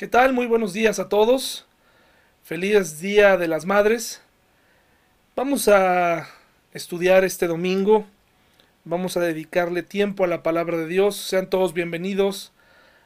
¿Qué 0.00 0.08
tal? 0.08 0.32
Muy 0.32 0.46
buenos 0.46 0.72
días 0.72 0.98
a 0.98 1.10
todos. 1.10 1.66
Feliz 2.42 3.02
Día 3.02 3.36
de 3.36 3.48
las 3.48 3.66
Madres. 3.66 4.22
Vamos 5.36 5.68
a 5.68 6.26
estudiar 6.72 7.22
este 7.22 7.46
domingo. 7.46 8.06
Vamos 8.84 9.18
a 9.18 9.20
dedicarle 9.20 9.82
tiempo 9.82 10.24
a 10.24 10.26
la 10.26 10.42
palabra 10.42 10.78
de 10.78 10.86
Dios. 10.86 11.16
Sean 11.16 11.50
todos 11.50 11.74
bienvenidos 11.74 12.50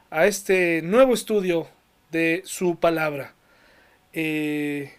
a 0.09 0.25
este 0.25 0.81
nuevo 0.83 1.13
estudio 1.13 1.67
de 2.11 2.43
su 2.45 2.79
palabra. 2.79 3.35
Eh, 4.13 4.93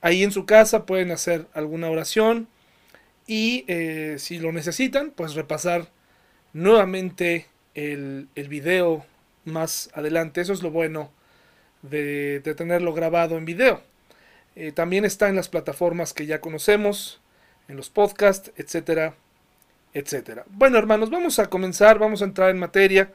ahí 0.00 0.22
en 0.22 0.30
su 0.30 0.46
casa 0.46 0.86
pueden 0.86 1.10
hacer 1.10 1.48
alguna 1.54 1.90
oración 1.90 2.46
y 3.26 3.64
eh, 3.66 4.14
si 4.20 4.38
lo 4.38 4.52
necesitan, 4.52 5.10
pues 5.10 5.34
repasar 5.34 5.90
nuevamente 6.52 7.48
el, 7.74 8.28
el 8.36 8.46
video 8.46 9.04
más 9.46 9.90
adelante. 9.94 10.40
Eso 10.40 10.52
es 10.52 10.62
lo 10.62 10.70
bueno 10.70 11.10
de, 11.82 12.40
tenerlo 12.56 12.92
grabado 12.92 13.38
en 13.38 13.44
video. 13.44 13.82
Eh, 14.54 14.72
también 14.72 15.04
está 15.04 15.28
en 15.28 15.36
las 15.36 15.48
plataformas 15.48 16.12
que 16.12 16.26
ya 16.26 16.40
conocemos, 16.40 17.20
en 17.68 17.76
los 17.76 17.90
podcasts, 17.90 18.52
etcétera, 18.56 19.14
etcétera. 19.94 20.44
Bueno, 20.50 20.78
hermanos, 20.78 21.10
vamos 21.10 21.38
a 21.38 21.46
comenzar, 21.48 21.98
vamos 21.98 22.22
a 22.22 22.26
entrar 22.26 22.50
en 22.50 22.58
materia 22.58 23.12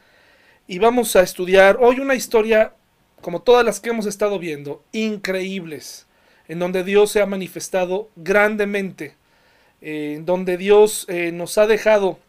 y 0.67 0.79
vamos 0.79 1.15
a 1.15 1.21
estudiar 1.21 1.77
hoy 1.79 1.99
una 1.99 2.15
historia 2.15 2.73
como 3.21 3.41
todas 3.41 3.65
las 3.65 3.79
que 3.79 3.89
hemos 3.89 4.05
estado 4.05 4.39
viendo, 4.39 4.83
increíbles, 4.91 6.07
en 6.47 6.59
donde 6.59 6.83
Dios 6.83 7.11
se 7.11 7.21
ha 7.21 7.25
manifestado 7.25 8.09
grandemente, 8.15 9.15
eh, 9.81 10.15
en 10.17 10.25
donde 10.25 10.57
Dios 10.57 11.05
eh, 11.07 11.31
nos 11.31 11.57
ha 11.57 11.67
dejado 11.67 12.19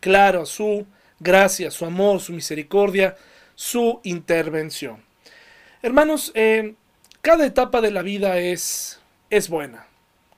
claro 0.00 0.46
su 0.46 0.86
gracia, 1.22 1.70
su 1.70 1.84
amor, 1.84 2.20
su 2.20 2.32
misericordia, 2.32 3.16
su 3.54 4.00
intervención. 4.02 5.02
Hermanos, 5.82 6.32
eh, 6.34 6.74
cada 7.20 7.46
etapa 7.46 7.80
de 7.80 7.90
la 7.90 8.02
vida 8.02 8.38
es, 8.38 9.00
es 9.30 9.48
buena, 9.48 9.86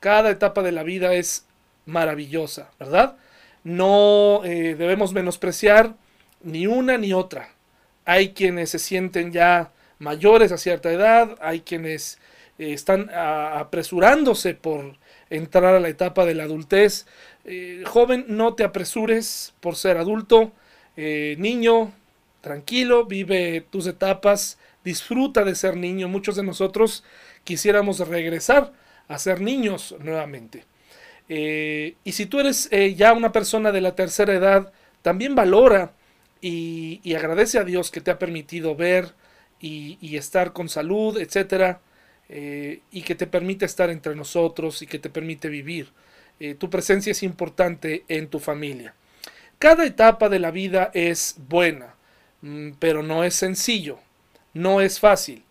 cada 0.01 0.31
etapa 0.31 0.63
de 0.63 0.73
la 0.73 0.83
vida 0.83 1.15
es 1.15 1.47
maravillosa, 1.87 2.71
¿verdad? 2.79 3.17
No 3.63 4.43
eh, 4.45 4.75
debemos 4.75 5.13
menospreciar 5.13 5.95
ni 6.43 6.67
una 6.67 6.99
ni 6.99 7.13
otra. 7.13 7.51
Hay 8.05 8.35
quienes 8.35 8.71
se 8.71 8.79
sienten 8.79 9.33
ya 9.33 9.71
mayores 9.99 10.53
a 10.53 10.59
cierta 10.59 10.93
edad, 10.93 11.37
hay 11.41 11.61
quienes 11.61 12.19
eh, 12.59 12.75
están 12.75 13.11
apresurándose 13.15 14.55
por 14.55 14.99
entrar 15.31 15.75
a 15.75 15.81
la 15.81 15.89
etapa 15.89 16.27
de 16.27 16.35
la 16.35 16.45
adultez. 16.45 17.07
joven, 17.87 18.27
no 18.29 18.55
te 18.55 18.65
apresures 18.65 19.55
por 19.61 19.77
ser 19.77 19.97
adulto. 19.97 20.53
Eh, 20.97 21.35
niño, 21.39 21.93
tranquilo, 22.41 23.05
vive 23.07 23.67
tus 23.71 23.87
etapas, 23.87 24.59
disfruta 24.85 25.45
de 25.45 25.55
ser 25.55 25.77
niño. 25.77 26.09
Muchos 26.09 26.37
de 26.37 26.43
nosotros 26.43 27.05
quisiéramos 27.45 28.07
regresar 28.09 28.73
a 29.09 29.19
ser 29.19 29.41
niños 29.41 29.95
nuevamente. 30.01 30.65
Eh, 31.29 31.95
y 32.05 32.13
si 32.13 32.27
tú 32.27 32.41
eres 32.41 32.69
eh, 32.71 32.95
ya 32.95 33.13
una 33.13 33.33
persona 33.33 33.73
de 33.73 33.81
la 33.81 33.95
tercera 33.95 34.35
edad, 34.35 34.73
también 35.03 35.35
valora 35.35 35.93
y, 36.41 37.15
agradece 37.15 37.59
a 37.59 37.65
Dios 37.65 37.91
que 37.91 38.01
te 38.01 38.11
ha 38.11 38.19
permitido 38.19 38.77
ver 38.77 39.15
y, 39.61 40.17
estar 40.17 40.53
con 40.53 40.69
salud, 40.69 41.19
etcétera, 41.19 41.81
y 42.29 43.03
que 43.03 43.15
te 43.15 43.27
permite 43.27 43.65
estar 43.65 43.91
entre 43.91 44.15
nosotros 44.15 44.83
y 44.83 44.87
que 44.87 44.99
te 44.99 45.11
permite 45.11 45.49
vivir. 45.49 45.89
tu 46.59 46.69
presencia 46.69 47.13
es 47.13 47.23
importante 47.23 48.05
en 48.09 48.29
tu 48.29 48.41
familia. 48.41 48.95
Cada 49.65 49.87
etapa 49.87 50.29
de 50.29 50.41
la 50.41 50.51
vida 50.51 50.91
es 50.93 51.37
buena, 51.49 51.95
mm, 52.43 52.73
pero 52.79 53.03
no 53.03 53.25
es 53.25 53.33
sencillo, 53.33 53.99
no 54.53 54.83
es 54.83 55.01
fácil. 55.01 55.43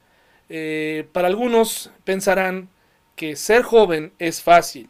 Eh, 0.49 1.07
para 1.11 1.27
algunos 1.27 1.89
pensarán 2.03 2.69
que 3.15 3.35
ser 3.35 3.63
joven 3.63 4.13
es 4.19 4.43
fácil, 4.43 4.87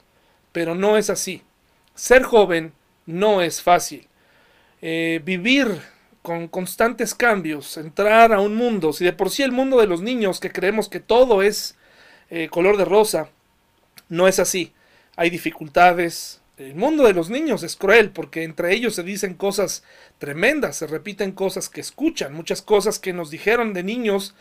pero 0.51 0.75
no 0.75 0.97
es 0.97 1.09
así. 1.09 1.41
Ser 1.95 2.23
joven 2.23 2.73
no 3.05 3.41
es 3.41 3.61
fácil. 3.61 4.09
Eh, 4.81 5.21
vivir 5.23 5.69
con 6.21 6.49
constantes 6.49 7.15
cambios, 7.15 7.77
entrar 7.77 8.33
a 8.33 8.41
un 8.41 8.55
mundo, 8.55 8.91
si 8.91 9.05
de 9.05 9.13
por 9.13 9.29
sí 9.29 9.41
el 9.41 9.53
mundo 9.53 9.79
de 9.79 9.87
los 9.87 10.01
niños 10.01 10.41
que 10.41 10.51
creemos 10.51 10.89
que 10.89 10.99
todo 10.99 11.41
es 11.43 11.77
eh, 12.29 12.49
color 12.49 12.75
de 12.75 12.83
rosa, 12.83 13.29
no 14.09 14.27
es 14.27 14.39
así. 14.39 14.73
Hay 15.15 15.29
dificultades, 15.29 16.42
el 16.67 16.75
mundo 16.75 17.03
de 17.03 17.13
los 17.13 17.29
niños 17.29 17.63
es 17.63 17.75
cruel 17.75 18.11
porque 18.11 18.43
entre 18.43 18.73
ellos 18.73 18.95
se 18.95 19.03
dicen 19.03 19.33
cosas 19.33 19.83
tremendas, 20.17 20.77
se 20.77 20.87
repiten 20.87 21.31
cosas 21.31 21.69
que 21.69 21.81
escuchan, 21.81 22.33
muchas 22.33 22.61
cosas 22.61 22.99
que 22.99 23.13
nos 23.13 23.29
dijeron 23.29 23.73
de 23.73 23.83
niños 23.83 24.35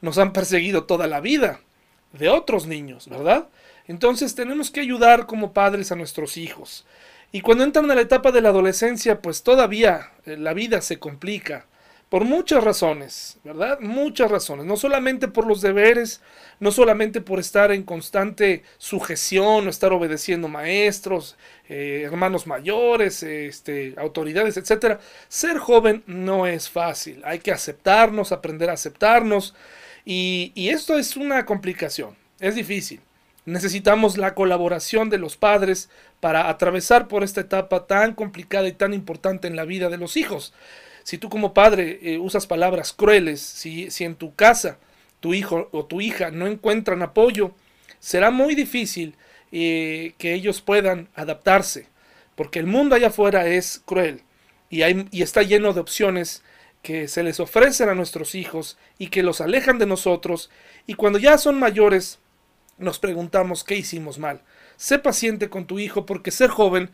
nos 0.00 0.18
han 0.18 0.32
perseguido 0.32 0.84
toda 0.84 1.06
la 1.06 1.20
vida, 1.20 1.60
de 2.12 2.28
otros 2.28 2.66
niños, 2.66 3.08
¿verdad? 3.08 3.48
Entonces 3.88 4.34
tenemos 4.34 4.70
que 4.70 4.80
ayudar 4.80 5.26
como 5.26 5.52
padres 5.52 5.92
a 5.92 5.96
nuestros 5.96 6.36
hijos. 6.36 6.86
Y 7.32 7.40
cuando 7.40 7.64
entran 7.64 7.90
a 7.90 7.94
la 7.94 8.00
etapa 8.00 8.32
de 8.32 8.40
la 8.40 8.48
adolescencia, 8.50 9.20
pues 9.20 9.42
todavía 9.42 10.12
eh, 10.24 10.36
la 10.36 10.54
vida 10.54 10.80
se 10.80 10.98
complica. 10.98 11.66
Por 12.08 12.24
muchas 12.24 12.62
razones, 12.62 13.38
¿verdad? 13.42 13.80
Muchas 13.80 14.30
razones. 14.30 14.64
No 14.64 14.76
solamente 14.76 15.26
por 15.26 15.44
los 15.44 15.60
deberes, 15.60 16.20
no 16.60 16.70
solamente 16.70 17.20
por 17.20 17.40
estar 17.40 17.72
en 17.72 17.82
constante 17.82 18.62
sujeción 18.78 19.66
o 19.66 19.70
estar 19.70 19.92
obedeciendo 19.92 20.46
maestros, 20.46 21.36
eh, 21.68 22.02
hermanos 22.04 22.46
mayores, 22.46 23.24
este, 23.24 23.94
autoridades, 23.98 24.56
etc. 24.56 25.00
Ser 25.26 25.58
joven 25.58 26.04
no 26.06 26.46
es 26.46 26.70
fácil. 26.70 27.22
Hay 27.24 27.40
que 27.40 27.50
aceptarnos, 27.50 28.30
aprender 28.30 28.70
a 28.70 28.74
aceptarnos. 28.74 29.56
Y, 30.04 30.52
y 30.54 30.68
esto 30.68 30.96
es 30.96 31.16
una 31.16 31.44
complicación. 31.44 32.16
Es 32.38 32.54
difícil. 32.54 33.00
Necesitamos 33.46 34.16
la 34.16 34.34
colaboración 34.34 35.10
de 35.10 35.18
los 35.18 35.36
padres 35.36 35.90
para 36.20 36.50
atravesar 36.50 37.08
por 37.08 37.24
esta 37.24 37.40
etapa 37.40 37.88
tan 37.88 38.14
complicada 38.14 38.68
y 38.68 38.72
tan 38.72 38.94
importante 38.94 39.48
en 39.48 39.56
la 39.56 39.64
vida 39.64 39.88
de 39.88 39.96
los 39.96 40.16
hijos. 40.16 40.54
Si 41.06 41.18
tú 41.18 41.28
como 41.28 41.54
padre 41.54 42.00
eh, 42.02 42.18
usas 42.18 42.48
palabras 42.48 42.92
crueles, 42.92 43.40
si, 43.40 43.92
si 43.92 44.02
en 44.02 44.16
tu 44.16 44.34
casa 44.34 44.80
tu 45.20 45.34
hijo 45.34 45.68
o 45.70 45.84
tu 45.84 46.00
hija 46.00 46.32
no 46.32 46.48
encuentran 46.48 47.00
apoyo, 47.00 47.52
será 48.00 48.32
muy 48.32 48.56
difícil 48.56 49.14
eh, 49.52 50.14
que 50.18 50.34
ellos 50.34 50.62
puedan 50.62 51.08
adaptarse, 51.14 51.86
porque 52.34 52.58
el 52.58 52.66
mundo 52.66 52.96
allá 52.96 53.06
afuera 53.06 53.46
es 53.46 53.80
cruel 53.86 54.22
y, 54.68 54.82
hay, 54.82 55.06
y 55.12 55.22
está 55.22 55.44
lleno 55.44 55.72
de 55.72 55.78
opciones 55.78 56.42
que 56.82 57.06
se 57.06 57.22
les 57.22 57.38
ofrecen 57.38 57.88
a 57.88 57.94
nuestros 57.94 58.34
hijos 58.34 58.76
y 58.98 59.06
que 59.06 59.22
los 59.22 59.40
alejan 59.40 59.78
de 59.78 59.86
nosotros 59.86 60.50
y 60.88 60.94
cuando 60.94 61.20
ya 61.20 61.38
son 61.38 61.56
mayores 61.56 62.18
nos 62.78 62.98
preguntamos 62.98 63.62
qué 63.62 63.76
hicimos 63.76 64.18
mal. 64.18 64.42
Sé 64.76 64.98
paciente 64.98 65.50
con 65.50 65.68
tu 65.68 65.78
hijo 65.78 66.04
porque 66.04 66.32
ser 66.32 66.50
joven 66.50 66.90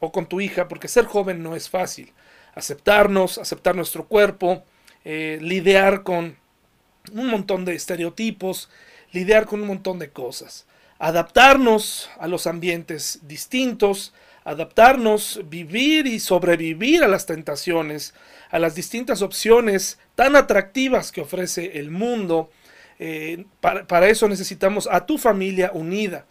o 0.00 0.12
con 0.12 0.26
tu 0.26 0.42
hija 0.42 0.68
porque 0.68 0.86
ser 0.86 1.06
joven 1.06 1.42
no 1.42 1.56
es 1.56 1.70
fácil 1.70 2.12
aceptarnos, 2.54 3.38
aceptar 3.38 3.74
nuestro 3.74 4.06
cuerpo, 4.06 4.64
eh, 5.04 5.38
lidiar 5.40 6.02
con 6.02 6.36
un 7.12 7.26
montón 7.26 7.64
de 7.64 7.74
estereotipos, 7.74 8.70
lidiar 9.12 9.46
con 9.46 9.60
un 9.60 9.68
montón 9.68 9.98
de 9.98 10.10
cosas, 10.10 10.66
adaptarnos 10.98 12.10
a 12.18 12.26
los 12.26 12.46
ambientes 12.46 13.20
distintos, 13.22 14.14
adaptarnos, 14.44 15.40
vivir 15.46 16.06
y 16.06 16.20
sobrevivir 16.20 17.02
a 17.02 17.08
las 17.08 17.26
tentaciones, 17.26 18.14
a 18.50 18.58
las 18.58 18.74
distintas 18.74 19.22
opciones 19.22 19.98
tan 20.14 20.36
atractivas 20.36 21.12
que 21.12 21.22
ofrece 21.22 21.78
el 21.78 21.90
mundo. 21.90 22.50
Eh, 22.98 23.46
para 23.60 24.08
eso 24.08 24.28
necesitamos 24.28 24.88
a 24.90 25.06
tu 25.06 25.18
familia 25.18 25.70
unida. 25.74 26.26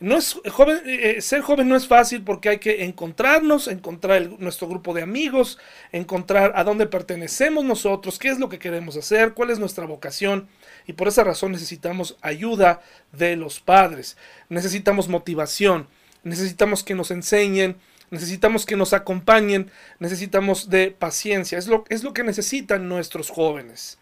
No 0.00 0.16
es 0.16 0.40
joven, 0.50 0.80
eh, 0.86 1.16
eh, 1.16 1.20
ser 1.20 1.40
joven 1.40 1.68
no 1.68 1.74
es 1.74 1.88
fácil 1.88 2.22
porque 2.22 2.48
hay 2.50 2.58
que 2.58 2.84
encontrarnos, 2.84 3.66
encontrar 3.66 4.30
nuestro 4.38 4.68
grupo 4.68 4.94
de 4.94 5.02
amigos, 5.02 5.58
encontrar 5.90 6.52
a 6.54 6.62
dónde 6.62 6.86
pertenecemos 6.86 7.64
nosotros, 7.64 8.18
qué 8.18 8.28
es 8.28 8.38
lo 8.38 8.48
que 8.48 8.60
queremos 8.60 8.96
hacer, 8.96 9.34
cuál 9.34 9.50
es 9.50 9.58
nuestra 9.58 9.86
vocación. 9.86 10.48
Y 10.86 10.92
por 10.92 11.08
esa 11.08 11.24
razón 11.24 11.50
necesitamos 11.50 12.16
ayuda 12.22 12.80
de 13.12 13.34
los 13.34 13.58
padres. 13.58 14.16
Necesitamos 14.48 15.08
motivación, 15.08 15.88
necesitamos 16.22 16.84
que 16.84 16.94
nos 16.94 17.10
enseñen, 17.10 17.76
necesitamos 18.10 18.66
que 18.66 18.76
nos 18.76 18.92
acompañen, 18.92 19.70
necesitamos 19.98 20.70
de 20.70 20.92
paciencia. 20.92 21.58
Es 21.58 21.66
lo, 21.66 21.84
es 21.88 22.04
lo 22.04 22.12
que 22.12 22.22
necesitan 22.22 22.88
nuestros 22.88 23.30
jóvenes. 23.30 23.98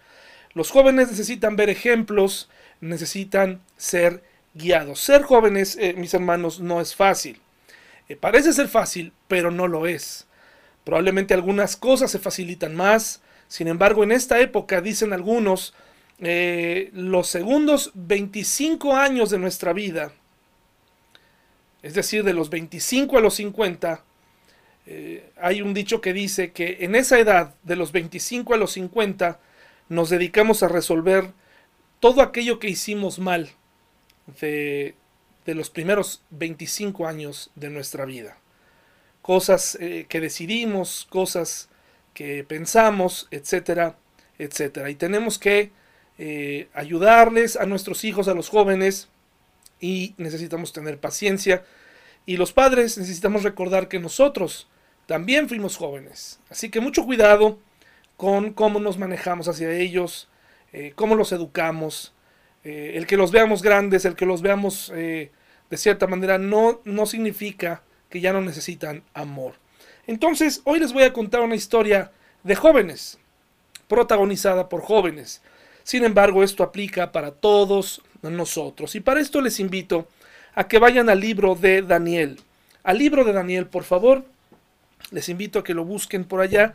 Los 0.53 0.71
jóvenes 0.71 1.09
necesitan 1.11 1.57
ver 1.57 1.71
ejemplos, 1.71 2.51
necesitan 2.81 3.63
ser 3.77 4.23
Ser 4.95 5.23
jóvenes, 5.23 5.77
eh, 5.79 5.95
mis 5.97 6.15
hermanos, 6.15 6.61
no 6.61 6.81
es 6.81 6.95
fácil. 6.95 7.41
Eh, 8.09 8.17
parece 8.17 8.53
ser 8.53 8.69
fácil, 8.69 9.13
pero 9.29 9.51
no 9.51 9.69
lo 9.69 9.87
es. 9.87 10.27
Probablemente 10.85 11.35
algunas 11.35 11.77
cosas 11.77 12.11
se 12.11 12.19
facilitan 12.19 12.75
más. 12.75 13.21
Sin 13.49 13.69
embargo, 13.69 14.03
en 14.03 14.13
esta 14.13 14.41
época, 14.41 14.81
dicen 14.81 15.13
algunos, 15.13 15.75
eh, 16.21 16.91
los 16.95 17.29
segundos 17.29 17.91
25 17.95 18.97
años 18.97 19.31
de 19.31 19.39
nuestra 19.39 19.73
vida, 19.73 20.13
es 21.83 21.95
decir, 21.95 22.25
de 22.25 22.33
los 22.33 22.49
25 22.49 23.19
a 23.19 23.21
los 23.21 23.35
50, 23.35 24.03
hay 25.41 25.63
un 25.63 25.75
dicho 25.75 26.01
que 26.01 26.13
dice 26.13 26.53
que 26.53 26.79
en 26.81 26.95
esa 26.95 27.19
edad, 27.19 27.55
de 27.65 27.75
los 27.75 27.91
25 27.91 28.55
a 28.55 28.57
los 28.57 28.73
50, 28.73 29.41
nos 29.89 30.11
dedicamos 30.11 30.63
a 30.63 30.69
resolver 30.69 31.33
todo 31.99 32.23
aquello 32.23 32.61
que 32.61 32.69
hicimos 32.69 33.19
mal 33.19 33.51
de, 34.41 34.95
los 35.47 35.71
primeros 35.71 36.23
25 36.31 37.07
años 37.07 37.51
de 37.55 37.71
nuestra 37.71 38.05
vida. 38.05 38.39
Cosas 39.23 39.77
eh, 39.81 40.07
que 40.09 40.21
decidimos, 40.21 41.07
cosas 41.11 41.69
que 42.15 42.45
pensamos, 42.45 43.29
etcétera, 43.31 43.97
etcétera. 44.39 44.91
Y 44.91 44.95
tenemos 44.95 45.39
que 45.39 45.71
eh, 46.19 46.69
ayudarles 46.73 47.57
a 47.57 47.67
nuestros 47.67 48.05
hijos, 48.05 48.29
a 48.29 48.35
los 48.35 48.49
jóvenes, 48.49 49.09
y 49.81 50.15
necesitamos 50.17 50.73
tener 50.73 50.99
paciencia. 50.99 51.65
Y 52.25 52.37
los 52.37 52.53
padres 52.53 52.99
necesitamos 52.99 53.43
recordar 53.43 53.89
que 53.89 54.01
nosotros 54.01 54.69
también 55.07 55.49
fuimos 55.49 55.77
jóvenes. 55.77 56.41
Así 56.51 56.71
que 56.71 56.81
mucho 56.81 57.05
cuidado 57.05 57.59
con 58.17 58.53
cómo 58.53 58.81
nos 58.81 58.99
manejamos 58.99 59.49
hacia 59.49 59.71
ellos, 59.73 60.29
eh, 60.73 60.93
cómo 60.95 61.15
los 61.15 61.33
educamos. 61.33 62.13
Eh, 62.67 62.97
el 62.97 63.07
que 63.07 63.17
los 63.17 63.31
veamos 63.31 63.63
grandes, 63.63 64.05
el 64.05 64.17
que 64.17 64.27
los 64.27 64.43
veamos 64.43 64.89
de 64.91 65.31
cierta 65.77 66.09
manera, 66.09 66.37
no, 66.37 66.81
no 66.85 67.07
significa 67.07 67.83
que 68.11 68.21
ya 68.21 68.33
no 68.33 68.41
necesitan 68.41 69.05
amor. 69.15 69.55
Entonces, 70.09 70.63
hoy 70.65 70.81
les 70.81 70.93
voy 70.93 71.05
a 71.05 71.13
contar 71.13 71.43
una 71.43 71.55
historia 71.55 72.11
de 72.43 72.57
jóvenes, 72.57 73.19
protagonizada 73.87 74.69
por 74.69 74.81
jóvenes. 74.83 75.43
Sin 75.85 76.05
embargo, 76.05 76.43
esto 76.43 76.65
aplica 76.65 77.13
para 77.13 77.31
todos 77.31 78.03
nosotros. 78.23 78.97
Y 78.97 79.01
para 79.01 79.21
esto 79.21 79.41
les 79.41 79.61
invito 79.61 80.09
a 80.55 80.67
que 80.67 80.79
vayan 80.79 81.09
al 81.09 81.21
libro 81.21 81.55
de 81.55 81.83
Daniel. 81.83 82.41
Al 82.83 82.99
libro 82.99 83.25
de 83.25 83.33
Daniel, 83.33 83.67
por 83.67 83.85
favor. 83.85 84.25
Les 85.13 85.29
invito 85.29 85.61
a 85.61 85.65
que 85.65 85.75
lo 85.75 85.85
busquen 85.85 86.25
por 86.25 86.41
allá. 86.41 86.73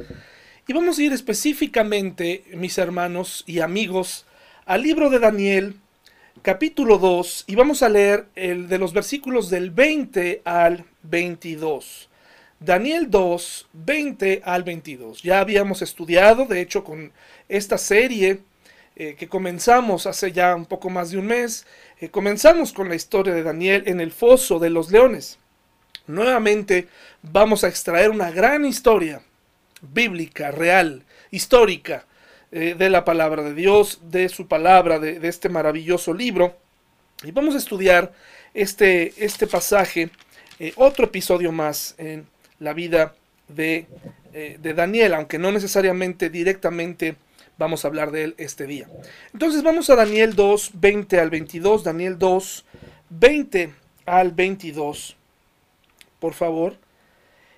Y 0.68 0.74
vamos 0.74 1.00
a 1.00 1.04
ir 1.04 1.12
específicamente, 1.12 2.44
mis 2.54 2.78
hermanos 2.78 3.44
y 3.48 3.60
amigos, 3.60 4.26
al 4.66 4.84
libro 4.84 5.10
de 5.10 5.20
Daniel, 5.20 5.76
capítulo 6.42 6.98
2, 6.98 7.46
y 7.48 7.56
vamos 7.56 7.82
a 7.84 7.90
leer 7.90 8.28
el 8.36 8.68
de 8.68 8.78
los 8.78 8.94
versículos 8.94 9.50
del 9.50 9.72
20 9.72 10.42
al 10.46 10.86
22. 11.04 12.10
Daniel 12.60 13.10
2, 13.10 13.70
20 13.74 14.42
al 14.46 14.64
22. 14.64 15.24
Ya 15.24 15.40
habíamos 15.40 15.82
estudiado, 15.82 16.46
de 16.46 16.62
hecho, 16.62 16.84
con 16.84 17.12
esta 17.50 17.78
serie 17.78 18.42
eh, 18.96 19.16
que 19.18 19.28
comenzamos 19.28 20.06
hace 20.06 20.32
ya 20.32 20.56
un 20.56 20.66
poco 20.66 20.90
más 20.90 21.12
de 21.12 21.18
un 21.18 21.26
mes, 21.26 21.66
eh, 22.00 22.10
comenzamos 22.10 22.72
con 22.72 22.88
la 22.88 22.96
historia 22.96 23.34
de 23.34 23.44
Daniel 23.44 23.84
en 23.88 24.00
el 24.00 24.12
foso 24.12 24.60
de 24.60 24.70
los 24.70 24.92
leones. 24.92 25.40
Nuevamente 26.06 26.88
vamos 27.24 27.64
a 27.64 27.68
extraer 27.68 28.10
una 28.12 28.32
gran 28.32 28.66
historia 28.66 29.22
bíblica, 29.82 30.52
real, 30.52 31.04
histórica, 31.32 32.06
eh, 32.52 32.76
de 32.78 32.90
la 32.90 33.06
palabra 33.06 33.44
de 33.44 33.54
Dios, 33.54 34.00
de 34.04 34.30
su 34.30 34.48
palabra, 34.48 35.00
de, 35.00 35.20
este 35.28 35.50
maravilloso 35.50 36.14
libro. 36.14 36.58
Y 37.24 37.32
vamos 37.32 37.56
a 37.56 37.60
estudiar 37.60 38.14
este, 38.54 39.14
este 39.24 39.48
pasaje, 39.48 40.10
otro 40.76 41.06
episodio 41.06 41.52
más 41.52 41.96
en 41.98 42.28
la 42.60 42.74
vida 42.74 43.16
de, 43.48 43.88
de 44.32 44.74
Daniel, 44.74 45.16
aunque 45.16 45.40
no 45.40 45.52
necesariamente 45.52 46.30
directamente 46.30 47.16
vamos 47.62 47.86
a 47.86 47.88
hablar 47.88 48.12
de 48.12 48.24
él 48.24 48.36
este 48.38 48.66
día. 48.66 48.88
Entonces 49.34 49.62
vamos 49.62 49.90
a 49.90 49.96
Daniel 49.96 50.36
2, 50.36 50.72
20 50.74 51.20
al 51.20 51.30
22. 51.30 51.84
Daniel 51.84 52.18
2, 52.18 52.66
20 53.10 53.74
al 54.06 54.32
22. 54.32 55.16
Por 56.20 56.34
favor. 56.34 56.76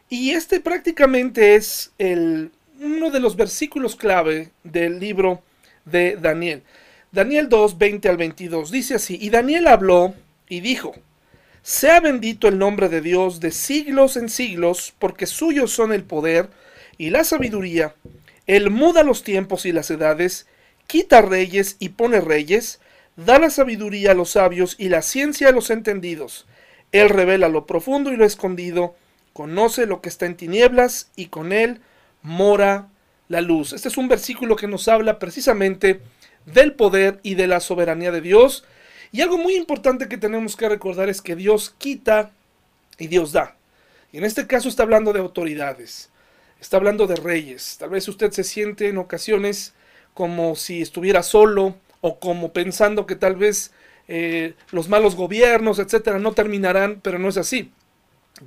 Y 0.09 0.31
este 0.31 0.59
prácticamente 0.59 1.55
es 1.55 1.91
el, 1.97 2.51
uno 2.83 3.09
de 3.09 3.19
los 3.19 3.35
versículos 3.35 3.95
clave 3.95 4.51
del 4.63 4.99
libro 4.99 5.41
de 5.85 6.17
Daniel. 6.17 6.63
Daniel 7.11 7.49
2, 7.49 7.77
20 7.77 8.09
al 8.09 8.17
22. 8.17 8.71
Dice 8.71 8.95
así, 8.95 9.17
y 9.19 9.29
Daniel 9.29 9.67
habló 9.67 10.13
y 10.49 10.61
dijo, 10.61 10.93
sea 11.61 11.99
bendito 11.99 12.47
el 12.47 12.57
nombre 12.57 12.89
de 12.89 13.01
Dios 13.01 13.39
de 13.39 13.51
siglos 13.51 14.17
en 14.17 14.29
siglos, 14.29 14.93
porque 14.99 15.25
suyos 15.25 15.71
son 15.71 15.93
el 15.93 16.03
poder 16.03 16.49
y 16.97 17.09
la 17.09 17.23
sabiduría 17.23 17.95
él 18.45 18.69
muda 18.71 19.03
los 19.03 19.23
tiempos 19.23 19.65
y 19.65 19.71
las 19.71 19.89
edades, 19.89 20.47
quita 20.87 21.21
reyes 21.21 21.77
y 21.79 21.89
pone 21.89 22.19
reyes, 22.19 22.79
da 23.15 23.39
la 23.39 23.49
sabiduría 23.49 24.11
a 24.11 24.15
los 24.15 24.31
sabios 24.31 24.75
y 24.77 24.89
la 24.89 25.01
ciencia 25.01 25.49
a 25.49 25.51
los 25.51 25.69
entendidos. 25.69 26.45
Él 26.91 27.09
revela 27.09 27.47
lo 27.47 27.65
profundo 27.65 28.11
y 28.11 28.17
lo 28.17 28.25
escondido, 28.25 28.95
conoce 29.31 29.85
lo 29.85 30.01
que 30.01 30.09
está 30.09 30.25
en 30.25 30.35
tinieblas 30.35 31.09
y 31.15 31.27
con 31.27 31.53
él 31.53 31.79
mora 32.23 32.89
la 33.27 33.41
luz. 33.41 33.73
Este 33.73 33.87
es 33.87 33.97
un 33.97 34.07
versículo 34.07 34.55
que 34.55 34.67
nos 34.67 34.87
habla 34.87 35.19
precisamente 35.19 36.01
del 36.45 36.73
poder 36.73 37.19
y 37.23 37.35
de 37.35 37.47
la 37.47 37.59
soberanía 37.59 38.11
de 38.11 38.21
Dios. 38.21 38.65
Y 39.11 39.21
algo 39.21 39.37
muy 39.37 39.55
importante 39.55 40.09
que 40.09 40.17
tenemos 40.17 40.55
que 40.55 40.67
recordar 40.67 41.09
es 41.09 41.21
que 41.21 41.35
Dios 41.35 41.75
quita 41.77 42.31
y 42.97 43.07
Dios 43.07 43.31
da. 43.31 43.55
Y 44.11 44.17
en 44.17 44.23
este 44.23 44.47
caso 44.47 44.67
está 44.67 44.83
hablando 44.83 45.13
de 45.13 45.19
autoridades 45.19 46.09
está 46.63 46.77
hablando 46.77 47.07
de 47.07 47.17
reyes. 47.17 47.77
Tal 47.77 47.89
vez 47.89 48.07
usted 48.07 48.31
se 48.31 48.43
siente 48.43 48.87
en 48.87 48.97
ocasiones 48.97 49.73
como 50.13 50.55
si 50.55 50.81
estuviera 50.81 51.21
solo 51.21 51.75
o 52.01 52.19
como 52.19 52.53
pensando 52.53 53.05
que 53.05 53.15
tal 53.15 53.35
vez 53.35 53.71
eh, 54.07 54.53
los 54.71 54.87
malos 54.87 55.15
gobiernos, 55.15 55.79
etcétera, 55.79 56.19
no 56.19 56.31
terminarán, 56.31 57.01
pero 57.01 57.19
no 57.19 57.27
es 57.27 57.37
así. 57.37 57.71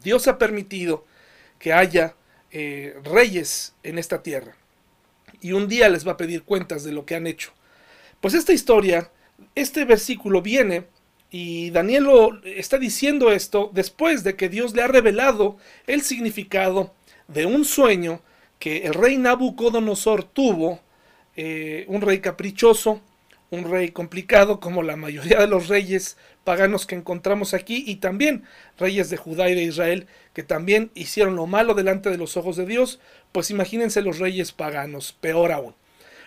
Dios 0.02 0.28
ha 0.28 0.38
permitido 0.38 1.04
que 1.58 1.72
haya 1.72 2.14
eh, 2.58 2.94
reyes 3.04 3.74
en 3.82 3.98
esta 3.98 4.22
tierra 4.22 4.56
y 5.42 5.52
un 5.52 5.68
día 5.68 5.90
les 5.90 6.08
va 6.08 6.12
a 6.12 6.16
pedir 6.16 6.42
cuentas 6.42 6.84
de 6.84 6.92
lo 6.92 7.04
que 7.04 7.14
han 7.14 7.26
hecho. 7.26 7.52
Pues 8.22 8.32
esta 8.32 8.54
historia, 8.54 9.10
este 9.54 9.84
versículo 9.84 10.40
viene 10.40 10.86
y 11.30 11.68
Daniel 11.68 12.08
está 12.44 12.78
diciendo 12.78 13.30
esto 13.30 13.70
después 13.74 14.24
de 14.24 14.36
que 14.36 14.48
Dios 14.48 14.74
le 14.74 14.80
ha 14.80 14.86
revelado 14.86 15.58
el 15.86 16.00
significado 16.00 16.94
de 17.28 17.44
un 17.44 17.66
sueño 17.66 18.22
que 18.58 18.86
el 18.86 18.94
rey 18.94 19.18
Nabucodonosor 19.18 20.24
tuvo, 20.24 20.80
eh, 21.36 21.84
un 21.88 22.00
rey 22.00 22.20
caprichoso, 22.20 23.02
un 23.50 23.70
rey 23.70 23.90
complicado 23.90 24.60
como 24.60 24.82
la 24.82 24.96
mayoría 24.96 25.38
de 25.38 25.46
los 25.46 25.68
reyes 25.68 26.16
paganos 26.44 26.86
que 26.86 26.94
encontramos 26.94 27.54
aquí 27.54 27.84
y 27.86 27.96
también 27.96 28.44
reyes 28.78 29.10
de 29.10 29.16
Judá 29.16 29.48
y 29.48 29.54
de 29.54 29.64
Israel 29.64 30.06
que 30.32 30.42
también 30.42 30.90
hicieron 30.94 31.36
lo 31.36 31.46
malo 31.46 31.74
delante 31.74 32.10
de 32.10 32.18
los 32.18 32.36
ojos 32.36 32.56
de 32.56 32.66
Dios, 32.66 33.00
pues 33.32 33.50
imagínense 33.50 34.02
los 34.02 34.18
reyes 34.18 34.52
paganos, 34.52 35.12
peor 35.12 35.52
aún. 35.52 35.74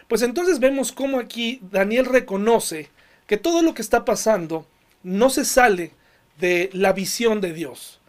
Pues 0.07 0.21
entonces 0.23 0.59
vemos 0.59 0.91
cómo 0.91 1.19
aquí 1.19 1.61
Daniel 1.71 2.05
reconoce 2.05 2.89
que 3.27 3.37
todo 3.37 3.61
lo 3.61 3.73
que 3.73 3.81
está 3.81 4.05
pasando 4.05 4.65
no 5.03 5.29
se 5.29 5.45
sale 5.45 5.91
de 6.39 6.69
la 6.73 6.93
visión 6.93 7.41
de 7.41 7.53
Dios, 7.53 7.99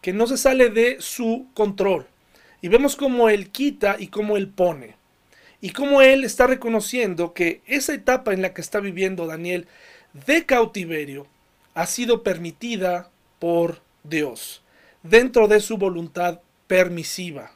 que 0.00 0.12
no 0.12 0.26
se 0.26 0.36
sale 0.36 0.70
de 0.70 0.96
su 1.00 1.46
control. 1.54 2.06
Y 2.60 2.68
vemos 2.68 2.96
cómo 2.96 3.28
Él 3.28 3.50
quita 3.50 3.96
y 3.98 4.08
cómo 4.08 4.36
Él 4.36 4.48
pone. 4.48 4.96
Y 5.64 5.70
cómo 5.70 6.02
Él 6.02 6.24
está 6.24 6.46
reconociendo 6.46 7.32
que 7.32 7.62
esa 7.64 7.94
etapa 7.94 8.34
en 8.34 8.42
la 8.42 8.52
que 8.52 8.60
está 8.60 8.80
viviendo 8.80 9.26
Daniel 9.26 9.66
de 10.26 10.44
cautiverio 10.44 11.26
ha 11.72 11.86
sido 11.86 12.22
permitida 12.22 13.08
por 13.38 13.80
Dios, 14.02 14.62
dentro 15.02 15.48
de 15.48 15.60
su 15.60 15.78
voluntad 15.78 16.40
permisiva. 16.66 17.52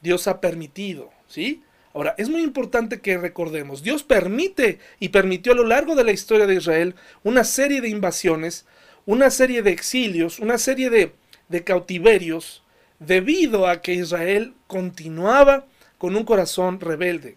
Dios 0.00 0.28
ha 0.28 0.40
permitido, 0.40 1.10
¿sí? 1.28 1.62
Ahora, 1.92 2.14
es 2.16 2.30
muy 2.30 2.40
importante 2.40 3.02
que 3.02 3.18
recordemos, 3.18 3.82
Dios 3.82 4.02
permite 4.02 4.78
y 4.98 5.10
permitió 5.10 5.52
a 5.52 5.56
lo 5.56 5.64
largo 5.64 5.96
de 5.96 6.04
la 6.04 6.12
historia 6.12 6.46
de 6.46 6.54
Israel 6.54 6.94
una 7.22 7.44
serie 7.44 7.82
de 7.82 7.90
invasiones, 7.90 8.64
una 9.04 9.28
serie 9.28 9.60
de 9.60 9.72
exilios, 9.72 10.38
una 10.38 10.56
serie 10.56 10.88
de, 10.88 11.12
de 11.50 11.64
cautiverios, 11.64 12.62
debido 12.98 13.66
a 13.66 13.82
que 13.82 13.92
Israel 13.92 14.54
continuaba 14.66 15.66
con 16.00 16.16
un 16.16 16.24
corazón 16.24 16.80
rebelde. 16.80 17.36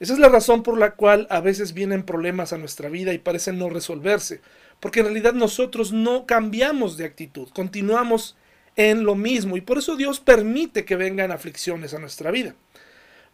Esa 0.00 0.14
es 0.14 0.18
la 0.18 0.30
razón 0.30 0.64
por 0.64 0.78
la 0.78 0.94
cual 0.94 1.28
a 1.30 1.40
veces 1.40 1.74
vienen 1.74 2.02
problemas 2.02 2.52
a 2.52 2.58
nuestra 2.58 2.88
vida 2.88 3.12
y 3.12 3.18
parecen 3.18 3.58
no 3.58 3.68
resolverse, 3.68 4.40
porque 4.80 4.98
en 5.00 5.06
realidad 5.06 5.34
nosotros 5.34 5.92
no 5.92 6.26
cambiamos 6.26 6.96
de 6.96 7.04
actitud, 7.04 7.48
continuamos 7.54 8.34
en 8.74 9.04
lo 9.04 9.14
mismo 9.14 9.56
y 9.56 9.60
por 9.60 9.78
eso 9.78 9.94
Dios 9.94 10.18
permite 10.18 10.84
que 10.84 10.96
vengan 10.96 11.30
aflicciones 11.30 11.92
a 11.94 11.98
nuestra 11.98 12.30
vida. 12.30 12.56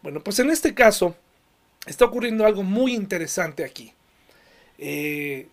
Bueno, 0.03 0.19
pues 0.19 0.37
en 0.39 0.49
este 0.49 0.75
caso 0.75 1.15
está 1.87 2.05
ocurriendo 2.05 2.45
algo 2.45 2.61
muy 2.61 2.93
interesante 2.93 3.63
aquí. 3.63 3.93
Eh, 4.77 5.47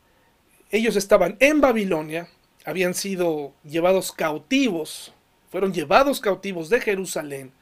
ellos 0.70 0.96
estaban 0.96 1.36
en 1.38 1.60
Babilonia, 1.60 2.28
habían 2.64 2.92
sido 2.92 3.54
llevados 3.64 4.10
cautivos 4.10 5.14
fueron 5.50 5.72
llevados 5.72 6.20
cautivos 6.20 6.68
de 6.68 6.80
Jerusalén. 6.80 7.52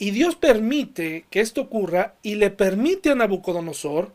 Y 0.00 0.12
Dios 0.12 0.34
permite 0.34 1.26
que 1.28 1.40
esto 1.40 1.60
ocurra 1.60 2.14
y 2.22 2.36
le 2.36 2.48
permite 2.48 3.10
a 3.10 3.14
Nabucodonosor 3.14 4.10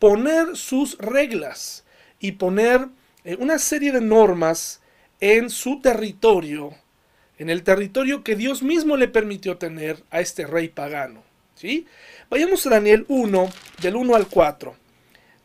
poner 0.00 0.56
sus 0.56 0.98
reglas 0.98 1.84
y 2.18 2.32
poner 2.32 2.88
eh, 3.22 3.36
una 3.38 3.60
serie 3.60 3.92
de 3.92 4.00
normas 4.00 4.80
en 5.20 5.48
su 5.48 5.80
territorio, 5.80 6.74
en 7.38 7.48
el 7.48 7.62
territorio 7.62 8.24
que 8.24 8.34
Dios 8.34 8.64
mismo 8.64 8.96
le 8.96 9.06
permitió 9.06 9.56
tener 9.56 10.02
a 10.10 10.20
este 10.20 10.48
rey 10.48 10.68
pagano. 10.68 11.22
¿sí? 11.54 11.86
Vayamos 12.28 12.66
a 12.66 12.70
Daniel 12.70 13.04
1, 13.06 13.50
del 13.82 13.94
1 13.94 14.16
al 14.16 14.26
4. 14.26 14.74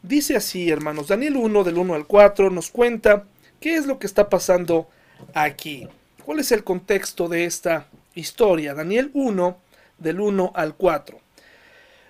Dice 0.02 0.36
así, 0.36 0.68
hermanos, 0.68 1.10
Daniel 1.10 1.38
1, 1.38 1.64
del 1.64 1.78
1 1.78 1.94
al 1.94 2.08
4, 2.08 2.50
nos 2.50 2.72
cuenta 2.72 3.26
qué 3.60 3.76
es 3.76 3.86
lo 3.86 4.00
que 4.00 4.08
está 4.08 4.30
pasando 4.30 4.90
aquí. 5.36 5.88
¿Cuál 6.26 6.40
es 6.40 6.52
el 6.52 6.64
contexto 6.64 7.28
de 7.28 7.46
esta 7.46 7.88
historia? 8.16 8.74
Daniel 8.74 9.12
1, 9.14 9.65
del 9.98 10.20
1 10.20 10.52
al 10.56 10.76
4. 10.76 11.20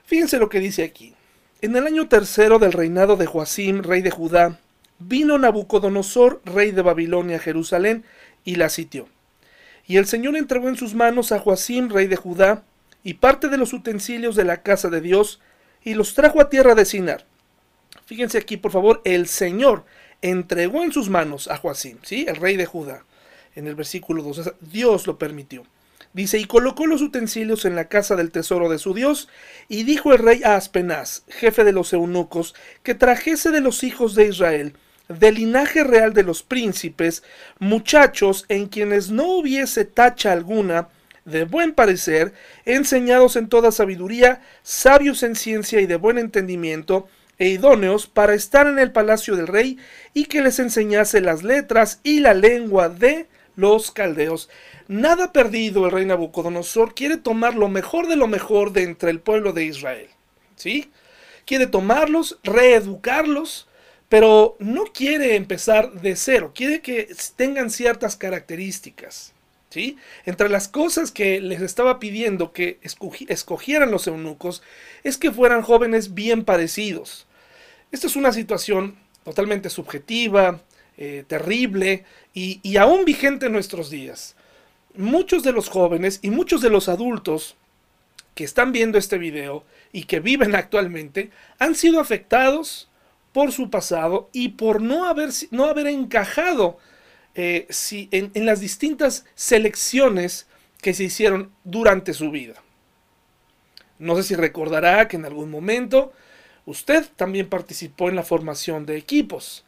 Fíjense 0.05 0.37
lo 0.37 0.49
que 0.49 0.59
dice 0.59 0.83
aquí. 0.83 1.13
En 1.61 1.75
el 1.75 1.87
año 1.87 2.07
tercero 2.07 2.59
del 2.59 2.73
reinado 2.73 3.15
de 3.15 3.25
Joacim, 3.25 3.81
rey 3.81 4.01
de 4.01 4.11
Judá, 4.11 4.59
vino 4.99 5.37
Nabucodonosor, 5.37 6.41
rey 6.45 6.71
de 6.71 6.81
Babilonia, 6.81 7.37
a 7.37 7.39
Jerusalén, 7.39 8.05
y 8.43 8.55
la 8.55 8.69
sitió. 8.69 9.07
Y 9.87 9.97
el 9.97 10.05
Señor 10.05 10.35
entregó 10.35 10.69
en 10.69 10.77
sus 10.77 10.93
manos 10.93 11.31
a 11.31 11.39
Joacim, 11.39 11.89
rey 11.89 12.07
de 12.07 12.15
Judá, 12.15 12.63
y 13.03 13.15
parte 13.15 13.49
de 13.49 13.57
los 13.57 13.73
utensilios 13.73 14.35
de 14.35 14.45
la 14.45 14.61
casa 14.61 14.89
de 14.89 15.01
Dios, 15.01 15.39
y 15.83 15.93
los 15.93 16.13
trajo 16.13 16.41
a 16.41 16.49
tierra 16.49 16.75
de 16.75 16.85
Sinar. 16.85 17.25
Fíjense 18.05 18.37
aquí, 18.37 18.57
por 18.57 18.71
favor, 18.71 19.01
el 19.03 19.27
Señor 19.27 19.85
entregó 20.21 20.83
en 20.83 20.91
sus 20.91 21.09
manos 21.09 21.47
a 21.47 21.57
Joacim, 21.57 21.97
¿sí? 22.03 22.25
El 22.27 22.35
rey 22.35 22.57
de 22.57 22.65
Judá. 22.65 23.03
En 23.55 23.67
el 23.67 23.75
versículo 23.75 24.23
2, 24.23 24.53
Dios 24.61 25.07
lo 25.07 25.17
permitió. 25.17 25.65
Dice, 26.15 26.39
y 26.39 26.45
colocó 26.45 26.88
los 26.88 27.01
utensilios 27.01 27.65
en 27.65 27.75
la 27.75 27.89
casa 27.89 28.15
del 28.15 28.31
tesoro 28.31 28.69
de 28.69 28.79
su 28.79 28.93
Dios, 28.93 29.27
y 29.67 29.84
dijo 29.84 30.13
el 30.13 30.19
rey 30.19 30.41
a 30.43 30.55
Aspenaz, 30.55 31.24
jefe 31.27 31.63
de 31.65 31.74
los 31.74 31.91
eunucos, 31.91 32.55
que 32.84 32.95
trajese 32.95 33.51
de 33.51 33.60
los 33.60 33.84
hijos 33.84 34.15
de 34.15 34.27
Israel 34.27 34.74
del 35.07 35.36
linaje 35.36 35.84
real 35.84 36.13
de 36.13 36.24
los 36.24 36.41
príncipes, 36.41 37.22
muchachos 37.60 38.45
en 38.50 38.67
quienes 38.67 39.12
no 39.12 39.27
hubiese 39.38 39.86
tacha 39.86 40.31
alguna, 40.31 40.89
de 41.25 41.43
buen 41.43 41.74
parecer, 41.74 42.34
enseñados 42.65 43.36
en 43.36 43.50
toda 43.50 43.72
sabiduría, 43.72 44.41
sabios 44.63 45.24
en 45.24 45.36
ciencia 45.36 45.81
y 45.81 45.86
de 45.86 45.95
buen 45.98 46.17
entendimiento, 46.17 47.07
e 47.38 47.50
idóneos 47.50 48.07
para 48.07 48.34
estar 48.34 48.67
en 48.67 48.79
el 48.79 48.91
palacio 48.91 49.36
del 49.36 49.48
rey, 49.48 49.77
y 50.13 50.25
que 50.25 50.41
les 50.41 50.60
enseñase 50.60 51.22
las 51.22 51.43
letras 51.43 52.00
y 52.03 52.19
la 52.22 52.34
lengua 52.34 52.89
de 52.89 53.27
los 53.55 53.91
caldeos. 53.91 54.50
Nada 54.87 55.33
perdido 55.33 55.85
el 55.85 55.91
rey 55.91 56.05
Nabucodonosor 56.05 56.93
quiere 56.93 57.17
tomar 57.17 57.55
lo 57.55 57.69
mejor 57.69 58.07
de 58.07 58.15
lo 58.15 58.27
mejor 58.27 58.71
de 58.71 58.83
entre 58.83 59.09
el 59.09 59.19
pueblo 59.19 59.51
de 59.51 59.65
Israel. 59.65 60.09
¿Sí? 60.55 60.91
Quiere 61.45 61.67
tomarlos, 61.67 62.39
reeducarlos, 62.43 63.67
pero 64.09 64.55
no 64.59 64.85
quiere 64.85 65.35
empezar 65.35 65.91
de 66.01 66.15
cero, 66.15 66.51
quiere 66.53 66.81
que 66.81 67.09
tengan 67.35 67.69
ciertas 67.71 68.15
características. 68.15 69.33
¿sí? 69.69 69.97
Entre 70.25 70.49
las 70.49 70.67
cosas 70.67 71.11
que 71.11 71.41
les 71.41 71.61
estaba 71.61 71.99
pidiendo 71.99 72.53
que 72.53 72.79
escogieran 72.81 73.91
los 73.91 74.07
eunucos 74.07 74.61
es 75.03 75.17
que 75.17 75.31
fueran 75.31 75.63
jóvenes 75.63 76.13
bien 76.13 76.45
parecidos. 76.45 77.25
Esta 77.91 78.07
es 78.07 78.15
una 78.15 78.33
situación 78.33 78.95
totalmente 79.23 79.71
subjetiva, 79.71 80.61
eh, 80.97 81.25
terrible 81.27 82.05
y, 82.33 82.59
y 82.61 82.77
aún 82.77 83.03
vigente 83.03 83.47
en 83.47 83.51
nuestros 83.51 83.89
días. 83.89 84.35
Muchos 84.97 85.43
de 85.43 85.51
los 85.51 85.69
jóvenes 85.69 86.19
y 86.21 86.29
muchos 86.29 86.61
de 86.61 86.69
los 86.69 86.89
adultos 86.89 87.55
que 88.33 88.43
están 88.43 88.71
viendo 88.71 88.97
este 88.97 89.17
video 89.17 89.65
y 89.91 90.03
que 90.03 90.19
viven 90.19 90.55
actualmente 90.55 91.31
han 91.57 91.75
sido 91.75 91.99
afectados 91.99 92.89
por 93.31 93.51
su 93.51 93.69
pasado 93.69 94.29
y 94.31 94.49
por 94.49 94.81
no 94.81 95.05
haber, 95.05 95.29
no 95.51 95.65
haber 95.65 95.87
encajado 95.87 96.77
eh, 97.33 97.67
si, 97.69 98.07
en, 98.11 98.31
en 98.33 98.45
las 98.45 98.59
distintas 98.61 99.25
selecciones 99.35 100.47
que 100.81 100.93
se 100.93 101.03
hicieron 101.05 101.51
durante 101.63 102.13
su 102.13 102.31
vida. 102.31 102.61
No 103.99 104.15
sé 104.15 104.23
si 104.23 104.35
recordará 104.35 105.07
que 105.07 105.17
en 105.17 105.25
algún 105.25 105.49
momento 105.49 106.13
usted 106.65 107.05
también 107.15 107.49
participó 107.49 108.09
en 108.09 108.15
la 108.15 108.23
formación 108.23 108.85
de 108.85 108.97
equipos. 108.97 109.65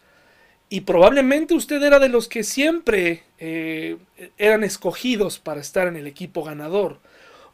Y 0.70 0.82
probablemente 0.82 1.54
usted 1.54 1.82
era 1.82 2.00
de 2.00 2.10
los 2.10 2.28
que 2.28 2.44
siempre 2.44 3.24
eh, 3.40 3.98
eran 4.38 4.64
escogidos 4.64 5.40
para 5.40 5.62
estar 5.62 5.88
en 5.88 5.96
el 5.96 6.08
equipo 6.08 6.44
ganador 6.44 7.00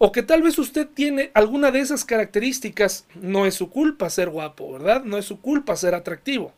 o 0.05 0.12
que 0.12 0.22
tal 0.22 0.41
vez 0.41 0.60
usted 0.60 0.88
tiene 0.93 1.32
alguna 1.34 1.72
de 1.72 1.79
esas 1.79 2.03
características, 2.03 3.05
no 3.15 3.46
es 3.46 3.55
su 3.55 3.70
culpa 3.70 4.10
ser 4.10 4.29
guapo, 4.29 4.74
¿verdad? 4.74 5.05
No 5.05 5.17
es 5.17 5.24
su 5.24 5.39
culpa 5.39 5.77
ser 5.77 5.96
atractivo. 5.96 6.51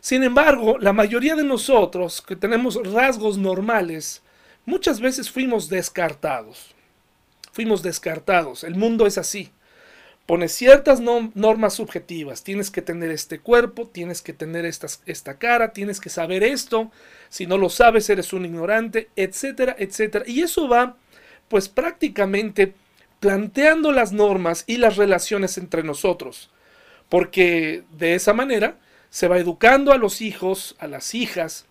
Sin 0.00 0.22
embargo, 0.22 0.78
la 0.78 0.92
mayoría 0.92 1.34
de 1.34 1.42
nosotros 1.42 2.22
que 2.22 2.36
tenemos 2.36 2.80
rasgos 2.92 3.36
normales, 3.36 4.22
muchas 4.64 5.00
veces 5.00 5.28
fuimos 5.28 5.68
descartados. 5.68 6.74
Fuimos 7.50 7.82
descartados. 7.82 8.62
El 8.62 8.76
mundo 8.76 9.06
es 9.06 9.18
así. 9.18 9.50
Pone 10.28 10.48
ciertas 10.48 11.00
normas 11.00 11.72
subjetivas. 11.72 12.44
Tienes 12.44 12.70
que 12.70 12.82
tener 12.82 13.10
este 13.10 13.38
cuerpo, 13.38 13.88
tienes 13.88 14.20
que 14.20 14.34
tener 14.34 14.66
esta 14.66 15.38
cara, 15.38 15.72
tienes 15.72 16.00
que 16.00 16.10
saber 16.10 16.42
esto. 16.42 16.92
Si 17.30 17.46
no 17.46 17.56
lo 17.56 17.70
sabes, 17.70 18.10
eres 18.10 18.34
un 18.34 18.44
ignorante, 18.44 19.08
etcétera, 19.16 19.74
etcétera. 19.78 20.26
Y 20.28 20.42
eso 20.42 20.68
va 20.68 20.96
pues 21.48 21.70
prácticamente 21.70 22.74
planteando 23.20 23.90
las 23.90 24.12
normas 24.12 24.64
y 24.66 24.76
las 24.76 24.98
relaciones 24.98 25.56
entre 25.56 25.82
nosotros, 25.82 26.50
porque 27.08 27.84
de 27.92 28.14
esa 28.14 28.34
manera 28.34 28.76
se 29.08 29.28
va 29.28 29.38
educando 29.38 29.92
a 29.92 29.96
los 29.96 30.20
hijos, 30.20 30.76
a 30.78 30.88
las 30.88 31.14
hijas, 31.14 31.64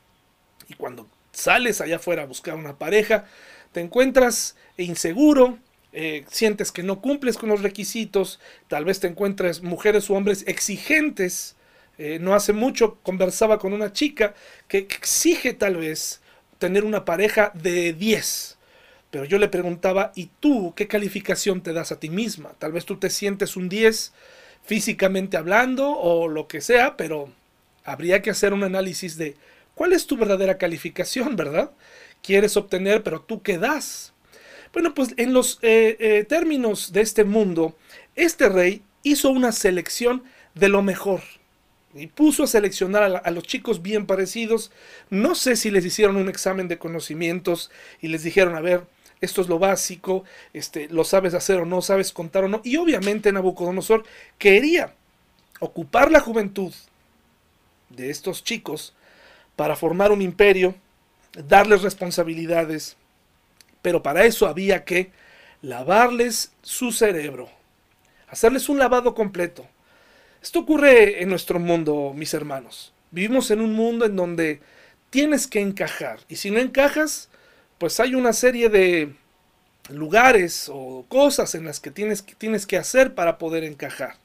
y 0.68 0.74
cuando 0.74 1.08
sales 1.32 1.80
allá 1.80 1.98
afuera 1.98 2.24
a 2.24 2.26
buscar 2.26 2.56
una 2.56 2.80
pareja, 2.80 3.26
te 3.72 3.82
encuentras 3.82 4.56
inseguro, 4.78 5.60
eh, 5.94 6.25
sientes 6.29 6.72
que 6.72 6.84
no 6.84 7.01
cumples 7.01 7.38
con 7.38 7.50
los 7.50 7.62
requisitos, 7.62 8.39
tal 8.67 8.86
vez 8.86 9.00
te 9.00 9.08
encuentres 9.08 9.63
mujeres 9.63 10.10
o 10.10 10.13
hombres 10.13 10.44
exigentes. 10.48 11.56
Eh, 11.98 12.20
no 12.20 12.36
hace 12.36 12.53
mucho 12.53 13.00
conversaba 13.01 13.58
con 13.58 13.74
una 13.74 13.91
chica 13.91 14.36
que 14.67 14.77
exige 14.77 15.53
tal 15.53 15.77
vez 15.77 16.22
tener 16.60 16.86
una 16.86 17.06
pareja 17.06 17.51
de 17.56 17.94
10 17.94 18.58
pero 19.10 19.25
yo 19.25 19.38
le 19.38 19.48
preguntaba, 19.48 20.12
¿y 20.15 20.29
tú 20.39 20.74
qué 20.75 20.88
calificación 20.88 21.62
te 21.62 21.74
das 21.74 21.91
a 21.91 22.00
ti 22.00 22.10
misma? 22.10 22.53
Tal 22.60 22.72
vez 22.72 22.86
tú 22.86 22.98
te 22.98 23.10
sientes 23.10 23.56
un 23.56 23.70
10 23.70 24.13
físicamente 24.63 25.38
hablando 25.38 25.89
o 25.91 26.27
lo 26.27 26.48
que 26.48 26.62
sea, 26.62 26.98
pero 26.98 27.29
habría 27.86 28.22
que 28.22 28.32
hacer 28.32 28.53
un 28.53 28.63
análisis 28.63 29.17
de 29.17 29.36
cuál 29.75 29.94
es 29.94 30.08
tu 30.08 30.17
verdadera 30.17 30.58
calificación, 30.58 31.36
¿verdad? 31.38 31.72
Quieres 32.22 32.58
obtener, 32.58 33.01
pero 33.03 33.22
tú 33.22 33.41
qué 33.41 33.58
das. 33.58 34.13
Bueno, 34.77 34.93
pues 34.93 35.15
en 35.17 35.34
los 35.34 35.57
eh, 35.63 35.98
eh, 36.00 36.24
términos 36.24 36.93
de 36.93 37.01
este 37.01 37.24
mundo, 37.24 37.75
este 38.15 38.48
rey 38.48 38.84
hizo 39.01 39.31
una 39.31 39.51
selección 39.51 40.24
de 40.53 40.69
lo 40.69 40.84
mejor 40.84 41.24
y 41.96 42.05
puso 42.05 42.43
a 42.43 42.48
seleccionar 42.48 43.01
a, 43.01 43.17
a, 43.17 43.31
los 43.31 43.43
chicos 43.46 43.81
bien 43.81 44.05
parecidos. 44.05 44.69
No 45.10 45.34
sé 45.34 45.55
si 45.55 45.72
les 45.72 45.84
hicieron 45.84 46.15
un 46.15 46.29
examen 46.29 46.67
de 46.67 46.77
conocimientos 46.77 47.72
y 48.01 48.10
les 48.10 48.22
dijeron, 48.22 48.55
a 48.55 48.62
ver, 48.62 48.84
esto 49.19 49.41
es 49.41 49.48
lo 49.48 49.57
básico, 49.57 50.25
este, 50.53 50.88
lo 50.89 51.03
sabes 51.05 51.34
hacer 51.34 51.57
o 51.57 51.65
no, 51.65 51.81
sabes 51.81 52.13
contar 52.13 52.43
o 52.43 52.48
no. 52.48 52.62
Y 52.63 52.77
obviamente 52.77 53.31
Nabucodonosor 53.31 54.03
quería 54.38 54.93
ocupar 55.60 56.12
la 56.12 56.19
juventud 56.19 56.72
de 57.89 58.12
estos 58.12 58.43
chicos 58.43 58.93
para 59.55 59.75
formar 59.75 60.12
un 60.12 60.22
imperio, 60.22 60.75
darles 61.48 61.81
responsabilidades, 61.81 62.96
pero 63.81 64.03
para 64.03 64.25
eso 64.25 64.48
había 64.48 64.84
que 64.84 65.12
lavarles 65.62 66.51
su 66.62 66.91
cerebro, 66.91 67.50
hacerles 68.27 68.69
un 68.69 68.79
lavado 68.79 69.13
completo. 69.13 69.65
Esto 70.41 70.60
ocurre 70.60 71.22
en 71.22 71.29
nuestro 71.29 71.60
mundo, 71.60 72.13
mis 72.15 72.34
hermanos. 72.34 72.93
Vivimos 73.12 73.51
en 73.51 73.62
un 73.62 73.74
mundo 73.74 74.05
en 74.05 74.15
donde 74.15 74.62
tienes 75.10 75.48
que 75.48 75.62
encajar, 75.62 76.19
y 76.27 76.36
si 76.36 76.51
no 76.51 76.60
encajas, 76.60 77.29
pues 77.77 78.00
hay 78.00 78.15
una 78.15 78.34
serie 78.34 78.69
de 78.69 79.13
lugares 79.89 80.69
o 80.74 81.05
cosas 81.07 81.55
en 81.55 81.65
las 81.65 81.79
que 81.79 81.91
tienes, 81.91 82.25
tienes 82.38 82.65
que 82.65 82.77
hacer 82.77 83.15
para 83.15 83.38
poder 83.38 83.63
encajar. 83.63 84.15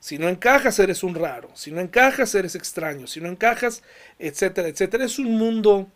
Si 0.00 0.18
no 0.18 0.28
encajas, 0.28 0.78
eres 0.78 1.02
un 1.02 1.14
raro. 1.14 1.50
Si 1.54 1.72
no 1.72 1.80
encajas, 1.80 2.34
eres 2.34 2.54
extraño. 2.54 3.06
Si 3.06 3.20
no 3.20 3.28
encajas, 3.28 3.82
etcétera, 4.18 4.68
etcétera. 4.68 5.04
Es 5.04 5.18
un 5.18 5.36
mundo 5.36 5.88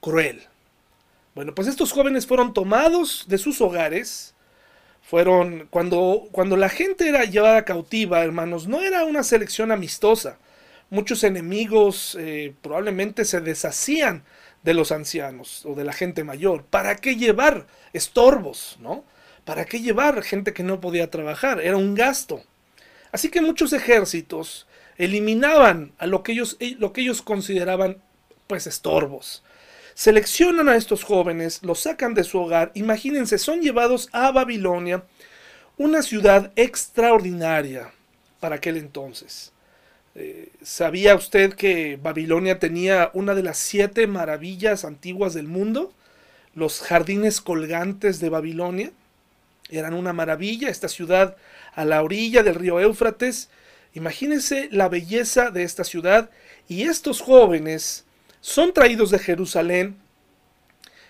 cruel. 0.00 0.42
Bueno, 1.36 1.54
pues 1.54 1.68
estos 1.68 1.92
jóvenes 1.92 2.26
fueron 2.26 2.54
tomados 2.54 3.26
de 3.28 3.36
sus 3.36 3.60
hogares. 3.60 4.34
Fueron, 5.02 5.68
cuando, 5.68 6.28
cuando 6.32 6.56
la 6.56 6.70
gente 6.70 7.06
era 7.10 7.24
llevada 7.24 7.66
cautiva, 7.66 8.24
hermanos, 8.24 8.66
no 8.66 8.80
era 8.80 9.04
una 9.04 9.22
selección 9.22 9.70
amistosa. 9.70 10.38
Muchos 10.88 11.24
enemigos 11.24 12.16
eh, 12.18 12.54
probablemente 12.62 13.26
se 13.26 13.42
deshacían 13.42 14.24
de 14.62 14.72
los 14.72 14.92
ancianos 14.92 15.66
o 15.66 15.74
de 15.74 15.84
la 15.84 15.92
gente 15.92 16.24
mayor. 16.24 16.64
¿Para 16.64 16.96
qué 16.96 17.16
llevar 17.16 17.66
estorbos, 17.92 18.78
no? 18.80 19.04
¿Para 19.44 19.66
qué 19.66 19.82
llevar 19.82 20.22
gente 20.22 20.54
que 20.54 20.62
no 20.62 20.80
podía 20.80 21.10
trabajar? 21.10 21.60
Era 21.60 21.76
un 21.76 21.94
gasto. 21.94 22.44
Así 23.12 23.28
que 23.28 23.42
muchos 23.42 23.74
ejércitos 23.74 24.66
eliminaban 24.96 25.92
a 25.98 26.06
lo 26.06 26.22
que 26.22 26.32
ellos, 26.32 26.56
eh, 26.60 26.76
lo 26.78 26.94
que 26.94 27.02
ellos 27.02 27.20
consideraban 27.20 27.98
pues 28.46 28.66
estorbos. 28.66 29.42
Seleccionan 29.96 30.68
a 30.68 30.76
estos 30.76 31.04
jóvenes, 31.04 31.62
los 31.62 31.80
sacan 31.80 32.12
de 32.12 32.22
su 32.22 32.38
hogar, 32.38 32.70
imagínense, 32.74 33.38
son 33.38 33.62
llevados 33.62 34.10
a 34.12 34.30
Babilonia, 34.30 35.04
una 35.78 36.02
ciudad 36.02 36.52
extraordinaria 36.54 37.92
para 38.38 38.56
aquel 38.56 38.76
entonces. 38.76 39.54
Eh, 40.14 40.50
¿Sabía 40.62 41.14
usted 41.14 41.54
que 41.54 41.96
Babilonia 41.96 42.58
tenía 42.58 43.10
una 43.14 43.34
de 43.34 43.42
las 43.42 43.56
siete 43.56 44.06
maravillas 44.06 44.84
antiguas 44.84 45.32
del 45.32 45.48
mundo? 45.48 45.94
Los 46.54 46.82
jardines 46.82 47.40
colgantes 47.40 48.20
de 48.20 48.28
Babilonia 48.28 48.92
eran 49.70 49.94
una 49.94 50.12
maravilla. 50.12 50.68
Esta 50.68 50.88
ciudad 50.88 51.38
a 51.74 51.86
la 51.86 52.02
orilla 52.02 52.42
del 52.42 52.56
río 52.56 52.80
Éufrates. 52.80 53.48
Imagínense 53.94 54.68
la 54.70 54.90
belleza 54.90 55.50
de 55.50 55.62
esta 55.62 55.84
ciudad. 55.84 56.28
Y 56.68 56.82
estos 56.82 57.22
jóvenes 57.22 58.05
son 58.46 58.72
traídos 58.72 59.10
de 59.10 59.18
Jerusalén 59.18 59.96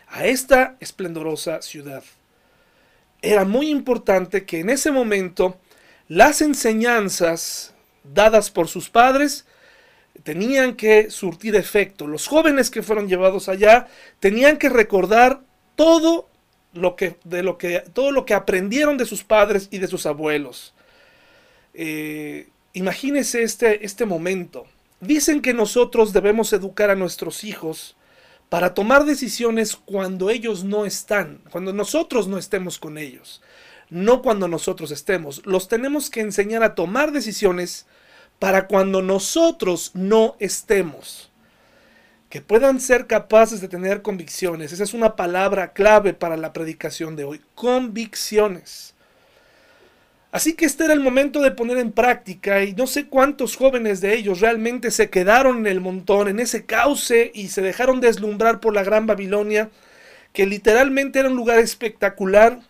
a 0.09 0.25
esta 0.25 0.79
esplendorosa 0.81 1.61
ciudad. 1.61 2.03
Era 3.21 3.45
muy 3.45 3.69
importante 3.69 4.47
que 4.47 4.61
en 4.61 4.71
ese 4.71 4.91
momento 4.91 5.59
las 6.09 6.41
enseñanzas 6.41 7.75
dadas 8.05 8.51
por 8.51 8.69
sus 8.69 8.89
padres 8.89 9.45
tenían 10.23 10.77
que 10.77 11.11
surtir 11.11 11.57
efecto. 11.57 12.07
Los 12.07 12.27
jóvenes 12.27 12.71
que 12.71 12.83
fueron 12.83 13.07
llevados 13.07 13.51
allá 13.51 13.87
tenían 14.19 14.57
que 14.57 14.71
recordar 14.71 15.43
todo 15.75 16.31
lo 16.73 16.97
que, 16.97 17.17
de 17.25 17.43
lo 17.43 17.59
que, 17.59 17.81
todo 17.93 18.13
lo 18.13 18.25
que 18.25 18.33
aprendieron 18.33 18.97
de 18.97 19.05
sus 19.05 19.25
padres 19.25 19.69
y 19.71 19.77
de 19.77 19.89
sus 19.89 20.07
abuelos. 20.07 20.73
Eh, 21.75 22.49
imagínese 22.73 23.43
este, 23.43 23.85
este 23.85 24.07
momento. 24.07 24.67
Dicen 25.07 25.41
que 25.41 25.55
nosotros 25.55 26.13
debemos 26.13 26.53
educar 26.53 26.91
a 26.91 26.97
nuestros 26.97 27.45
hijos 27.45 27.97
para 28.49 28.75
tomar 28.75 29.05
decisiones 29.05 29.77
cuando 29.77 30.31
ellos 30.31 30.65
no 30.65 30.85
están, 30.85 31.43
cuando 31.51 31.73
nosotros 31.73 32.27
no 32.27 32.39
estemos 32.39 32.81
con 32.81 32.99
ellos, 32.99 33.41
no 33.89 34.21
cuando 34.21 34.49
nosotros 34.49 34.91
estemos. 34.91 35.47
Los 35.47 35.69
tenemos 35.69 36.11
que 36.11 36.23
enseñar 36.23 36.65
a 36.65 36.75
tomar 36.75 37.13
decisiones 37.13 37.87
para 38.41 38.67
cuando 38.67 39.01
nosotros 39.01 39.93
no 39.95 40.35
estemos. 40.41 41.31
Que 42.29 42.41
puedan 42.43 42.81
ser 42.81 43.07
capaces 43.07 43.61
de 43.61 43.69
tener 43.69 44.03
convicciones. 44.03 44.73
Esa 44.73 44.83
es 44.83 44.93
una 44.93 45.15
palabra 45.15 45.73
clave 45.73 46.15
para 46.15 46.37
la 46.37 46.53
predicación 46.53 47.15
de 47.15 47.23
hoy. 47.23 47.41
Convicciones. 47.55 48.96
Así 50.37 50.53
que 50.53 50.67
este 50.67 50.85
era 50.85 50.93
el 50.93 51.01
momento 51.01 51.41
de 51.41 51.51
poner 51.51 51.79
en 51.79 51.93
práctica 51.93 52.63
y 52.63 52.75
no 52.75 52.87
sé 52.87 53.07
cuántos 53.07 53.57
jóvenes 53.57 54.03
de 54.03 54.15
ellos 54.15 54.41
realmente 54.41 54.91
se 54.91 55.09
quedaron 55.09 55.61
en 55.61 55.67
el 55.67 55.81
montón, 55.81 56.29
en 56.29 56.41
ese 56.41 56.67
cauce 56.67 57.31
y 57.33 57.49
se 57.49 57.63
dejaron 57.63 58.03
deslumbrar 58.03 58.61
por 58.61 58.75
la 58.75 58.83
gran 58.83 59.07
Babilonia, 59.07 59.71
que 60.35 60.45
literalmente 60.45 61.21
era 61.21 61.31
un 61.31 61.37
lugar 61.37 61.59
espectacular 61.59 62.61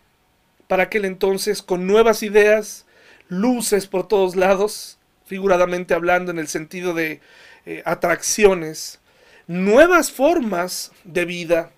para 0.68 0.84
aquel 0.84 1.06
entonces, 1.06 1.60
con 1.60 1.88
nuevas 1.88 2.22
ideas, 2.22 2.86
luces 3.26 3.88
por 3.88 4.06
todos 4.06 4.36
lados, 4.36 5.00
figuradamente 5.24 5.92
hablando 5.92 6.30
en 6.30 6.38
el 6.38 6.46
sentido 6.46 6.94
de 6.94 7.20
eh, 7.64 7.82
atracciones, 7.84 9.00
nuevas 9.48 10.12
formas 10.12 10.92
de 11.02 11.24
vida, 11.24 11.72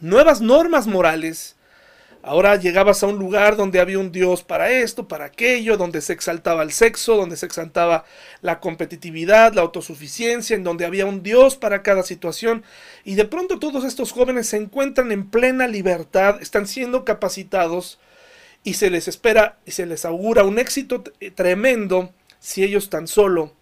nuevas 0.00 0.40
normas 0.40 0.88
morales, 0.88 1.54
Ahora 2.26 2.56
llegabas 2.56 3.02
a 3.02 3.06
un 3.06 3.18
lugar 3.18 3.54
donde 3.54 3.80
había 3.80 3.98
un 3.98 4.10
Dios 4.10 4.42
para 4.42 4.70
esto, 4.70 5.06
para 5.06 5.26
aquello, 5.26 5.76
donde 5.76 6.00
se 6.00 6.14
exaltaba 6.14 6.62
el 6.62 6.72
sexo, 6.72 7.16
donde 7.16 7.36
se 7.36 7.44
exaltaba 7.44 8.06
la 8.40 8.60
competitividad, 8.60 9.52
la 9.52 9.60
autosuficiencia, 9.60 10.56
en 10.56 10.64
donde 10.64 10.86
había 10.86 11.04
un 11.04 11.22
Dios 11.22 11.56
para 11.56 11.82
cada 11.82 12.02
situación. 12.02 12.64
Y 13.04 13.16
de 13.16 13.26
pronto 13.26 13.58
todos 13.58 13.84
estos 13.84 14.10
jóvenes 14.10 14.46
se 14.46 14.56
encuentran 14.56 15.12
en 15.12 15.28
plena 15.28 15.68
libertad, 15.68 16.40
están 16.40 16.66
siendo 16.66 17.04
capacitados 17.04 17.98
y 18.62 18.72
se 18.72 18.88
les 18.88 19.06
espera 19.06 19.58
y 19.66 19.72
se 19.72 19.84
les 19.84 20.06
augura 20.06 20.44
un 20.44 20.58
éxito 20.58 21.04
tremendo 21.34 22.14
si 22.38 22.64
ellos 22.64 22.88
tan 22.88 23.06
solo 23.06 23.52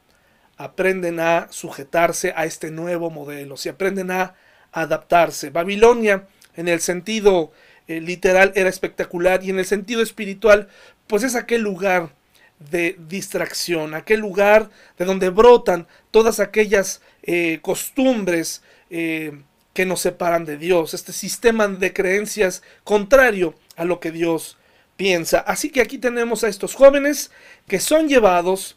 aprenden 0.56 1.18
a 1.18 1.48
sujetarse 1.50 2.32
a 2.36 2.44
este 2.44 2.70
nuevo 2.70 3.10
modelo, 3.10 3.56
si 3.56 3.68
aprenden 3.68 4.12
a 4.12 4.36
adaptarse. 4.70 5.50
Babilonia, 5.50 6.28
en 6.54 6.68
el 6.68 6.80
sentido 6.80 7.50
eh, 7.92 8.00
literal 8.00 8.52
era 8.54 8.70
espectacular 8.70 9.44
y 9.44 9.50
en 9.50 9.58
el 9.58 9.66
sentido 9.66 10.02
espiritual, 10.02 10.68
pues 11.06 11.24
es 11.24 11.34
aquel 11.34 11.60
lugar 11.60 12.14
de 12.58 12.96
distracción, 13.06 13.94
aquel 13.94 14.20
lugar 14.20 14.70
de 14.96 15.04
donde 15.04 15.28
brotan 15.28 15.86
todas 16.10 16.40
aquellas 16.40 17.02
eh, 17.22 17.58
costumbres 17.60 18.62
eh, 18.88 19.42
que 19.74 19.84
nos 19.84 20.00
separan 20.00 20.46
de 20.46 20.56
Dios, 20.56 20.94
este 20.94 21.12
sistema 21.12 21.68
de 21.68 21.92
creencias 21.92 22.62
contrario 22.82 23.54
a 23.76 23.84
lo 23.84 24.00
que 24.00 24.10
Dios 24.10 24.56
piensa. 24.96 25.40
Así 25.40 25.68
que 25.68 25.82
aquí 25.82 25.98
tenemos 25.98 26.44
a 26.44 26.48
estos 26.48 26.74
jóvenes 26.74 27.30
que 27.68 27.78
son 27.78 28.08
llevados 28.08 28.76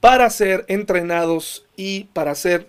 para 0.00 0.30
ser 0.30 0.64
entrenados 0.68 1.64
y 1.76 2.04
para 2.12 2.34
ser 2.34 2.68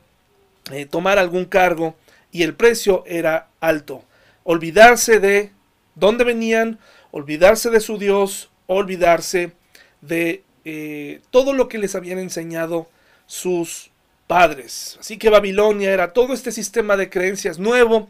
tomar 0.90 1.20
algún 1.20 1.46
cargo 1.46 1.96
y 2.32 2.44
el 2.44 2.56
precio 2.56 3.04
era 3.06 3.50
alto 3.60 4.04
olvidarse 4.46 5.20
de 5.20 5.52
dónde 5.96 6.24
venían, 6.24 6.80
olvidarse 7.12 7.70
de 7.70 7.82
su 7.82 7.98
Dios, 7.98 8.50
olvidarse 8.68 9.52
de 10.00 10.44
eh, 10.64 11.20
todo 11.32 11.52
lo 11.52 11.68
que 11.68 11.80
les 11.80 11.96
habían 11.96 12.20
enseñado 12.20 12.88
sus 13.26 13.92
padres. 14.28 14.98
Así 15.00 15.18
que 15.18 15.30
Babilonia 15.30 15.92
era 15.92 16.14
todo 16.14 16.34
este 16.34 16.52
sistema 16.52 16.96
de 16.96 17.10
creencias 17.10 17.60
nuevo, 17.60 18.10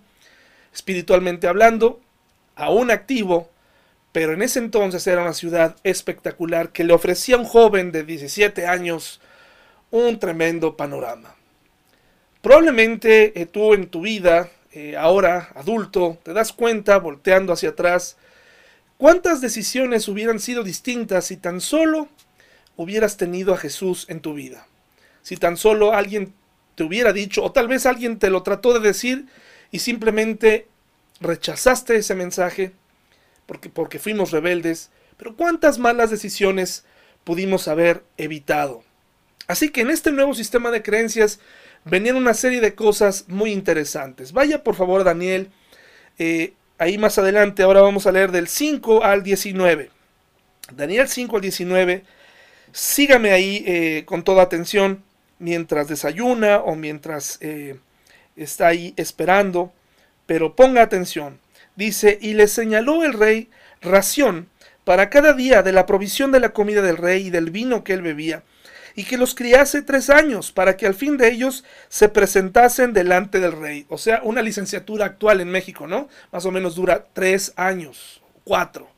espiritualmente 0.73 1.47
hablando, 1.47 2.01
aún 2.55 2.91
activo, 2.91 3.49
pero 4.11 4.33
en 4.33 4.41
ese 4.41 4.59
entonces 4.59 5.07
era 5.07 5.21
una 5.21 5.33
ciudad 5.33 5.77
espectacular 5.83 6.71
que 6.71 6.83
le 6.83 6.93
ofrecía 6.93 7.35
a 7.35 7.39
un 7.39 7.45
joven 7.45 7.91
de 7.91 8.03
17 8.03 8.67
años 8.67 9.21
un 9.89 10.19
tremendo 10.19 10.75
panorama. 10.75 11.35
Probablemente 12.41 13.41
eh, 13.41 13.45
tú 13.45 13.73
en 13.73 13.87
tu 13.87 14.01
vida 14.01 14.49
eh, 14.75 14.97
ahora 14.97 15.51
adulto, 15.55 16.19
te 16.21 16.33
das 16.33 16.51
cuenta, 16.51 16.97
volteando 16.99 17.53
hacia 17.53 17.69
atrás, 17.69 18.17
cuántas 18.97 19.39
decisiones 19.39 20.09
hubieran 20.09 20.37
sido 20.41 20.65
distintas 20.65 21.27
si 21.27 21.37
tan 21.37 21.61
solo 21.61 22.09
hubieras 22.75 23.15
tenido 23.15 23.53
a 23.53 23.57
Jesús 23.57 24.05
en 24.09 24.19
tu 24.19 24.33
vida. 24.33 24.67
Si 25.21 25.37
tan 25.37 25.55
solo 25.55 25.93
alguien 25.93 26.33
te 26.75 26.83
hubiera 26.83 27.13
dicho, 27.13 27.41
o 27.41 27.53
tal 27.53 27.69
vez 27.69 27.85
alguien 27.85 28.19
te 28.19 28.29
lo 28.29 28.43
trató 28.43 28.73
de 28.73 28.81
decir 28.85 29.27
y 29.71 29.79
simplemente 29.79 30.67
rechazaste 31.21 31.95
ese 31.95 32.13
mensaje 32.13 32.73
porque, 33.45 33.69
porque 33.69 33.97
fuimos 33.97 34.31
rebeldes, 34.31 34.89
pero 35.15 35.37
cuántas 35.37 35.79
malas 35.79 36.09
decisiones 36.09 36.83
pudimos 37.23 37.69
haber 37.69 38.03
evitado. 38.17 38.83
Así 39.47 39.69
que 39.69 39.79
en 39.79 39.89
este 39.89 40.11
nuevo 40.11 40.33
sistema 40.33 40.69
de 40.69 40.83
creencias 40.83 41.39
venían 41.85 42.15
una 42.15 42.33
serie 42.33 42.59
de 42.59 42.75
cosas 42.75 43.25
muy 43.27 43.51
interesantes. 43.51 44.33
Vaya 44.33 44.63
por 44.63 44.75
favor 44.75 45.03
Daniel, 45.03 45.49
eh, 46.17 46.53
ahí 46.77 46.97
más 46.97 47.17
adelante, 47.17 47.63
ahora 47.63 47.81
vamos 47.81 48.07
a 48.07 48.11
leer 48.11 48.31
del 48.31 48.47
5 48.47 49.03
al 49.03 49.23
19. 49.23 49.91
Daniel 50.75 51.07
5 51.07 51.35
al 51.35 51.41
19, 51.41 52.03
sígame 52.71 53.31
ahí 53.31 53.63
eh, 53.67 54.03
con 54.05 54.23
toda 54.23 54.43
atención 54.43 55.03
mientras 55.37 55.87
desayuna 55.87 56.57
o 56.57 56.75
mientras 56.75 57.37
eh, 57.41 57.77
está 58.35 58.67
ahí 58.67 58.93
esperando, 58.97 59.71
pero 60.25 60.55
ponga 60.55 60.81
atención. 60.81 61.39
Dice, 61.75 62.17
y 62.21 62.33
le 62.33 62.47
señaló 62.47 63.03
el 63.03 63.13
rey 63.13 63.49
ración 63.81 64.47
para 64.85 65.09
cada 65.09 65.33
día 65.33 65.61
de 65.61 65.71
la 65.71 65.85
provisión 65.85 66.31
de 66.31 66.39
la 66.39 66.49
comida 66.49 66.81
del 66.81 66.97
rey 66.97 67.27
y 67.27 67.29
del 67.29 67.51
vino 67.51 67.83
que 67.83 67.93
él 67.93 68.01
bebía 68.01 68.43
y 68.95 69.03
que 69.03 69.17
los 69.17 69.35
criase 69.35 69.81
tres 69.81 70.09
años, 70.09 70.51
para 70.51 70.77
que 70.77 70.87
al 70.87 70.95
fin 70.95 71.17
de 71.17 71.29
ellos 71.29 71.65
se 71.89 72.07
presentasen 72.09 72.93
delante 72.93 73.39
del 73.39 73.51
rey. 73.51 73.85
O 73.89 73.97
sea, 73.97 74.21
una 74.23 74.41
licenciatura 74.41 75.05
actual 75.05 75.41
en 75.41 75.49
México, 75.49 75.85
¿no? 75.85 76.07
Más 76.31 76.45
o 76.45 76.51
menos 76.51 76.75
dura 76.75 77.05
tres 77.13 77.53
años, 77.57 78.21
cuatro, 78.43 78.89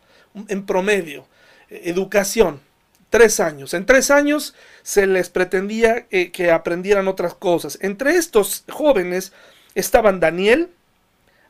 en 0.47 0.65
promedio. 0.65 1.27
Educación, 1.69 2.62
tres 3.10 3.39
años. 3.39 3.73
En 3.73 3.86
tres 3.86 4.12
años 4.12 4.53
se 4.83 5.07
les 5.07 5.29
pretendía 5.29 6.05
eh, 6.12 6.31
que 6.31 6.51
aprendieran 6.51 7.07
otras 7.07 7.33
cosas. 7.33 7.79
Entre 7.81 8.15
estos 8.15 8.63
jóvenes 8.69 9.33
estaban 9.75 10.19
Daniel, 10.19 10.69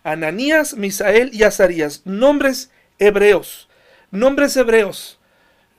Ananías, 0.04 0.76
Misael 0.76 1.32
y 1.34 1.44
Azarías, 1.44 2.02
nombres 2.06 2.72
hebreos, 2.98 3.68
nombres 4.10 4.56
hebreos. 4.56 5.17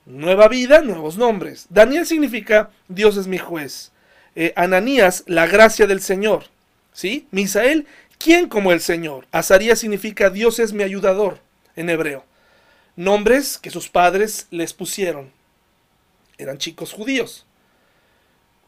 Nueva 0.09 0.49
vida, 0.49 0.81
nuevos 0.81 1.19
nombres. 1.19 1.67
Daniel 1.69 2.07
significa 2.07 2.71
Dios 2.89 3.19
es 3.19 3.27
mi 3.27 3.37
juez. 3.37 3.93
Eh, 4.35 4.55
Ananías, 4.57 5.23
la 5.27 5.47
gracia 5.47 5.87
del 5.87 6.01
Señor. 6.01 6.45
¿Sí? 6.95 7.27
Misael, 7.31 7.87
¿quién 8.17 8.49
como 8.49 8.73
el 8.73 8.81
Señor? 8.81 9.27
Azarías 9.33 9.81
significa 9.81 10.31
Dios 10.31 10.61
es 10.61 10.73
mi 10.73 10.83
ayudador 10.83 11.41
en 11.77 11.91
hebreo. 11.91 12.25
Nombres 12.97 13.59
que 13.59 13.69
sus 13.69 13.91
padres 13.91 14.47
les 14.51 14.73
pusieron. 14.73 15.31
Eran 16.39 16.57
chicos 16.57 16.95
judíos. 16.95 17.45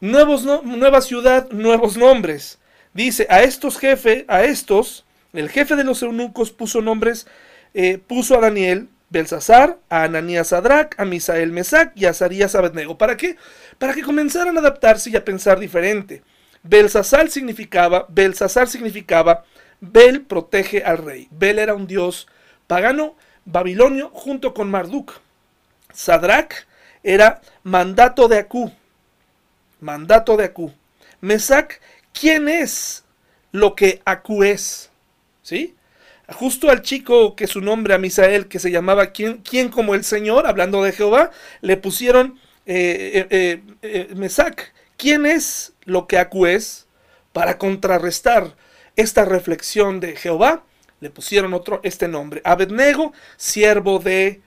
Nuevos 0.00 0.44
nueva 0.44 1.00
ciudad, 1.00 1.50
nuevos 1.52 1.96
nombres. 1.96 2.58
Dice, 2.92 3.26
a 3.30 3.42
estos 3.44 3.78
jefes, 3.78 4.26
a 4.28 4.44
estos, 4.44 5.06
el 5.32 5.48
jefe 5.48 5.74
de 5.74 5.84
los 5.84 6.02
eunucos 6.02 6.50
puso 6.50 6.82
nombres, 6.82 7.26
eh, 7.72 7.96
puso 7.96 8.36
a 8.36 8.42
Daniel 8.42 8.90
Belsasar, 9.10 9.78
a 9.88 10.04
Ananías 10.04 10.48
Sadrach, 10.48 10.98
a 10.98 11.04
Misael 11.04 11.50
Mesac 11.50 11.92
y 11.96 12.06
a 12.06 12.10
Azarías 12.10 12.54
Abednego. 12.54 12.96
¿Para 12.96 13.16
qué? 13.16 13.36
Para 13.78 13.92
que 13.92 14.02
comenzaran 14.02 14.56
a 14.56 14.60
adaptarse 14.60 15.10
y 15.10 15.16
a 15.16 15.24
pensar 15.24 15.58
diferente. 15.58 16.22
Belsasar 16.62 17.28
significaba, 17.28 18.06
Belsasar 18.08 18.68
significaba, 18.68 19.44
Bel 19.80 20.22
protege 20.22 20.84
al 20.84 20.98
rey. 20.98 21.28
Bel 21.30 21.58
era 21.58 21.74
un 21.74 21.86
dios 21.86 22.28
pagano 22.66 23.16
babilonio 23.44 24.10
junto 24.10 24.54
con 24.54 24.70
Marduk. 24.70 25.20
Sadrach 25.92 26.66
era 27.02 27.40
mandato 27.62 28.28
de 28.28 28.38
Acú. 28.38 28.70
Mandato 29.80 30.36
de 30.36 30.44
Acú. 30.44 30.72
Mesac, 31.20 31.80
¿quién 32.12 32.48
es 32.48 33.04
lo 33.50 33.74
que 33.74 34.02
Acú 34.04 34.44
es? 34.44 34.90
¿Sí? 35.42 35.74
Justo 36.32 36.70
al 36.70 36.82
chico 36.82 37.34
que 37.34 37.46
su 37.46 37.60
nombre 37.60 37.94
a 37.94 37.98
Misael, 37.98 38.46
que 38.46 38.58
se 38.58 38.70
llamaba 38.70 39.12
¿quién, 39.12 39.38
quién 39.38 39.68
como 39.68 39.94
el 39.94 40.04
Señor? 40.04 40.46
Hablando 40.46 40.82
de 40.82 40.92
Jehová, 40.92 41.30
le 41.60 41.76
pusieron 41.76 42.38
eh, 42.66 43.26
eh, 43.30 43.62
eh, 43.82 44.08
Mesac. 44.14 44.72
¿Quién 44.96 45.26
es 45.26 45.72
lo 45.84 46.06
que 46.06 46.18
Acú 46.18 46.46
es? 46.46 46.86
Para 47.32 47.58
contrarrestar 47.58 48.54
esta 48.96 49.24
reflexión 49.24 49.98
de 49.98 50.14
Jehová, 50.14 50.64
le 51.00 51.10
pusieron 51.10 51.54
otro, 51.54 51.80
este 51.82 52.06
nombre. 52.06 52.42
Abednego, 52.44 53.12
siervo 53.36 53.98
de 53.98 54.42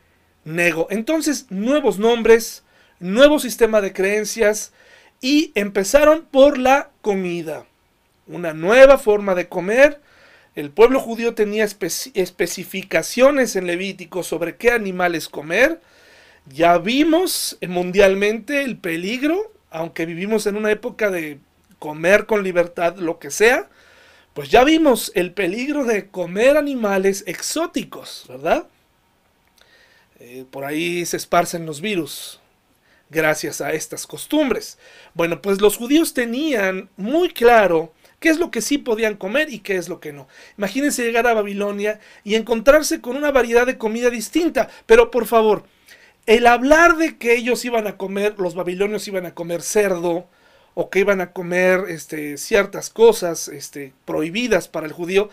Nego. 0.46 0.88
Entonces, 0.90 1.48
nuevos 1.50 1.98
nombres, 1.98 2.64
nuevo 3.00 3.40
sistema 3.40 3.82
de 3.82 3.94
creencias 3.94 4.74
y 5.22 5.52
empezaron 5.56 6.26
por 6.30 6.58
la 6.58 6.92
comida. 7.02 7.66
Una 8.28 8.54
nueva 8.54 8.98
forma 8.98 9.36
de 9.36 9.50
comer. 9.50 10.00
El 10.56 10.70
pueblo 10.70 11.00
judío 11.00 11.34
tenía 11.34 11.64
especificaciones 11.64 13.56
en 13.56 13.66
Levítico 13.66 14.22
sobre 14.22 14.56
qué 14.56 14.72
animales 14.72 15.28
comer. 15.28 15.82
Ya 16.46 16.78
vimos 16.78 17.58
mundialmente 17.68 18.64
el 18.64 18.78
peligro, 18.78 19.52
aunque 19.72 20.06
vivimos 20.06 20.46
en 20.46 20.56
una 20.56 20.72
época 20.72 21.10
de 21.10 21.40
comer 21.80 22.28
con 22.28 22.44
libertad 22.44 22.98
lo 22.98 23.18
que 23.18 23.32
sea, 23.32 23.68
pues 24.34 24.50
ya 24.50 24.64
vimos 24.64 25.12
el 25.16 25.34
peligro 25.34 25.86
de 25.86 26.08
comer 26.08 26.58
animales 26.58 27.24
exóticos, 27.28 28.26
¿verdad? 28.30 28.68
Eh, 30.20 30.46
por 30.50 30.66
ahí 30.66 31.06
se 31.06 31.18
esparcen 31.18 31.66
los 31.66 31.82
virus 31.82 32.40
gracias 33.10 33.62
a 33.62 33.74
estas 33.74 34.08
costumbres. 34.08 34.78
Bueno, 35.14 35.42
pues 35.42 35.62
los 35.62 35.78
judíos 35.78 36.14
tenían 36.14 36.90
muy 36.98 37.30
claro 37.30 37.94
qué 38.24 38.30
es 38.30 38.40
lo 38.40 38.52
que 38.52 38.62
sí 38.62 38.78
podían 38.78 39.18
comer 39.18 39.52
y 39.52 39.60
qué 39.60 39.76
es 39.76 39.90
lo 39.90 40.00
que 40.00 40.14
no. 40.14 40.30
Imagínense 40.58 41.04
llegar 41.04 41.28
a 41.28 41.34
Babilonia 41.34 42.00
y 42.24 42.36
encontrarse 42.36 43.02
con 43.02 43.18
una 43.18 43.32
variedad 43.32 43.66
de 43.66 43.78
comida 43.78 44.10
distinta, 44.10 44.70
pero 44.86 45.12
por 45.12 45.26
favor, 45.26 45.66
el 46.26 46.48
hablar 46.48 46.96
de 46.96 47.18
que 47.18 47.36
ellos 47.36 47.66
iban 47.66 47.86
a 47.86 47.98
comer, 47.98 48.36
los 48.38 48.56
babilonios 48.56 49.10
iban 49.10 49.26
a 49.26 49.34
comer 49.34 49.62
cerdo, 49.62 50.30
o 50.74 50.90
que 50.90 51.00
iban 51.00 51.20
a 51.20 51.34
comer 51.34 51.82
este, 51.90 52.38
ciertas 52.38 52.90
cosas 52.90 53.50
este, 53.50 53.92
prohibidas 54.06 54.70
para 54.70 54.88
el 54.88 54.94
judío. 54.94 55.30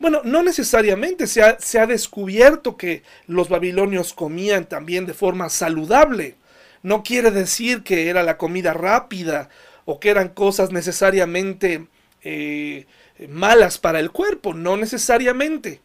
Bueno, 0.00 0.20
no 0.24 0.42
necesariamente 0.42 1.28
se 1.28 1.44
ha, 1.44 1.60
se 1.60 1.78
ha 1.78 1.86
descubierto 1.86 2.76
que 2.76 3.04
los 3.28 3.48
babilonios 3.50 4.14
comían 4.14 4.68
también 4.68 5.06
de 5.06 5.14
forma 5.14 5.48
saludable. 5.48 6.34
No 6.82 7.04
quiere 7.04 7.30
decir 7.30 7.84
que 7.84 8.08
era 8.08 8.24
la 8.24 8.36
comida 8.36 8.72
rápida 8.72 9.48
o 9.84 10.00
que 10.00 10.10
eran 10.10 10.30
cosas 10.30 10.72
necesariamente 10.72 11.86
eh, 12.24 12.86
malas 13.28 13.78
para 13.78 14.00
el 14.00 14.10
cuerpo, 14.10 14.54
no 14.54 14.76
necesariamente. 14.76 15.80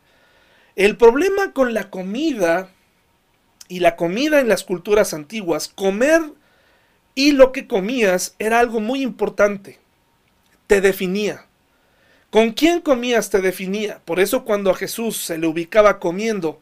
El 0.76 0.97
problema 0.97 1.54
con 1.54 1.73
la 1.73 1.89
comida 1.89 2.69
y 3.67 3.80
la 3.80 3.95
comida 3.95 4.39
en 4.39 4.47
las 4.47 4.63
culturas 4.63 5.13
antiguas, 5.13 5.67
comer 5.67 6.21
y 7.15 7.32
lo 7.32 7.52
que 7.52 7.67
comías 7.67 8.36
era 8.39 8.60
algo 8.60 8.80
muy 8.80 9.02
importante. 9.02 9.80
Te 10.67 10.82
definía. 10.82 11.45
Con 12.30 12.52
quién 12.52 12.82
comías 12.82 13.30
te 13.30 13.41
definía. 13.41 14.02
Por 14.06 14.19
eso 14.19 14.43
cuando 14.43 14.69
a 14.69 14.76
Jesús 14.76 15.17
se 15.17 15.38
le 15.38 15.47
ubicaba 15.47 16.00
comiendo 16.00 16.62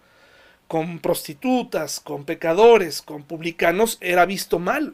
con 0.68 1.00
prostitutas, 1.00 2.00
con 2.00 2.24
pecadores, 2.24 3.02
con 3.02 3.24
publicanos, 3.24 3.98
era 4.02 4.26
visto 4.26 4.60
mal. 4.60 4.94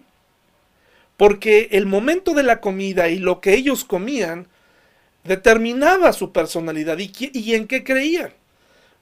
Porque 1.17 1.70
el 1.72 1.86
momento 1.86 2.34
de 2.34 2.44
la 2.44 2.62
comida 2.62 3.10
y 3.10 3.20
lo 3.20 3.41
que 3.41 3.54
ellos 3.54 3.86
comían 3.86 4.48
determinaba 5.24 6.14
su 6.14 6.32
personalidad 6.32 6.98
y, 6.98 7.54
en 7.54 7.68
qué 7.68 7.84
creían. 7.84 8.34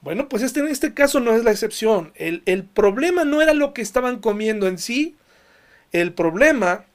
Bueno, 0.01 0.29
pues 0.29 0.43
este, 0.43 0.61
en 0.61 0.67
este 0.67 0.93
caso 0.93 1.19
no 1.19 1.35
es 1.35 1.43
la 1.43 1.51
excepción. 1.51 2.11
El, 2.15 2.41
el 2.45 2.63
problema 2.63 3.23
no 3.23 3.41
era 3.41 3.53
lo 3.53 3.73
que 3.73 3.81
estaban 3.81 4.19
comiendo 4.19 4.67
en 4.67 4.77
sí, 4.77 5.15
el 5.91 6.13
problema 6.13 6.85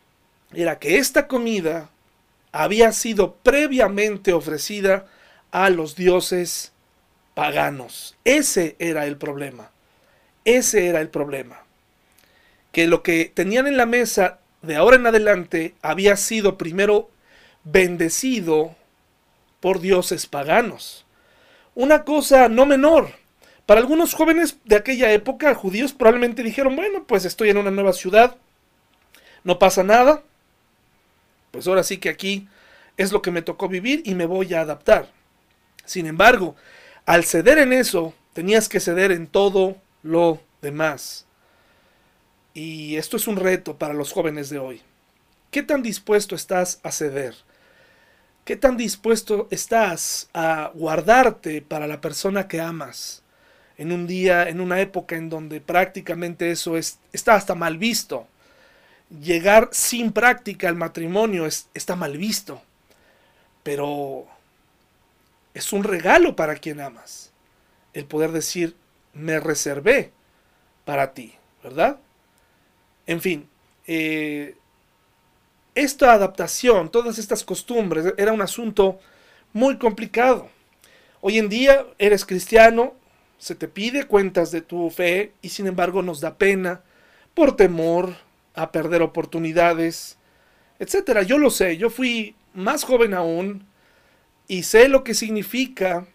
era 0.54 0.78
que 0.78 0.98
esta 0.98 1.26
comida 1.26 1.90
había 2.52 2.92
sido 2.92 3.34
previamente 3.36 4.32
ofrecida 4.32 5.06
a 5.50 5.70
los 5.70 5.96
dioses 5.96 6.72
paganos. 7.34 8.16
Ese 8.24 8.76
era 8.78 9.06
el 9.06 9.16
problema. 9.16 9.70
Ese 10.44 10.86
era 10.86 11.00
el 11.00 11.08
problema. 11.08 11.62
Que 12.72 12.86
lo 12.86 13.02
que 13.02 13.30
tenían 13.32 13.66
en 13.66 13.76
la 13.76 13.86
mesa 13.86 14.38
de 14.62 14.76
ahora 14.76 14.96
en 14.96 15.06
adelante 15.06 15.74
había 15.82 16.16
sido 16.16 16.56
primero 16.56 17.10
bendecido 17.64 18.76
por 19.64 19.80
dioses 19.80 20.26
paganos. 20.26 21.06
Una 21.74 22.04
cosa 22.04 22.50
no 22.50 22.66
menor. 22.66 23.12
Para 23.64 23.80
algunos 23.80 24.12
jóvenes 24.12 24.58
de 24.66 24.76
aquella 24.76 25.10
época, 25.10 25.54
judíos 25.54 25.94
probablemente 25.94 26.42
dijeron, 26.42 26.76
bueno, 26.76 27.04
pues 27.06 27.24
estoy 27.24 27.48
en 27.48 27.56
una 27.56 27.70
nueva 27.70 27.94
ciudad, 27.94 28.36
no 29.42 29.58
pasa 29.58 29.82
nada, 29.82 30.22
pues 31.50 31.66
ahora 31.66 31.82
sí 31.82 31.96
que 31.96 32.10
aquí 32.10 32.46
es 32.98 33.10
lo 33.10 33.22
que 33.22 33.30
me 33.30 33.40
tocó 33.40 33.66
vivir 33.66 34.02
y 34.04 34.14
me 34.14 34.26
voy 34.26 34.52
a 34.52 34.60
adaptar. 34.60 35.08
Sin 35.86 36.04
embargo, 36.04 36.56
al 37.06 37.24
ceder 37.24 37.56
en 37.56 37.72
eso, 37.72 38.12
tenías 38.34 38.68
que 38.68 38.80
ceder 38.80 39.12
en 39.12 39.26
todo 39.26 39.78
lo 40.02 40.42
demás. 40.60 41.24
Y 42.52 42.96
esto 42.96 43.16
es 43.16 43.26
un 43.26 43.36
reto 43.36 43.78
para 43.78 43.94
los 43.94 44.12
jóvenes 44.12 44.50
de 44.50 44.58
hoy. 44.58 44.82
¿Qué 45.50 45.62
tan 45.62 45.82
dispuesto 45.82 46.34
estás 46.34 46.80
a 46.82 46.92
ceder? 46.92 47.34
¿Qué 48.44 48.56
tan 48.56 48.76
dispuesto 48.76 49.48
estás 49.50 50.28
a 50.34 50.70
guardarte 50.74 51.62
para 51.62 51.86
la 51.86 52.00
persona 52.00 52.46
que 52.48 52.60
amas? 52.60 53.22
En 53.78 53.90
un 53.90 54.06
día, 54.06 54.48
en 54.48 54.60
una 54.60 54.80
época 54.80 55.16
en 55.16 55.30
donde 55.30 55.60
prácticamente 55.60 56.50
eso 56.50 56.76
es, 56.76 56.98
está 57.12 57.34
hasta 57.34 57.54
mal 57.54 57.78
visto 57.78 58.28
llegar 59.20 59.68
sin 59.72 60.12
práctica 60.12 60.68
al 60.68 60.76
matrimonio 60.76 61.46
está 61.46 61.96
mal 61.96 62.16
visto, 62.16 62.62
pero 63.62 64.26
es 65.52 65.72
un 65.72 65.84
regalo 65.84 66.36
para 66.36 66.56
quien 66.56 66.80
amas. 66.80 67.30
El 67.92 68.06
poder 68.06 68.32
decir, 68.32 68.74
me 69.12 69.38
reservé 69.38 70.12
para 70.84 71.14
ti, 71.14 71.34
¿verdad? 71.62 71.98
En 73.06 73.20
fin, 73.20 73.48
eh, 73.86 74.56
esta 75.74 76.12
adaptación, 76.12 76.90
todas 76.90 77.18
estas 77.18 77.44
costumbres, 77.44 78.14
era 78.16 78.32
un 78.32 78.42
asunto 78.42 79.00
muy 79.52 79.78
complicado. 79.78 80.48
Hoy 81.20 81.38
en 81.38 81.48
día 81.48 81.86
eres 81.98 82.24
cristiano, 82.24 82.94
se 83.38 83.54
te 83.54 83.68
pide 83.68 84.06
cuentas 84.06 84.50
de 84.50 84.60
tu 84.60 84.90
fe 84.90 85.32
y 85.42 85.48
sin 85.48 85.66
embargo 85.66 86.02
nos 86.02 86.20
da 86.20 86.36
pena 86.36 86.82
por 87.34 87.56
temor, 87.56 88.14
a 88.54 88.70
perder 88.70 89.02
oportunidades, 89.02 90.16
etcétera. 90.78 91.22
Yo 91.22 91.38
lo 91.38 91.50
sé, 91.50 91.76
yo 91.76 91.90
fui 91.90 92.36
más 92.54 92.84
joven 92.84 93.14
aún 93.14 93.66
y 94.46 94.62
sé 94.62 94.88
lo 94.88 95.02
que 95.02 95.14
significa 95.14 96.06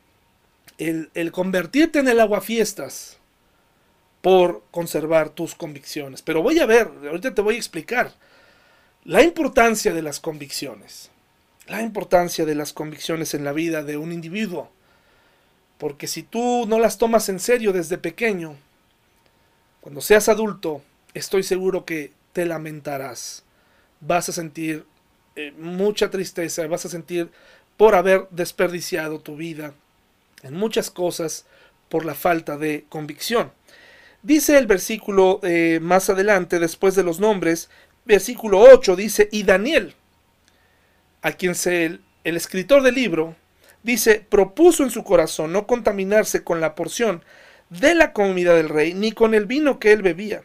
el, 0.78 1.10
el 1.14 1.32
convertirte 1.32 2.00
en 2.00 2.08
el 2.08 2.20
aguafiestas 2.20 3.18
por 4.22 4.64
conservar 4.72 5.30
tus 5.30 5.56
convicciones. 5.56 6.22
Pero 6.22 6.42
voy 6.42 6.60
a 6.60 6.66
ver, 6.66 6.90
ahorita 7.08 7.34
te 7.34 7.42
voy 7.42 7.56
a 7.56 7.58
explicar 7.58 8.14
la 9.10 9.24
importancia 9.24 9.92
de 9.92 10.04
las 10.04 10.20
convicciones. 10.20 11.10
La 11.66 11.82
importancia 11.82 12.46
de 12.46 12.54
las 12.54 12.74
convicciones 12.74 13.34
en 13.34 13.44
la 13.44 13.54
vida 13.54 13.82
de 13.82 13.98
un 13.98 14.12
individuo. 14.12 14.70
Porque 15.80 16.06
si 16.06 16.22
tú 16.22 16.68
no 16.68 16.78
las 16.78 17.00
tomas 17.00 17.28
en 17.28 17.40
serio 17.40 17.74
desde 17.74 17.98
pequeño, 17.98 18.56
cuando 19.82 20.02
seas 20.02 20.30
adulto, 20.30 20.84
estoy 21.16 21.42
seguro 21.42 21.86
que 21.86 22.12
te 22.34 22.46
lamentarás. 22.46 23.44
Vas 24.00 24.30
a 24.30 24.32
sentir 24.32 24.86
eh, 25.36 25.54
mucha 25.58 26.12
tristeza, 26.12 26.68
vas 26.68 26.86
a 26.86 26.90
sentir 26.90 27.32
por 27.78 27.96
haber 27.96 28.28
desperdiciado 28.30 29.22
tu 29.22 29.38
vida 29.38 29.74
en 30.44 30.54
muchas 30.54 30.92
cosas 30.92 31.48
por 31.90 32.06
la 32.06 32.14
falta 32.14 32.58
de 32.58 32.86
convicción. 32.90 33.52
Dice 34.22 34.58
el 34.58 34.68
versículo 34.68 35.40
eh, 35.42 35.80
más 35.82 36.10
adelante, 36.10 36.60
después 36.60 36.94
de 36.94 37.04
los 37.04 37.20
nombres, 37.20 37.70
versículo 38.10 38.60
8, 38.60 38.96
dice, 38.96 39.30
y 39.32 39.44
Daniel, 39.44 39.94
a 41.22 41.32
quien 41.34 41.56
se, 41.56 41.86
el, 41.86 42.02
el 42.24 42.36
escritor 42.36 42.82
del 42.82 42.96
libro, 42.96 43.36
dice, 43.84 44.26
propuso 44.28 44.84
en 44.84 44.90
su 44.90 45.04
corazón 45.04 45.54
no 45.54 45.68
contaminarse 45.68 46.44
con 46.44 46.60
la 46.60 46.76
porción 46.76 47.24
de 47.70 47.94
la 47.94 48.12
comida 48.12 48.56
del 48.56 48.68
rey, 48.70 48.94
ni 48.96 49.12
con 49.12 49.34
el 49.34 49.46
vino 49.46 49.80
que 49.80 49.92
él 49.92 50.02
bebía. 50.02 50.42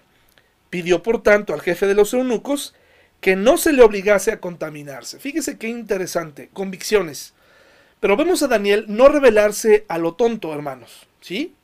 Pidió 0.68 1.03
por 1.03 1.22
tanto 1.22 1.55
al 1.55 1.62
jefe 1.62 1.87
de 1.87 1.94
los 1.94 2.12
eunucos 2.12 2.74
que 3.20 3.35
no 3.35 3.57
se 3.57 3.72
le 3.72 3.83
obligase 3.83 4.31
a 4.31 4.40
contaminarse. 4.40 5.18
Fíjese 5.18 5.57
qué 5.57 5.68
interesante, 5.68 6.50
convicciones. 6.53 7.33
Pero 7.98 8.18
vemos 8.18 8.42
a 8.42 8.48
Daniel 8.48 8.85
no 8.88 9.09
revelarse 9.09 9.87
a 9.88 9.96
lo 9.96 10.12
tonto, 10.12 10.53
hermanos, 10.53 11.07
¿sí? 11.22 11.55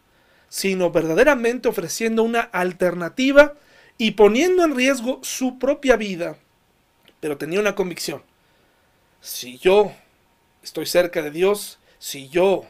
Sino 0.49 0.91
verdaderamente 0.91 1.69
ofreciendo 1.69 2.23
una 2.23 2.41
alternativa 2.41 3.53
y 4.01 4.13
poniendo 4.13 4.65
en 4.65 4.75
riesgo 4.75 5.21
su 5.23 5.59
propia 5.59 5.97
vida. 5.97 6.39
Pero 7.21 7.37
tenía 7.37 7.61
una 7.61 7.75
convicción. 7.75 8.23
Si 9.21 9.59
yo 9.59 9.93
estoy 10.63 10.87
cerca 10.87 11.21
de 11.21 11.31
Dios, 11.31 11.79
si 11.99 12.31
yo 12.31 12.65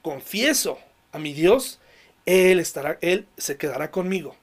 confieso 0.00 0.78
a 1.10 1.18
mi 1.18 1.32
Dios, 1.32 1.80
él 2.24 2.60
estará 2.60 2.98
él 3.00 3.26
se 3.36 3.56
quedará 3.56 3.90
conmigo 3.90 4.36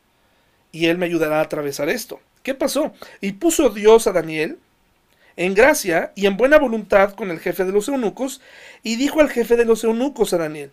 y 0.74 0.88
él 0.88 0.98
me 0.98 1.06
ayudará 1.06 1.38
a 1.40 1.44
atravesar 1.44 1.88
esto. 1.88 2.20
¿Qué 2.44 2.54
pasó? 2.54 2.92
Y 3.22 3.32
puso 3.32 3.70
Dios 3.70 4.06
a 4.08 4.12
Daniel 4.12 4.60
en 5.38 5.54
gracia 5.54 6.12
y 6.13 6.26
en 6.26 6.36
buena 6.36 6.60
voluntad 6.60 7.13
con 7.13 7.32
el 7.32 7.40
jefe 7.40 7.63
de 7.63 7.72
los 7.72 7.88
eunucos, 7.88 8.42
y 8.84 8.98
dijo 8.98 9.22
al 9.22 9.30
jefe 9.30 9.56
de 9.56 9.63
los 9.63 9.86
eunucos 9.86 10.34
a 10.34 10.38
Daniel, 10.40 10.72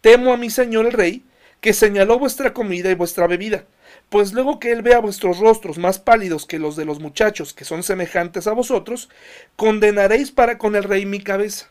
temo 0.00 0.32
a 0.32 0.36
mi 0.36 0.50
señor 0.50 0.86
el 0.86 0.92
rey, 0.92 1.22
que 1.60 1.72
señaló 1.72 2.18
vuestra 2.18 2.52
comida 2.52 2.90
y 2.90 2.94
vuestra 2.94 3.26
bebida, 3.28 3.64
pues 4.08 4.32
luego 4.32 4.58
que 4.58 4.72
él 4.72 4.82
vea 4.82 5.00
vuestros 5.00 5.38
rostros 5.38 5.78
más 5.78 5.98
pálidos 5.98 6.46
que 6.46 6.58
los 6.58 6.76
de 6.76 6.84
los 6.84 7.00
muchachos 7.00 7.52
que 7.52 7.64
son 7.64 7.82
semejantes 7.82 8.46
a 8.46 8.52
vosotros, 8.52 9.08
condenaréis 9.56 10.30
para 10.30 10.58
con 10.58 10.76
el 10.76 10.84
rey 10.84 11.04
mi 11.04 11.20
cabeza. 11.20 11.68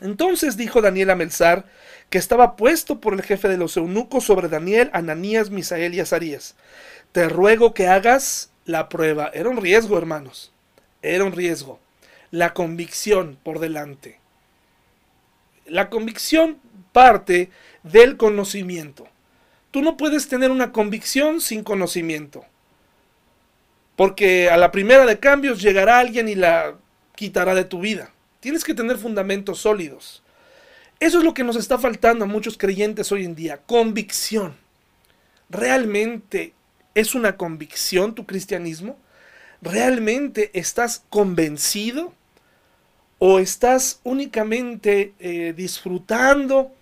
Entonces 0.00 0.56
dijo 0.56 0.80
Daniel 0.80 1.10
a 1.10 1.16
Melzar, 1.16 1.66
que 2.10 2.18
estaba 2.18 2.56
puesto 2.56 3.00
por 3.00 3.14
el 3.14 3.22
jefe 3.22 3.48
de 3.48 3.56
los 3.56 3.76
eunucos 3.76 4.24
sobre 4.24 4.48
Daniel, 4.48 4.90
Ananías, 4.92 5.50
Misael 5.50 5.94
y 5.94 6.00
Azarías, 6.00 6.54
te 7.12 7.28
ruego 7.28 7.74
que 7.74 7.88
hagas 7.88 8.50
la 8.64 8.88
prueba. 8.88 9.30
Era 9.34 9.48
un 9.48 9.56
riesgo, 9.56 9.98
hermanos. 9.98 10.52
Era 11.02 11.24
un 11.24 11.32
riesgo. 11.32 11.80
La 12.30 12.54
convicción 12.54 13.38
por 13.42 13.58
delante. 13.58 14.20
La 15.66 15.90
convicción 15.90 16.58
parte 16.92 17.50
del 17.82 18.16
conocimiento. 18.16 19.08
Tú 19.70 19.82
no 19.82 19.96
puedes 19.96 20.28
tener 20.28 20.50
una 20.50 20.72
convicción 20.72 21.40
sin 21.40 21.62
conocimiento. 21.62 22.44
Porque 23.96 24.48
a 24.48 24.56
la 24.56 24.70
primera 24.70 25.04
de 25.04 25.18
cambios 25.18 25.60
llegará 25.60 25.98
alguien 25.98 26.28
y 26.28 26.34
la 26.34 26.76
quitará 27.14 27.54
de 27.54 27.64
tu 27.64 27.80
vida. 27.80 28.12
Tienes 28.40 28.64
que 28.64 28.74
tener 28.74 28.96
fundamentos 28.96 29.58
sólidos. 29.58 30.22
Eso 31.00 31.18
es 31.18 31.24
lo 31.24 31.34
que 31.34 31.44
nos 31.44 31.56
está 31.56 31.78
faltando 31.78 32.24
a 32.24 32.28
muchos 32.28 32.56
creyentes 32.56 33.10
hoy 33.12 33.24
en 33.24 33.34
día. 33.34 33.58
Convicción. 33.66 34.56
¿Realmente 35.50 36.54
es 36.94 37.14
una 37.14 37.36
convicción 37.36 38.14
tu 38.14 38.24
cristianismo? 38.26 38.96
¿Realmente 39.60 40.50
estás 40.54 41.04
convencido? 41.10 42.14
¿O 43.18 43.40
estás 43.40 44.00
únicamente 44.04 45.12
eh, 45.18 45.52
disfrutando 45.56 46.72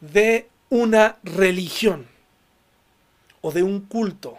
de 0.00 0.48
una 0.68 1.16
religión? 1.24 2.06
¿O 3.40 3.52
de 3.52 3.62
un 3.62 3.80
culto? 3.80 4.38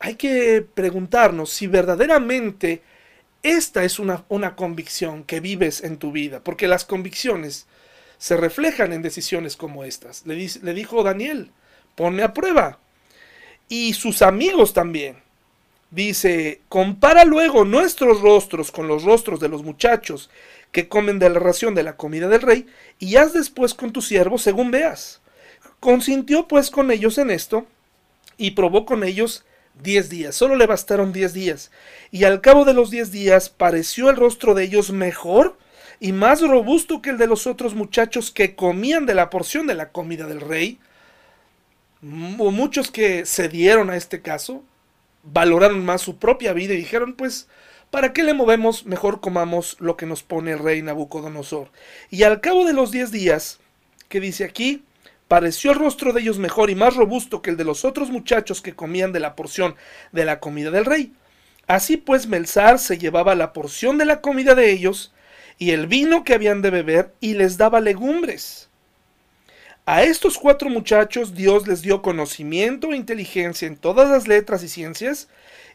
Hay 0.00 0.16
que 0.16 0.66
preguntarnos 0.74 1.50
si 1.50 1.66
verdaderamente 1.66 2.82
esta 3.42 3.84
es 3.84 3.98
una, 3.98 4.24
una, 4.28 4.56
convicción 4.56 5.22
que 5.22 5.40
vives 5.40 5.84
en 5.84 5.98
tu 5.98 6.12
vida, 6.12 6.40
porque 6.42 6.66
las 6.66 6.84
convicciones 6.84 7.66
se 8.18 8.36
reflejan 8.36 8.92
en 8.92 9.02
decisiones 9.02 9.56
como 9.56 9.84
estas. 9.84 10.26
Le, 10.26 10.48
le 10.62 10.74
dijo 10.74 11.02
Daniel, 11.02 11.50
ponme 11.94 12.22
a 12.22 12.32
prueba, 12.32 12.78
y 13.68 13.94
sus 13.94 14.22
amigos 14.22 14.72
también. 14.72 15.22
Dice, 15.90 16.60
compara 16.68 17.24
luego 17.24 17.64
nuestros 17.64 18.20
rostros 18.20 18.72
con 18.72 18.88
los 18.88 19.04
rostros 19.04 19.40
de 19.40 19.48
los 19.48 19.62
muchachos 19.62 20.28
que 20.72 20.88
comen 20.88 21.18
de 21.18 21.30
la 21.30 21.38
ración 21.38 21.74
de 21.74 21.84
la 21.84 21.96
comida 21.96 22.28
del 22.28 22.42
rey, 22.42 22.66
y 22.98 23.16
haz 23.16 23.32
después 23.32 23.74
con 23.74 23.92
tu 23.92 24.02
siervo 24.02 24.38
según 24.38 24.70
veas. 24.70 25.20
Consintió 25.84 26.48
pues 26.48 26.70
con 26.70 26.90
ellos 26.90 27.18
en 27.18 27.30
esto, 27.30 27.66
y 28.38 28.52
probó 28.52 28.86
con 28.86 29.04
ellos 29.04 29.44
diez 29.82 30.08
días. 30.08 30.34
Solo 30.34 30.56
le 30.56 30.66
bastaron 30.66 31.12
diez 31.12 31.34
días. 31.34 31.70
Y 32.10 32.24
al 32.24 32.40
cabo 32.40 32.64
de 32.64 32.72
los 32.72 32.90
diez 32.90 33.12
días 33.12 33.50
pareció 33.50 34.08
el 34.08 34.16
rostro 34.16 34.54
de 34.54 34.64
ellos 34.64 34.92
mejor 34.92 35.58
y 36.00 36.12
más 36.12 36.40
robusto 36.40 37.02
que 37.02 37.10
el 37.10 37.18
de 37.18 37.26
los 37.26 37.46
otros 37.46 37.74
muchachos 37.74 38.30
que 38.30 38.56
comían 38.56 39.04
de 39.04 39.14
la 39.14 39.28
porción 39.28 39.66
de 39.66 39.74
la 39.74 39.90
comida 39.90 40.26
del 40.26 40.40
rey 40.40 40.78
muchos 42.00 42.90
que 42.90 43.26
cedieron 43.26 43.90
a 43.90 43.96
este 43.96 44.22
caso 44.22 44.64
valoraron 45.22 45.84
más 45.84 46.00
su 46.00 46.16
propia 46.16 46.54
vida 46.54 46.72
y 46.72 46.78
dijeron, 46.78 47.12
pues, 47.12 47.46
¿para 47.90 48.14
qué 48.14 48.22
le 48.22 48.32
movemos? 48.32 48.86
Mejor 48.86 49.20
comamos 49.20 49.76
lo 49.80 49.98
que 49.98 50.06
nos 50.06 50.22
pone 50.22 50.52
el 50.52 50.60
rey 50.60 50.80
Nabucodonosor. 50.80 51.70
Y 52.08 52.22
al 52.22 52.40
cabo 52.40 52.64
de 52.64 52.72
los 52.72 52.90
diez 52.90 53.10
días, 53.10 53.60
que 54.08 54.20
dice 54.20 54.44
aquí, 54.44 54.82
pareció 55.28 55.72
el 55.72 55.78
rostro 55.78 56.12
de 56.12 56.20
ellos 56.20 56.38
mejor 56.38 56.70
y 56.70 56.74
más 56.74 56.96
robusto 56.96 57.42
que 57.42 57.50
el 57.50 57.56
de 57.56 57.64
los 57.64 57.84
otros 57.84 58.10
muchachos 58.10 58.62
que 58.62 58.74
comían 58.74 59.12
de 59.12 59.20
la 59.20 59.34
porción 59.34 59.74
de 60.12 60.24
la 60.24 60.40
comida 60.40 60.70
del 60.70 60.84
rey. 60.84 61.12
Así 61.66 61.96
pues, 61.96 62.26
Melzar 62.26 62.78
se 62.78 62.98
llevaba 62.98 63.34
la 63.34 63.52
porción 63.52 63.98
de 63.98 64.04
la 64.04 64.20
comida 64.20 64.54
de 64.54 64.70
ellos 64.70 65.12
y 65.58 65.70
el 65.70 65.86
vino 65.86 66.24
que 66.24 66.34
habían 66.34 66.62
de 66.62 66.70
beber 66.70 67.14
y 67.20 67.34
les 67.34 67.56
daba 67.56 67.80
legumbres. 67.80 68.68
A 69.86 70.02
estos 70.02 70.38
cuatro 70.38 70.70
muchachos 70.70 71.34
Dios 71.34 71.68
les 71.68 71.82
dio 71.82 72.00
conocimiento 72.00 72.92
e 72.92 72.96
inteligencia 72.96 73.68
en 73.68 73.76
todas 73.76 74.08
las 74.08 74.26
letras 74.26 74.62
y 74.62 74.68
ciencias, 74.68 75.28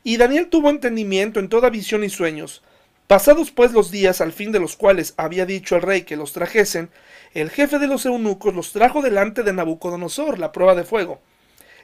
y 0.03 0.17
Daniel 0.17 0.47
tuvo 0.47 0.69
entendimiento 0.69 1.39
en 1.39 1.49
toda 1.49 1.69
visión 1.69 2.03
y 2.03 2.09
sueños. 2.09 2.63
Pasados 3.09 3.49
pues 3.49 3.71
los 3.71 3.89
días 3.89 4.21
al 4.21 4.31
fin 4.31 4.51
de 4.51 4.59
los 4.59 4.75
cuales 4.75 5.15
había 5.17 5.47
dicho 5.47 5.75
el 5.75 5.81
rey 5.81 6.03
que 6.03 6.15
los 6.15 6.31
trajesen, 6.31 6.91
el 7.33 7.49
jefe 7.49 7.79
de 7.79 7.87
los 7.87 8.05
eunucos 8.05 8.53
los 8.53 8.71
trajo 8.71 9.01
delante 9.01 9.41
de 9.41 9.51
Nabucodonosor, 9.51 10.37
la 10.37 10.51
prueba 10.51 10.75
de 10.75 10.83
fuego. 10.83 11.19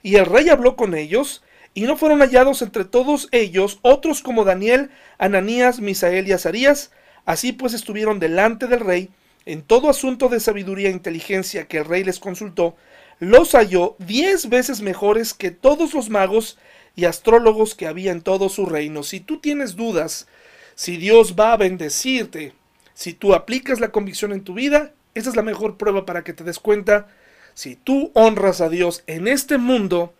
Y 0.03 0.17
el 0.17 0.27
rey 0.27 0.49
habló 0.49 0.75
con 0.75 0.93
ellos, 0.93 1.41
y 1.73 1.81
no 1.85 1.97
fueron 1.97 2.19
hallados 2.19 2.61
entre 2.61 2.85
todos 2.85 3.27
ellos 3.31 3.79
otros 3.81 4.21
como 4.21 4.43
Daniel, 4.43 4.91
Ananías, 5.17 5.79
Misael 5.79 6.27
y 6.27 6.33
Azarías, 6.33 6.91
así 7.25 7.53
pues 7.53 7.73
estuvieron 7.73 8.19
delante 8.19 8.67
del 8.67 8.81
rey, 8.81 9.09
en 9.47 9.63
todo 9.63 9.89
asunto 9.89 10.29
de 10.29 10.39
sabiduría 10.39 10.89
e 10.89 10.91
inteligencia 10.91 11.67
que 11.67 11.79
el 11.79 11.85
rey 11.85 12.03
les 12.03 12.19
consultó, 12.19 12.75
los 13.17 13.53
halló 13.53 13.95
diez 13.97 14.47
veces 14.47 14.81
mejores 14.81 15.33
que 15.33 15.49
todos 15.49 15.95
los 15.95 16.11
magos 16.11 16.59
y 16.95 17.05
astrólogos 17.05 17.73
que 17.73 17.87
había 17.87 18.11
en 18.11 18.21
todo 18.21 18.47
su 18.47 18.67
reino. 18.67 19.01
Si 19.01 19.21
tú 19.21 19.39
tienes 19.39 19.75
dudas, 19.75 20.27
si 20.75 20.97
Dios 20.97 21.35
va 21.39 21.53
a 21.53 21.57
bendecirte, 21.57 22.53
si 22.93 23.13
tú 23.13 23.33
aplicas 23.33 23.79
la 23.79 23.91
convicción 23.91 24.31
en 24.31 24.43
tu 24.43 24.53
vida, 24.53 24.91
esa 25.13 25.29
es 25.29 25.35
la 25.35 25.41
mejor 25.41 25.77
prueba 25.77 26.05
para 26.05 26.23
que 26.23 26.33
te 26.33 26.43
des 26.43 26.59
cuenta. 26.59 27.07
Si 27.53 27.75
tú 27.75 28.11
honras 28.13 28.61
a 28.61 28.69
Dios 28.69 29.03
en 29.07 29.27
este 29.27 29.57
mundo, 29.57 30.13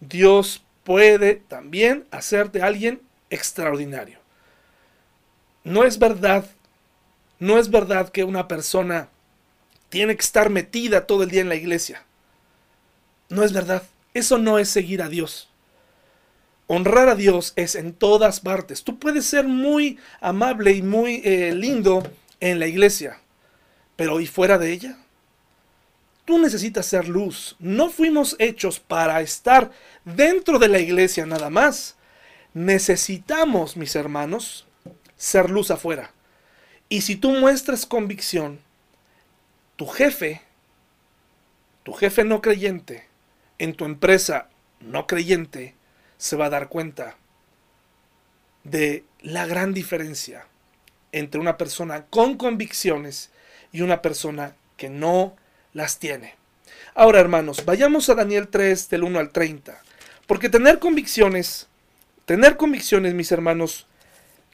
Dios 0.00 0.62
puede 0.84 1.36
también 1.36 2.06
hacerte 2.10 2.62
alguien 2.62 3.00
extraordinario. 3.30 4.18
No 5.64 5.84
es 5.84 5.98
verdad 5.98 6.44
no 7.38 7.58
es 7.58 7.70
verdad 7.70 8.08
que 8.08 8.24
una 8.24 8.48
persona 8.48 9.08
tiene 9.88 10.16
que 10.16 10.22
estar 10.22 10.50
metida 10.50 11.06
todo 11.06 11.24
el 11.24 11.30
día 11.30 11.40
en 11.40 11.48
la 11.48 11.56
iglesia. 11.56 12.04
No 13.28 13.42
es 13.42 13.52
verdad. 13.52 13.82
Eso 14.12 14.38
no 14.38 14.58
es 14.58 14.68
seguir 14.68 15.02
a 15.02 15.08
Dios. 15.08 15.50
Honrar 16.66 17.08
a 17.08 17.14
Dios 17.14 17.52
es 17.56 17.74
en 17.74 17.92
todas 17.92 18.40
partes. 18.40 18.84
Tú 18.84 18.98
puedes 18.98 19.26
ser 19.26 19.46
muy 19.46 19.98
amable 20.20 20.72
y 20.72 20.82
muy 20.82 21.20
eh, 21.24 21.52
lindo 21.54 22.02
en 22.40 22.58
la 22.58 22.66
iglesia, 22.66 23.20
pero 23.96 24.20
¿y 24.20 24.26
fuera 24.26 24.58
de 24.58 24.72
ella? 24.72 24.98
Tú 26.24 26.38
necesitas 26.38 26.86
ser 26.86 27.06
luz. 27.06 27.56
No 27.58 27.90
fuimos 27.90 28.36
hechos 28.38 28.80
para 28.80 29.20
estar 29.20 29.70
dentro 30.04 30.58
de 30.58 30.68
la 30.68 30.78
iglesia 30.78 31.26
nada 31.26 31.50
más. 31.50 31.96
Necesitamos, 32.54 33.76
mis 33.76 33.94
hermanos, 33.94 34.66
ser 35.16 35.50
luz 35.50 35.70
afuera. 35.70 36.12
Y 36.88 37.02
si 37.02 37.16
tú 37.16 37.30
muestras 37.32 37.84
convicción, 37.84 38.60
tu 39.76 39.86
jefe, 39.86 40.40
tu 41.82 41.92
jefe 41.92 42.24
no 42.24 42.40
creyente, 42.40 43.06
en 43.58 43.74
tu 43.74 43.84
empresa 43.84 44.48
no 44.80 45.06
creyente, 45.06 45.74
se 46.24 46.36
va 46.36 46.46
a 46.46 46.50
dar 46.50 46.70
cuenta 46.70 47.18
de 48.62 49.04
la 49.20 49.44
gran 49.44 49.74
diferencia 49.74 50.46
entre 51.12 51.38
una 51.38 51.58
persona 51.58 52.06
con 52.06 52.38
convicciones 52.38 53.30
y 53.72 53.82
una 53.82 54.00
persona 54.00 54.56
que 54.78 54.88
no 54.88 55.36
las 55.74 55.98
tiene. 55.98 56.34
Ahora, 56.94 57.20
hermanos, 57.20 57.66
vayamos 57.66 58.08
a 58.08 58.14
Daniel 58.14 58.48
3 58.48 58.88
del 58.88 59.04
1 59.04 59.18
al 59.18 59.32
30, 59.32 59.78
porque 60.26 60.48
tener 60.48 60.78
convicciones, 60.78 61.68
tener 62.24 62.56
convicciones, 62.56 63.12
mis 63.12 63.30
hermanos, 63.30 63.86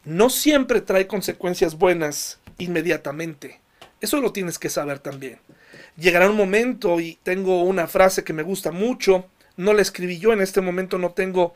no 0.04 0.28
siempre 0.28 0.80
trae 0.80 1.06
consecuencias 1.06 1.78
buenas 1.78 2.40
inmediatamente. 2.58 3.60
Eso 4.00 4.20
lo 4.20 4.32
tienes 4.32 4.58
que 4.58 4.70
saber 4.70 4.98
también. 4.98 5.38
Llegará 5.96 6.28
un 6.28 6.36
momento, 6.36 6.98
y 6.98 7.16
tengo 7.22 7.62
una 7.62 7.86
frase 7.86 8.24
que 8.24 8.32
me 8.32 8.42
gusta 8.42 8.72
mucho, 8.72 9.28
no 9.60 9.72
la 9.72 9.82
escribí 9.82 10.18
yo, 10.18 10.32
en 10.32 10.40
este 10.40 10.60
momento 10.60 10.98
no 10.98 11.12
tengo 11.12 11.54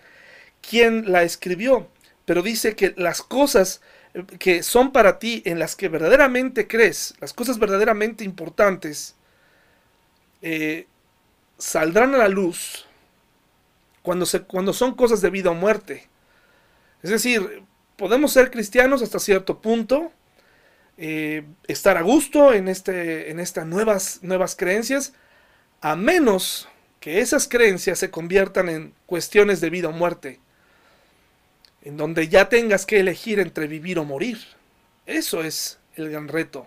quién 0.61 1.11
la 1.11 1.23
escribió, 1.23 1.89
pero 2.25 2.43
dice 2.43 2.77
que 2.77 2.95
las 2.97 3.23
cosas 3.23 3.81
eh, 4.15 4.25
que 4.39 4.63
son 4.63 4.93
para 4.93 5.19
ti, 5.19 5.43
en 5.47 5.59
las 5.59 5.75
que 5.75 5.89
verdaderamente 5.89 6.67
crees, 6.67 7.15
las 7.21 7.33
cosas 7.33 7.59
verdaderamente 7.59 8.25
importantes, 8.25 9.17
eh, 10.43 10.87
saldrán 11.59 12.15
a 12.15 12.19
la 12.19 12.29
luz 12.29 12.87
cuando, 14.03 14.27
se, 14.27 14.43
cuando 14.43 14.73
son 14.73 14.95
cosas 14.95 15.21
de 15.21 15.31
vida 15.31 15.51
o 15.51 15.55
muerte. 15.55 16.09
Es 17.03 17.11
decir, 17.11 17.63
podemos 17.97 18.33
ser 18.33 18.51
cristianos 18.51 19.03
hasta 19.03 19.19
cierto 19.19 19.61
punto, 19.61 20.13
eh, 20.97 21.45
estar 21.67 21.97
a 21.97 22.03
gusto 22.03 22.53
en, 22.53 22.69
este, 22.69 23.31
en 23.31 23.41
estas 23.41 23.67
nuevas, 23.67 24.19
nuevas 24.23 24.57
creencias, 24.57 25.15
a 25.81 25.97
menos 25.97 26.69
que 27.05 27.21
esas 27.21 27.47
creencias 27.47 27.99
se 27.99 28.11
conviertan 28.11 28.71
en 28.71 28.95
cuestiones 29.05 29.61
de 29.61 29.69
vida 29.69 29.89
o 29.89 29.93
muerte, 29.93 30.41
en 31.83 31.99
donde 31.99 32.29
ya 32.29 32.49
tengas 32.49 32.87
que 32.87 32.99
elegir 32.99 33.41
entre 33.41 33.67
vivir 33.67 33.99
o 33.99 34.07
morir. 34.07 34.39
Eso 35.05 35.45
es 35.45 35.79
el 35.97 36.09
gran 36.09 36.29
reto 36.29 36.67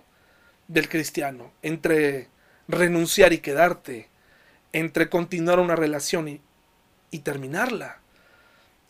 del 0.67 0.89
cristiano, 0.89 1.51
entre 1.63 2.27
renunciar 2.67 3.33
y 3.33 3.39
quedarte, 3.39 4.09
entre 4.73 5.09
continuar 5.09 5.59
una 5.59 5.75
relación 5.75 6.27
y, 6.27 6.39
y 7.09 7.17
terminarla. 7.21 7.97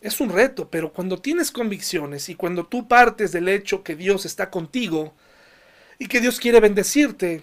Es 0.02 0.20
un 0.20 0.28
reto, 0.28 0.68
pero 0.68 0.92
cuando 0.92 1.18
tienes 1.18 1.50
convicciones 1.50 2.28
y 2.28 2.34
cuando 2.34 2.66
tú 2.66 2.86
partes 2.88 3.32
del 3.32 3.48
hecho 3.48 3.82
que 3.82 3.96
Dios 3.96 4.26
está 4.26 4.50
contigo, 4.50 5.14
y 5.98 6.08
que 6.08 6.20
Dios 6.20 6.38
quiere 6.38 6.60
bendecirte. 6.60 7.42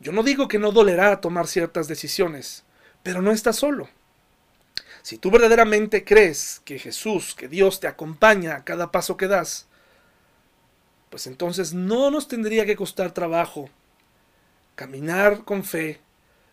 Yo 0.00 0.12
no 0.12 0.22
digo 0.22 0.48
que 0.48 0.58
no 0.58 0.72
dolerá 0.72 1.20
tomar 1.20 1.46
ciertas 1.46 1.88
decisiones, 1.88 2.64
pero 3.06 3.22
no 3.22 3.30
estás 3.30 3.54
solo. 3.54 3.88
Si 5.02 5.16
tú 5.16 5.30
verdaderamente 5.30 6.02
crees 6.02 6.60
que 6.64 6.80
Jesús, 6.80 7.36
que 7.36 7.46
Dios 7.46 7.78
te 7.78 7.86
acompaña 7.86 8.56
a 8.56 8.64
cada 8.64 8.90
paso 8.90 9.16
que 9.16 9.28
das, 9.28 9.68
pues 11.08 11.28
entonces 11.28 11.72
no 11.72 12.10
nos 12.10 12.26
tendría 12.26 12.66
que 12.66 12.74
costar 12.74 13.12
trabajo 13.12 13.70
caminar 14.74 15.44
con 15.44 15.62
fe, 15.62 16.00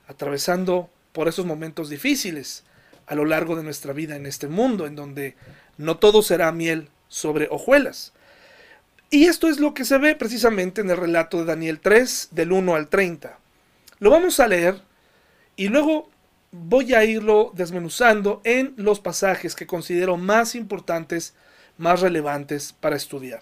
atravesando 0.08 0.92
por 1.12 1.28
esos 1.28 1.48
momentos 1.48 1.90
difíciles 1.90 2.64
a 3.08 3.16
lo 3.16 3.26
largo 3.26 3.56
de 3.56 3.64
nuestra 3.64 3.92
vida 3.92 4.16
en 4.16 4.28
este 4.28 4.48
mundo, 4.48 4.86
en 4.86 4.96
donde 4.96 5.36
no 5.80 5.98
todo 5.98 6.22
será 6.22 6.52
miel 6.52 6.88
sobre 7.08 7.48
hojuelas. 7.50 8.14
Y 9.10 9.26
esto 9.26 9.50
es 9.50 9.60
lo 9.60 9.74
que 9.74 9.86
se 9.86 9.98
ve 9.98 10.16
precisamente 10.16 10.82
en 10.82 10.92
el 10.92 10.98
relato 10.98 11.40
de 11.40 11.46
Daniel 11.46 11.80
3, 11.80 12.28
del 12.30 12.52
1 12.52 12.76
al 12.76 12.90
30. 12.90 13.40
Lo 13.98 14.12
vamos 14.12 14.40
a 14.40 14.48
leer 14.48 14.80
y 15.56 15.70
luego 15.70 16.13
voy 16.54 16.94
a 16.94 17.04
irlo 17.04 17.52
desmenuzando 17.56 18.40
en 18.44 18.76
los 18.78 19.00
pasajes 19.00 19.56
que 19.56 19.66
considero 19.66 20.18
más 20.18 20.54
importantes, 20.54 21.34
más 21.78 22.00
relevantes 22.00 22.74
para 22.80 22.96
estudiar. 22.96 23.42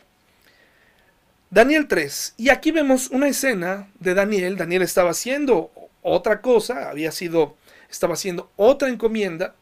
Daniel 1.50 1.90
3. 1.90 2.36
Y 2.38 2.50
aquí 2.50 2.72
vemos 2.72 3.10
una 3.10 3.28
escena 3.28 3.92
de 4.00 4.14
Daniel. 4.14 4.56
Daniel 4.56 4.82
estaba 4.82 5.12
haciendo 5.12 5.72
otra 6.02 6.40
cosa, 6.40 6.90
había 6.90 7.12
sido, 7.12 7.58
estaba 7.90 8.14
haciendo 8.14 8.50
otra 8.56 8.88
encomienda, 8.88 9.56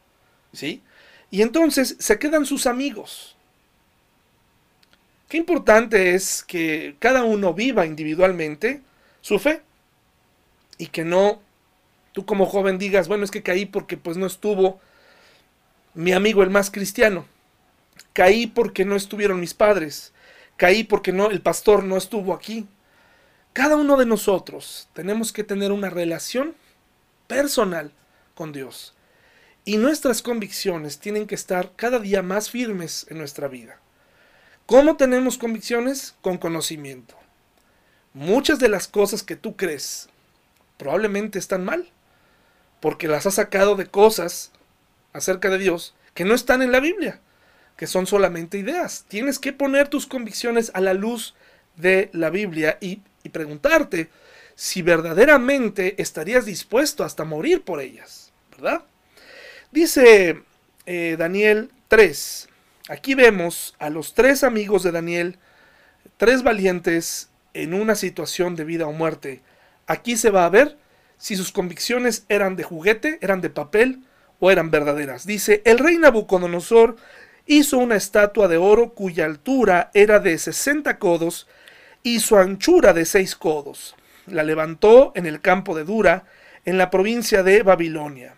¿sí? 0.52 0.80
Y 1.32 1.42
entonces 1.42 1.96
se 1.98 2.20
quedan 2.20 2.46
sus 2.46 2.68
amigos. 2.68 3.36
Qué 5.28 5.36
importante 5.36 6.14
es 6.14 6.44
que 6.44 6.94
cada 7.00 7.24
uno 7.24 7.52
viva 7.52 7.84
individualmente 7.84 8.80
su 9.20 9.40
fe 9.40 9.62
y 10.78 10.86
que 10.86 11.04
no 11.04 11.40
tú 12.12 12.26
como 12.26 12.46
joven 12.46 12.78
digas, 12.78 13.08
bueno, 13.08 13.24
es 13.24 13.30
que 13.30 13.42
caí 13.42 13.66
porque 13.66 13.96
pues 13.96 14.16
no 14.16 14.26
estuvo 14.26 14.80
mi 15.94 16.12
amigo 16.12 16.42
el 16.42 16.50
más 16.50 16.70
cristiano. 16.70 17.26
Caí 18.12 18.46
porque 18.46 18.84
no 18.84 18.96
estuvieron 18.96 19.40
mis 19.40 19.54
padres. 19.54 20.12
Caí 20.56 20.84
porque 20.84 21.12
no 21.12 21.30
el 21.30 21.40
pastor 21.40 21.84
no 21.84 21.96
estuvo 21.96 22.34
aquí. 22.34 22.66
Cada 23.52 23.76
uno 23.76 23.96
de 23.96 24.06
nosotros 24.06 24.88
tenemos 24.92 25.32
que 25.32 25.44
tener 25.44 25.72
una 25.72 25.90
relación 25.90 26.54
personal 27.26 27.92
con 28.34 28.52
Dios. 28.52 28.94
Y 29.64 29.76
nuestras 29.76 30.22
convicciones 30.22 30.98
tienen 30.98 31.26
que 31.26 31.34
estar 31.34 31.72
cada 31.76 31.98
día 31.98 32.22
más 32.22 32.50
firmes 32.50 33.06
en 33.08 33.18
nuestra 33.18 33.48
vida. 33.48 33.78
¿Cómo 34.66 34.96
tenemos 34.96 35.36
convicciones? 35.36 36.14
Con 36.22 36.38
conocimiento. 36.38 37.16
Muchas 38.14 38.58
de 38.58 38.68
las 38.68 38.88
cosas 38.88 39.22
que 39.22 39.36
tú 39.36 39.56
crees 39.56 40.08
probablemente 40.76 41.38
están 41.38 41.64
mal, 41.64 41.90
porque 42.80 43.08
las 43.08 43.26
has 43.26 43.34
sacado 43.34 43.76
de 43.76 43.86
cosas 43.86 44.52
acerca 45.12 45.50
de 45.50 45.58
Dios 45.58 45.94
que 46.14 46.24
no 46.24 46.34
están 46.34 46.62
en 46.62 46.72
la 46.72 46.80
Biblia, 46.80 47.20
que 47.76 47.86
son 47.86 48.06
solamente 48.06 48.58
ideas. 48.58 49.04
Tienes 49.08 49.38
que 49.38 49.52
poner 49.52 49.88
tus 49.88 50.06
convicciones 50.06 50.70
a 50.74 50.80
la 50.80 50.94
luz 50.94 51.34
de 51.76 52.10
la 52.12 52.30
Biblia 52.30 52.78
y, 52.80 53.02
preguntarte 53.32 54.08
si 54.54 54.82
verdaderamente 54.82 56.00
estarías 56.02 56.46
dispuesto 56.46 57.04
hasta 57.04 57.24
morir 57.24 57.62
por 57.62 57.80
ellas, 57.80 58.32
¿verdad? 58.50 58.82
Dice 59.70 60.42
eh, 60.86 61.16
Daniel 61.18 61.70
3, 61.88 62.48
Aquí 62.90 63.14
vemos 63.14 63.76
a 63.78 63.88
los 63.88 64.14
tres 64.14 64.42
amigos 64.42 64.82
de 64.82 64.90
Daniel, 64.90 65.38
tres 66.16 66.42
valientes 66.42 67.30
en 67.54 67.72
una 67.72 67.94
situación 67.94 68.56
de 68.56 68.64
vida 68.64 68.88
o 68.88 68.92
muerte. 68.92 69.42
Aquí 69.86 70.16
se 70.16 70.30
va 70.30 70.44
a 70.44 70.50
ver 70.50 70.76
si 71.20 71.36
sus 71.36 71.52
convicciones 71.52 72.24
eran 72.30 72.56
de 72.56 72.64
juguete, 72.64 73.18
eran 73.20 73.42
de 73.42 73.50
papel 73.50 74.00
o 74.40 74.50
eran 74.50 74.70
verdaderas. 74.70 75.26
Dice, 75.26 75.60
el 75.66 75.78
rey 75.78 75.98
Nabucodonosor 75.98 76.96
hizo 77.44 77.76
una 77.76 77.96
estatua 77.96 78.48
de 78.48 78.56
oro 78.56 78.94
cuya 78.94 79.26
altura 79.26 79.90
era 79.92 80.18
de 80.18 80.38
60 80.38 80.98
codos 80.98 81.46
y 82.02 82.20
su 82.20 82.38
anchura 82.38 82.94
de 82.94 83.04
6 83.04 83.36
codos. 83.36 83.96
La 84.26 84.44
levantó 84.44 85.12
en 85.14 85.26
el 85.26 85.42
campo 85.42 85.76
de 85.76 85.84
Dura, 85.84 86.24
en 86.64 86.78
la 86.78 86.88
provincia 86.88 87.42
de 87.42 87.62
Babilonia. 87.62 88.34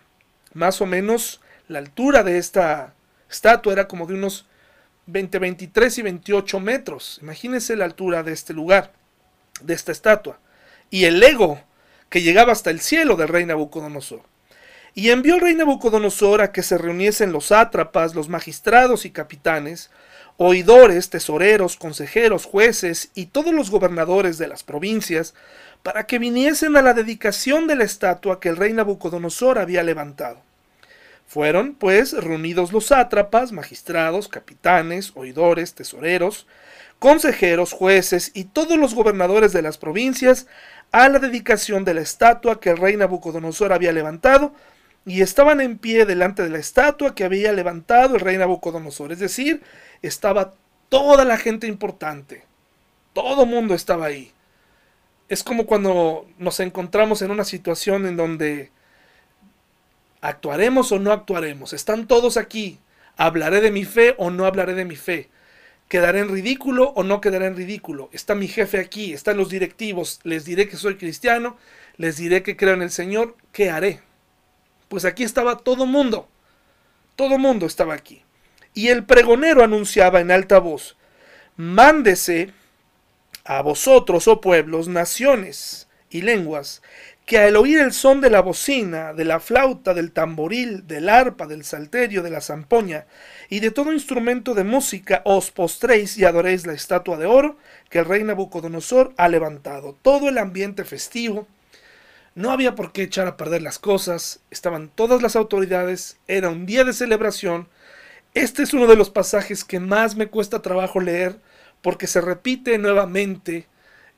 Más 0.53 0.81
o 0.81 0.85
menos 0.85 1.39
la 1.69 1.79
altura 1.79 2.23
de 2.23 2.37
esta 2.37 2.95
estatua 3.29 3.71
era 3.71 3.87
como 3.87 4.07
de 4.07 4.15
unos 4.15 4.45
20, 5.05 5.39
23 5.39 5.97
y 5.99 6.01
28 6.01 6.59
metros. 6.59 7.19
Imagínense 7.21 7.77
la 7.77 7.85
altura 7.85 8.23
de 8.23 8.33
este 8.33 8.53
lugar, 8.53 8.91
de 9.61 9.73
esta 9.73 9.93
estatua. 9.93 10.37
Y 10.89 11.05
el 11.05 11.23
ego 11.23 11.61
que 12.13 12.21
llegaba 12.21 12.51
hasta 12.51 12.69
el 12.69 12.79
cielo 12.79 13.15
del 13.15 13.27
rey 13.27 13.43
Nabucodonosor. 13.43 14.21
Y 14.93 15.09
envió 15.09 15.33
el 15.33 15.41
rey 15.41 15.55
Nabucodonosor 15.55 16.43
a 16.43 16.51
que 16.51 16.61
se 16.61 16.77
reuniesen 16.77 17.31
los 17.31 17.47
sátrapas, 17.47 18.13
los 18.13 18.29
magistrados 18.29 19.05
y 19.05 19.09
capitanes, 19.09 19.89
oidores, 20.37 21.09
tesoreros, 21.09 21.75
consejeros, 21.75 22.45
jueces 22.45 23.09
y 23.15 23.25
todos 23.25 23.51
los 23.51 23.71
gobernadores 23.71 24.37
de 24.37 24.47
las 24.47 24.61
provincias, 24.61 25.33
para 25.81 26.05
que 26.05 26.19
viniesen 26.19 26.77
a 26.77 26.83
la 26.83 26.93
dedicación 26.93 27.65
de 27.65 27.77
la 27.77 27.83
estatua 27.83 28.39
que 28.39 28.49
el 28.49 28.57
rey 28.57 28.73
Nabucodonosor 28.73 29.57
había 29.57 29.81
levantado. 29.81 30.37
Fueron, 31.25 31.73
pues, 31.73 32.13
reunidos 32.13 32.71
los 32.71 32.85
sátrapas, 32.85 33.51
magistrados, 33.51 34.27
capitanes, 34.27 35.13
oidores, 35.15 35.73
tesoreros, 35.73 36.45
consejeros, 36.99 37.73
jueces 37.73 38.29
y 38.35 38.43
todos 38.43 38.77
los 38.77 38.93
gobernadores 38.93 39.51
de 39.51 39.63
las 39.63 39.79
provincias 39.79 40.45
a 40.93 41.09
la 41.09 41.19
dedicación 41.19 41.83
de 41.83 41.93
la 41.93 41.99
estatua 41.99 42.61
que 42.61 42.69
el 42.69 42.77
rey 42.77 42.95
Nabucodonosor 42.95 43.73
había 43.73 43.91
levantado, 43.91 44.53
y 45.05 45.21
estaban 45.21 45.59
en 45.59 45.77
pie 45.77 46.05
delante 46.05 46.43
de 46.43 46.49
la 46.49 46.59
estatua 46.59 47.13
que 47.13 47.25
había 47.25 47.51
levantado 47.51 48.15
el 48.15 48.21
rey 48.21 48.37
Nabucodonosor. 48.37 49.11
Es 49.11 49.19
decir, 49.19 49.61
estaba 50.01 50.53
toda 50.87 51.25
la 51.25 51.37
gente 51.37 51.67
importante. 51.67 52.45
Todo 53.11 53.45
mundo 53.45 53.73
estaba 53.73 54.05
ahí. 54.05 54.31
Es 55.27 55.43
como 55.43 55.65
cuando 55.65 56.25
nos 56.37 56.61
encontramos 56.61 57.21
en 57.21 57.31
una 57.31 57.43
situación 57.43 58.05
en 58.05 58.15
donde 58.15 58.71
¿Actuaremos 60.23 60.89
o 60.93 60.99
no 60.99 61.11
actuaremos? 61.11 61.73
Están 61.73 62.07
todos 62.07 62.37
aquí. 62.37 62.79
¿Hablaré 63.17 63.59
de 63.59 63.71
mi 63.71 63.83
fe 63.83 64.15
o 64.17 64.29
no 64.29 64.45
hablaré 64.45 64.73
de 64.73 64.85
mi 64.85 64.95
fe? 64.95 65.29
¿Quedaré 65.93 66.21
en 66.21 66.29
ridículo 66.29 66.91
o 66.95 67.03
no 67.03 67.21
quedaré 67.21 67.45
en 67.45 67.55
ridículo? 67.55 68.09
Está 68.13 68.33
mi 68.33 68.47
jefe 68.47 68.79
aquí, 68.79 69.13
están 69.13 69.37
los 69.37 69.49
directivos. 69.49 70.21
Les 70.23 70.43
diré 70.43 70.67
que 70.67 70.75
soy 70.75 70.95
cristiano, 70.95 71.55
les 71.97 72.17
diré 72.17 72.41
que 72.41 72.57
creo 72.57 72.73
en 72.73 72.81
el 72.81 72.89
Señor. 72.89 73.37
¿Qué 73.51 73.69
haré? 73.69 73.99
Pues 74.87 75.05
aquí 75.05 75.23
estaba 75.23 75.59
todo 75.59 75.85
mundo. 75.85 76.27
Todo 77.15 77.37
mundo 77.37 77.67
estaba 77.67 77.93
aquí. 77.93 78.23
Y 78.73 78.87
el 78.87 79.05
pregonero 79.05 79.63
anunciaba 79.63 80.19
en 80.19 80.31
alta 80.31 80.57
voz, 80.57 80.97
mándese 81.57 82.49
a 83.45 83.61
vosotros, 83.61 84.27
oh 84.27 84.41
pueblos, 84.41 84.87
naciones 84.87 85.87
y 86.09 86.23
lenguas, 86.23 86.81
que 87.25 87.37
al 87.37 87.55
oír 87.55 87.79
el 87.79 87.93
son 87.93 88.19
de 88.21 88.29
la 88.29 88.41
bocina, 88.41 89.13
de 89.13 89.23
la 89.25 89.39
flauta, 89.39 89.93
del 89.93 90.11
tamboril, 90.11 90.85
del 90.87 91.07
arpa, 91.09 91.47
del 91.47 91.63
salterio, 91.63 92.21
de 92.21 92.29
la 92.29 92.41
zampoña 92.41 93.05
y 93.49 93.59
de 93.61 93.71
todo 93.71 93.93
instrumento 93.93 94.53
de 94.53 94.65
música, 94.65 95.21
os 95.25 95.51
postréis 95.51 96.17
y 96.17 96.25
adoréis 96.25 96.65
la 96.67 96.73
estatua 96.73 97.17
de 97.17 97.25
oro 97.25 97.57
que 97.89 97.99
el 97.99 98.05
rey 98.05 98.23
Nabucodonosor 98.23 99.13
ha 99.17 99.29
levantado. 99.29 99.97
Todo 100.01 100.27
el 100.29 100.37
ambiente 100.37 100.83
festivo, 100.83 101.47
No 102.35 102.51
había 102.51 102.75
por 102.75 102.91
qué 102.91 103.03
echar 103.03 103.27
a 103.27 103.37
perder 103.37 103.61
las 103.61 103.79
cosas, 103.79 104.39
estaban 104.49 104.89
todas 104.89 105.21
las 105.21 105.35
autoridades, 105.35 106.17
era 106.27 106.49
un 106.49 106.65
día 106.65 106.83
de 106.83 106.93
celebración. 106.93 107.67
Este 108.33 108.63
es 108.63 108.73
uno 108.73 108.87
de 108.87 108.95
los 108.95 109.09
pasajes 109.11 109.63
que 109.63 109.79
más 109.79 110.15
me 110.15 110.27
cuesta 110.27 110.61
trabajo 110.61 110.99
leer 110.99 111.39
porque 111.81 112.07
se 112.07 112.21
repite 112.21 112.77
nuevamente 112.79 113.67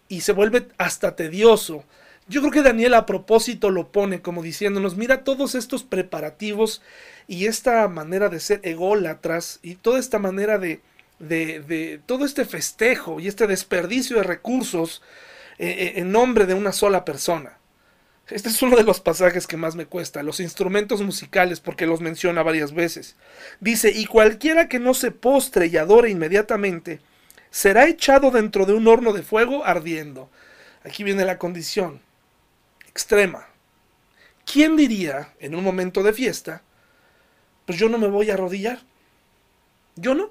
y 0.08 0.22
se 0.22 0.32
vuelve 0.34 0.68
hasta 0.78 1.16
tedioso. 1.16 1.84
Yo 2.28 2.42
creo 2.42 2.52
que 2.52 2.64
Daniel 2.64 2.96
a 2.96 3.06
propósito 3.06 3.70
lo 3.70 3.92
pone 3.92 4.22
como 4.22 4.42
diciéndonos, 4.42 4.98
mira 4.98 5.24
todos 5.24 5.54
estos 5.54 5.84
preparativos 5.84 6.82
y 7.28 7.46
esta 7.46 7.88
manera 7.88 8.30
de 8.30 8.40
ser 8.40 8.62
ególatras 8.64 9.60
y 9.62 9.76
toda 9.76 10.00
esta 10.00 10.18
manera 10.18 10.58
de, 10.58 10.82
de, 11.20 11.60
de 11.60 12.02
todo 12.04 12.26
este 12.26 12.44
festejo 12.46 13.20
y 13.20 13.28
este 13.28 13.46
desperdicio 13.46 14.18
de 14.18 14.24
recursos 14.24 15.04
eh, 15.60 15.68
eh, 15.70 15.94
en 15.98 16.12
nombre 16.12 16.48
de 16.48 16.56
una 16.56 16.72
sola 16.72 17.06
persona. 17.06 17.60
Este 18.28 18.50
es 18.50 18.60
uno 18.64 18.76
de 18.76 18.84
los 18.84 19.02
pasajes 19.02 19.46
que 19.46 19.56
más 19.56 19.76
me 19.76 19.86
cuesta, 19.86 20.24
los 20.24 20.40
instrumentos 20.40 21.04
musicales, 21.04 21.60
porque 21.60 21.86
los 21.86 22.02
menciona 22.02 22.42
varias 22.42 22.74
veces. 22.74 23.18
Dice, 23.60 23.92
y 23.92 24.08
cualquiera 24.08 24.68
que 24.68 24.80
no 24.80 24.96
se 24.96 25.12
postre 25.12 25.68
y 25.68 25.78
adore 25.78 26.10
inmediatamente, 26.10 27.02
será 27.52 27.86
echado 27.86 28.32
dentro 28.32 28.66
de 28.66 28.74
un 28.74 28.88
horno 28.88 29.14
de 29.14 29.22
fuego 29.22 29.64
ardiendo. 29.64 30.32
Aquí 30.84 31.04
viene 31.04 31.24
la 31.24 31.38
condición 31.38 32.02
extrema. 32.96 33.46
¿Quién 34.46 34.78
diría 34.78 35.34
en 35.40 35.54
un 35.54 35.64
momento 35.64 36.02
de 36.02 36.14
fiesta, 36.14 36.62
pues 37.66 37.78
yo 37.78 37.90
no 37.90 37.98
me 37.98 38.08
voy 38.08 38.30
a 38.30 38.36
arrodillar? 38.36 38.80
Yo 39.98 40.16
no. 40.16 40.30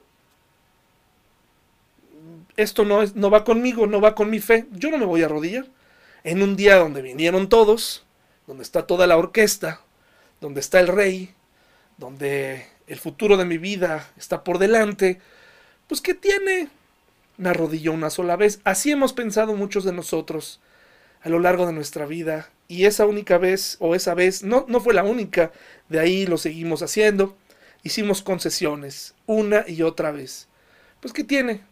Esto 2.56 2.86
no, 2.86 3.02
es, 3.02 3.14
no 3.14 3.28
va 3.28 3.44
conmigo, 3.44 3.86
no 3.86 4.00
va 4.00 4.14
con 4.14 4.30
mi 4.30 4.40
fe, 4.40 4.66
yo 4.72 4.90
no 4.90 4.96
me 4.96 5.04
voy 5.04 5.22
a 5.22 5.26
arrodillar 5.26 5.66
en 6.22 6.42
un 6.42 6.56
día 6.56 6.76
donde 6.76 7.02
vinieron 7.02 7.50
todos, 7.50 8.04
donde 8.46 8.62
está 8.62 8.86
toda 8.86 9.06
la 9.06 9.18
orquesta, 9.18 9.80
donde 10.40 10.60
está 10.60 10.80
el 10.80 10.88
rey, 10.88 11.34
donde 11.98 12.66
el 12.86 12.98
futuro 12.98 13.36
de 13.36 13.44
mi 13.44 13.58
vida 13.58 14.10
está 14.16 14.42
por 14.42 14.58
delante, 14.58 15.20
pues 15.86 16.00
¿qué 16.00 16.14
tiene? 16.14 16.68
Me 17.36 17.50
arrodilló 17.50 17.92
una 17.92 18.08
sola 18.08 18.36
vez. 18.36 18.60
Así 18.64 18.90
hemos 18.90 19.12
pensado 19.12 19.54
muchos 19.54 19.84
de 19.84 19.92
nosotros 19.92 20.60
a 21.24 21.28
lo 21.28 21.40
largo 21.40 21.66
de 21.66 21.72
nuestra 21.72 22.06
vida. 22.06 22.50
Y 22.68 22.84
esa 22.84 23.06
única 23.06 23.38
vez, 23.38 23.76
o 23.80 23.96
esa 23.96 24.14
vez, 24.14 24.44
no, 24.44 24.64
no 24.68 24.80
fue 24.80 24.94
la 24.94 25.02
única, 25.02 25.50
de 25.88 25.98
ahí 25.98 26.26
lo 26.26 26.38
seguimos 26.38 26.82
haciendo. 26.82 27.36
Hicimos 27.82 28.22
concesiones, 28.22 29.14
una 29.26 29.64
y 29.66 29.82
otra 29.82 30.12
vez. 30.12 30.48
Pues 31.00 31.12
¿qué 31.12 31.24
tiene? 31.24 31.62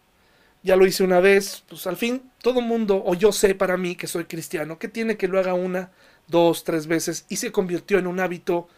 ya 0.62 0.76
lo 0.76 0.86
hice 0.86 1.02
una 1.02 1.20
vez, 1.20 1.64
pues 1.68 1.86
al 1.86 1.96
fin 1.96 2.30
todo 2.40 2.60
mundo, 2.60 3.02
o 3.04 3.14
yo 3.14 3.32
sé 3.32 3.54
para 3.54 3.76
mí 3.76 3.96
que 3.96 4.06
soy 4.06 4.24
cristiano, 4.24 4.78
que 4.78 4.88
tiene 4.88 5.16
que 5.16 5.28
lo 5.28 5.38
haga 5.38 5.54
una, 5.54 5.90
dos, 6.28 6.64
tres 6.64 6.86
veces 6.86 7.26
y 7.28 7.36
se 7.36 7.52
convirtió 7.52 7.98
en 7.98 8.06
un 8.06 8.20
hábito 8.20 8.68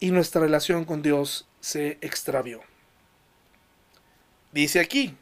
y 0.00 0.10
nuestra 0.10 0.40
relación 0.40 0.84
con 0.84 1.02
Dios 1.02 1.46
se 1.60 1.98
extravió. 2.00 2.60
Dice 4.52 4.80
aquí, 4.80 5.16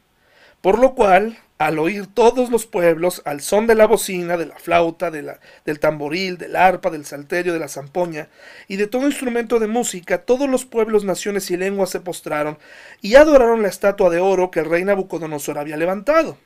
por 0.63 0.79
lo 0.79 0.95
cual 0.95 1.39
al 1.59 1.81
oír 1.81 2.07
todos 2.07 2.51
los 2.51 2.67
pueblos, 2.67 3.21
al 3.25 3.41
son 3.41 3.67
de 3.67 3.75
la 3.75 3.87
bocina, 3.87 4.37
de 4.37 4.47
la 4.47 4.57
flauta, 4.57 5.11
de 5.11 5.23
la, 5.23 5.41
del 5.65 5.81
tamboril, 5.81 6.39
del 6.39 6.55
arpa, 6.55 6.89
del 6.89 7.05
salterio, 7.05 7.53
de 7.53 7.59
la 7.59 7.67
zampoña, 7.67 8.29
y 8.69 8.77
de 8.77 8.87
todo 8.87 9.07
instrumento 9.07 9.59
de 9.59 9.67
música, 9.67 10.19
todos 10.19 10.49
los 10.49 10.65
pueblos, 10.65 11.05
naciones 11.05 11.51
y 11.51 11.57
lenguas 11.57 11.91
se 11.91 12.01
postraron 12.01 12.59
y 13.03 13.17
adoraron 13.17 13.63
la 13.63 13.69
estatua 13.69 14.09
de 14.09 14.21
oro 14.21 14.53
que 14.53 14.61
el 14.61 14.71
rey 14.71 14.85
Nabucodonosor 14.85 15.59
había 15.59 15.77
levantado. 15.77 16.39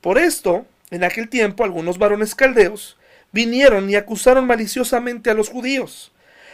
Por 0.00 0.18
esto, 0.18 0.66
en 0.92 1.02
aquel 1.02 1.28
tiempo, 1.28 1.64
algunos 1.64 1.98
varones 1.98 2.36
caldeos 2.36 2.96
vinieron 3.32 3.90
y 3.90 3.96
acusaron 3.96 4.46
maliciosamente 4.46 5.30
a 5.30 5.34
los 5.34 5.48
judíos. 5.48 6.12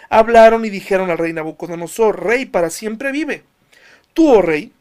Hablaron 0.09 0.65
y 0.65 0.71
dijeron 0.71 1.11
al 1.11 1.19
rey 1.19 1.35
Nabucodonosor, 1.35 2.25
Rey 2.25 2.47
para 2.47 2.71
siempre 2.71 3.13
vive. 3.13 3.43
Tú, 4.15 4.31
oh 4.33 4.41
rey, 4.41 4.73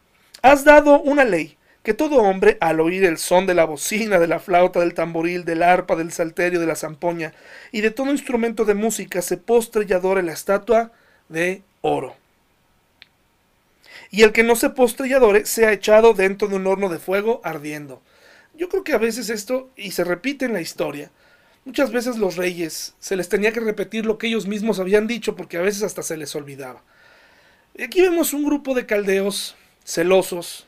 has 0.41 0.63
dado 0.63 1.01
una 1.01 1.25
ley 1.25 1.56
que 1.87 1.93
todo 1.93 2.17
hombre, 2.17 2.57
al 2.59 2.81
oír 2.81 3.05
el 3.05 3.17
son 3.17 3.45
de 3.45 3.53
la 3.53 3.63
bocina, 3.63 4.19
de 4.19 4.27
la 4.27 4.41
flauta, 4.41 4.81
del 4.81 4.93
tamboril, 4.93 5.45
del 5.45 5.63
arpa, 5.63 5.95
del 5.95 6.11
salterio, 6.11 6.59
de 6.59 6.65
la 6.65 6.75
zampoña 6.75 7.33
y 7.71 7.79
de 7.79 7.91
todo 7.91 8.11
instrumento 8.11 8.65
de 8.65 8.73
música, 8.73 9.21
se 9.21 9.37
postre 9.37 9.85
y 9.87 9.93
adore 9.93 10.21
la 10.21 10.33
estatua 10.33 10.91
de 11.29 11.63
oro. 11.79 12.17
Y 14.11 14.23
el 14.23 14.33
que 14.33 14.43
no 14.43 14.57
se 14.57 14.69
postre 14.69 15.07
y 15.07 15.13
adore, 15.13 15.45
sea 15.45 15.71
echado 15.71 16.13
dentro 16.13 16.49
de 16.49 16.57
un 16.57 16.67
horno 16.67 16.89
de 16.89 16.99
fuego 16.99 17.39
ardiendo. 17.45 18.01
Yo 18.53 18.67
creo 18.67 18.83
que 18.83 18.91
a 18.91 18.97
veces 18.97 19.29
esto, 19.29 19.69
y 19.77 19.91
se 19.91 20.03
repite 20.03 20.43
en 20.43 20.51
la 20.51 20.59
historia, 20.59 21.09
muchas 21.63 21.93
veces 21.93 22.17
los 22.17 22.35
reyes 22.35 22.95
se 22.99 23.15
les 23.15 23.29
tenía 23.29 23.53
que 23.53 23.61
repetir 23.61 24.05
lo 24.05 24.17
que 24.17 24.27
ellos 24.27 24.45
mismos 24.45 24.81
habían 24.81 25.07
dicho 25.07 25.37
porque 25.37 25.55
a 25.55 25.61
veces 25.61 25.83
hasta 25.83 26.03
se 26.03 26.17
les 26.17 26.35
olvidaba. 26.35 26.83
Aquí 27.81 28.01
vemos 28.01 28.33
un 28.33 28.43
grupo 28.43 28.73
de 28.73 28.85
caldeos 28.85 29.55
celosos, 29.85 30.66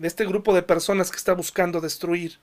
de 0.00 0.08
este 0.08 0.24
grupo 0.24 0.54
de 0.54 0.62
personas 0.62 1.10
que 1.10 1.18
está 1.18 1.34
buscando 1.34 1.80
destruir. 1.80 2.38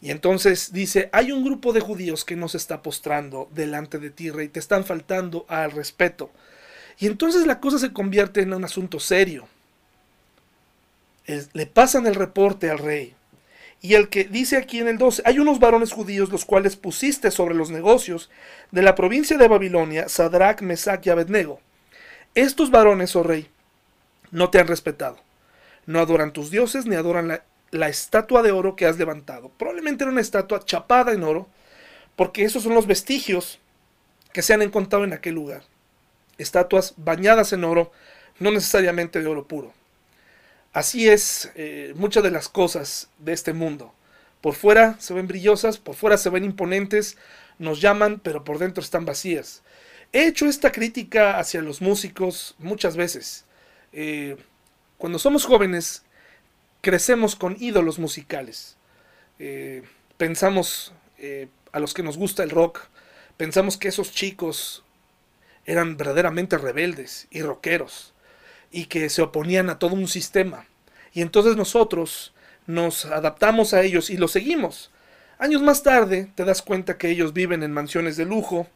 Y 0.00 0.10
entonces 0.10 0.72
dice, 0.72 1.08
hay 1.12 1.30
un 1.30 1.44
grupo 1.44 1.72
de 1.72 1.80
judíos 1.80 2.24
que 2.24 2.34
no 2.34 2.48
se 2.48 2.56
está 2.56 2.82
postrando 2.82 3.48
delante 3.52 3.98
de 3.98 4.10
ti, 4.10 4.30
rey, 4.30 4.48
te 4.48 4.58
están 4.58 4.84
faltando 4.84 5.46
al 5.48 5.70
respeto. 5.70 6.30
Y 6.98 7.06
entonces 7.06 7.46
la 7.46 7.60
cosa 7.60 7.78
se 7.78 7.92
convierte 7.92 8.40
en 8.42 8.52
un 8.52 8.64
asunto 8.64 8.98
serio. 8.98 9.46
le 11.52 11.66
pasan 11.66 12.06
el 12.08 12.16
reporte 12.16 12.68
al 12.68 12.78
rey. 12.78 13.14
Y 13.80 13.94
el 13.94 14.08
que 14.08 14.24
dice 14.24 14.56
aquí 14.56 14.80
en 14.80 14.88
el 14.88 14.98
12, 14.98 15.22
hay 15.24 15.38
unos 15.38 15.60
varones 15.60 15.92
judíos 15.92 16.30
los 16.30 16.44
cuales 16.44 16.74
pusiste 16.74 17.30
sobre 17.30 17.54
los 17.54 17.70
negocios 17.70 18.28
de 18.72 18.82
la 18.82 18.96
provincia 18.96 19.38
de 19.38 19.46
Babilonia, 19.46 20.08
Sadrach, 20.08 20.62
Mesach 20.62 21.06
y 21.06 21.10
Abednego. 21.10 21.60
Estos 22.34 22.72
varones, 22.72 23.14
oh 23.14 23.22
rey, 23.22 23.48
no 24.32 24.50
te 24.50 24.58
han 24.58 24.66
respetado 24.66 25.27
no 25.88 26.00
adoran 26.00 26.34
tus 26.34 26.50
dioses 26.50 26.84
ni 26.84 26.96
adoran 26.96 27.40
la, 27.70 27.88
estatua 27.88 28.42
de 28.42 28.52
oro 28.52 28.76
que 28.76 28.84
has 28.84 28.98
levantado. 28.98 29.48
Probablemente 29.56 30.04
era 30.04 30.12
una 30.12 30.20
estatua 30.20 30.62
chapada 30.62 31.12
en 31.12 31.24
oro, 31.24 31.48
porque 32.14 32.44
esos 32.44 32.62
son 32.62 32.74
los 32.74 32.86
vestigios 32.86 33.58
que 34.34 34.42
se 34.42 34.52
han 34.52 34.60
encontrado 34.60 35.04
en 35.04 35.14
aquel 35.14 35.34
lugar. 35.34 35.62
Estatuas 36.36 36.92
bañadas 36.98 37.54
en 37.54 37.64
oro, 37.64 37.90
no 38.38 38.50
necesariamente 38.50 39.22
de 39.22 39.28
oro 39.28 39.48
puro. 39.48 39.72
Así 40.74 41.08
es 41.08 41.50
eh, 41.54 41.94
muchas 41.96 42.22
de 42.22 42.32
las 42.32 42.50
cosas 42.50 43.08
de 43.18 43.32
este 43.32 43.54
mundo. 43.54 43.94
Por 44.42 44.56
fuera 44.56 45.00
se 45.00 45.14
ven 45.14 45.26
brillosas, 45.26 45.78
por 45.78 45.94
fuera 45.94 46.18
se 46.18 46.28
ven 46.28 46.44
imponentes, 46.44 47.16
nos 47.58 47.80
llaman, 47.80 48.20
pero 48.22 48.44
por 48.44 48.58
dentro 48.58 48.82
están 48.82 49.06
vacías. 49.06 49.62
He 50.12 50.26
hecho 50.26 50.44
esta 50.44 50.70
crítica 50.70 51.38
hacia 51.38 51.62
los 51.62 51.80
músicos 51.80 52.56
muchas 52.58 52.94
veces. 52.94 53.46
Eh, 53.94 54.36
cuando 54.98 55.18
somos 55.20 55.44
jóvenes, 55.44 56.02
crecemos 56.80 57.36
con 57.36 57.56
ídolos 57.58 57.98
musicales. 57.98 58.76
Eh, 59.38 59.84
pensamos, 60.16 60.92
eh, 61.18 61.48
a 61.72 61.78
los 61.78 61.94
que 61.94 62.02
nos 62.02 62.18
gusta 62.18 62.42
el 62.42 62.50
rock, 62.50 62.80
pensamos 63.36 63.76
que 63.76 63.88
esos 63.88 64.12
chicos 64.12 64.84
eran 65.64 65.96
verdaderamente 65.96 66.58
rebeldes 66.58 67.28
y 67.30 67.42
rockeros 67.42 68.12
y 68.70 68.86
que 68.86 69.08
se 69.08 69.22
oponían 69.22 69.70
a 69.70 69.78
todo 69.78 69.94
un 69.94 70.08
sistema. 70.08 70.66
Y 71.12 71.22
entonces 71.22 71.56
nosotros 71.56 72.34
nos 72.66 73.06
adaptamos 73.06 73.74
a 73.74 73.82
ellos 73.82 74.10
y 74.10 74.16
los 74.16 74.32
seguimos. 74.32 74.90
Años 75.38 75.62
más 75.62 75.82
tarde 75.82 76.30
te 76.34 76.44
das 76.44 76.62
cuenta 76.62 76.98
que 76.98 77.08
ellos 77.08 77.32
viven 77.32 77.62
en 77.62 77.70
mansiones 77.70 78.16
de 78.16 78.24
lujo, 78.24 78.66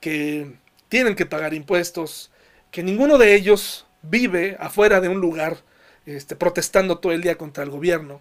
que 0.00 0.56
tienen 0.88 1.14
que 1.14 1.26
pagar 1.26 1.54
impuestos, 1.54 2.32
que 2.72 2.82
ninguno 2.82 3.18
de 3.18 3.34
ellos 3.36 3.86
vive 4.02 4.56
afuera 4.60 5.00
de 5.00 5.08
un 5.08 5.20
lugar 5.20 5.58
este, 6.06 6.36
protestando 6.36 6.98
todo 6.98 7.12
el 7.12 7.22
día 7.22 7.38
contra 7.38 7.64
el 7.64 7.70
gobierno, 7.70 8.20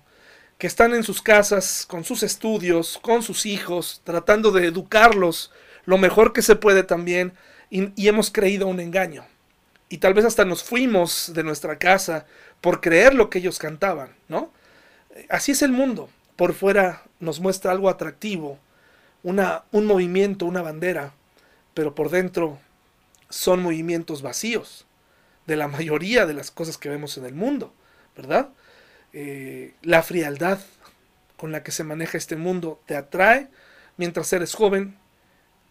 que 0.58 0.68
están 0.68 0.94
en 0.94 1.04
sus 1.04 1.22
casas, 1.22 1.86
con 1.88 2.04
sus 2.04 2.22
estudios, 2.22 3.00
con 3.02 3.24
sus 3.24 3.46
hijos, 3.48 4.02
tratando 4.04 4.52
de 4.52 4.68
educarlos 4.68 5.52
lo 5.86 5.98
mejor 5.98 6.34
que 6.34 6.44
se 6.44 6.56
puede 6.56 6.84
también, 6.84 7.34
y, 7.72 8.08
hemos 8.08 8.30
creído 8.30 8.68
un 8.68 8.80
engaño. 8.80 9.26
Y 9.90 9.98
tal 9.98 10.14
vez 10.14 10.26
hasta 10.26 10.46
nos 10.46 10.64
fuimos 10.64 11.32
de 11.34 11.44
nuestra 11.44 11.80
casa 11.80 12.26
por 12.62 12.82
creer 12.82 13.16
lo 13.16 13.30
que 13.30 13.40
ellos 13.40 13.58
cantaban, 13.58 14.16
¿no? 14.28 14.52
Así 15.30 15.54
es 15.54 15.62
el 15.62 15.72
mundo. 15.72 16.10
Por 16.36 16.54
fuera 16.54 17.04
nos 17.20 17.40
muestra 17.40 17.72
algo 17.72 17.90
atractivo, 17.90 18.60
una, 19.24 19.64
un 19.72 19.86
movimiento, 19.86 20.46
una 20.46 20.62
bandera, 20.62 21.14
pero 21.74 21.96
por 21.96 22.10
dentro 22.10 22.60
son 23.30 23.64
movimientos 23.64 24.22
vacíos 24.22 24.86
de 25.52 25.58
la 25.58 25.68
mayoría 25.68 26.26
de 26.26 26.34
las 26.34 26.50
cosas 26.50 26.78
que 26.78 26.88
vemos 26.88 27.18
en 27.18 27.26
el 27.26 27.36
mundo, 27.36 27.74
¿verdad? 28.16 28.50
Eh, 29.12 29.74
la 29.82 30.02
frialdad 30.02 30.60
con 31.36 31.52
la 31.52 31.62
que 31.62 31.72
se 31.72 31.84
maneja 31.84 32.18
este 32.18 32.38
mundo 32.38 32.80
te 32.86 32.96
atrae 32.96 33.50
mientras 33.98 34.32
eres 34.32 34.56
joven, 34.56 34.96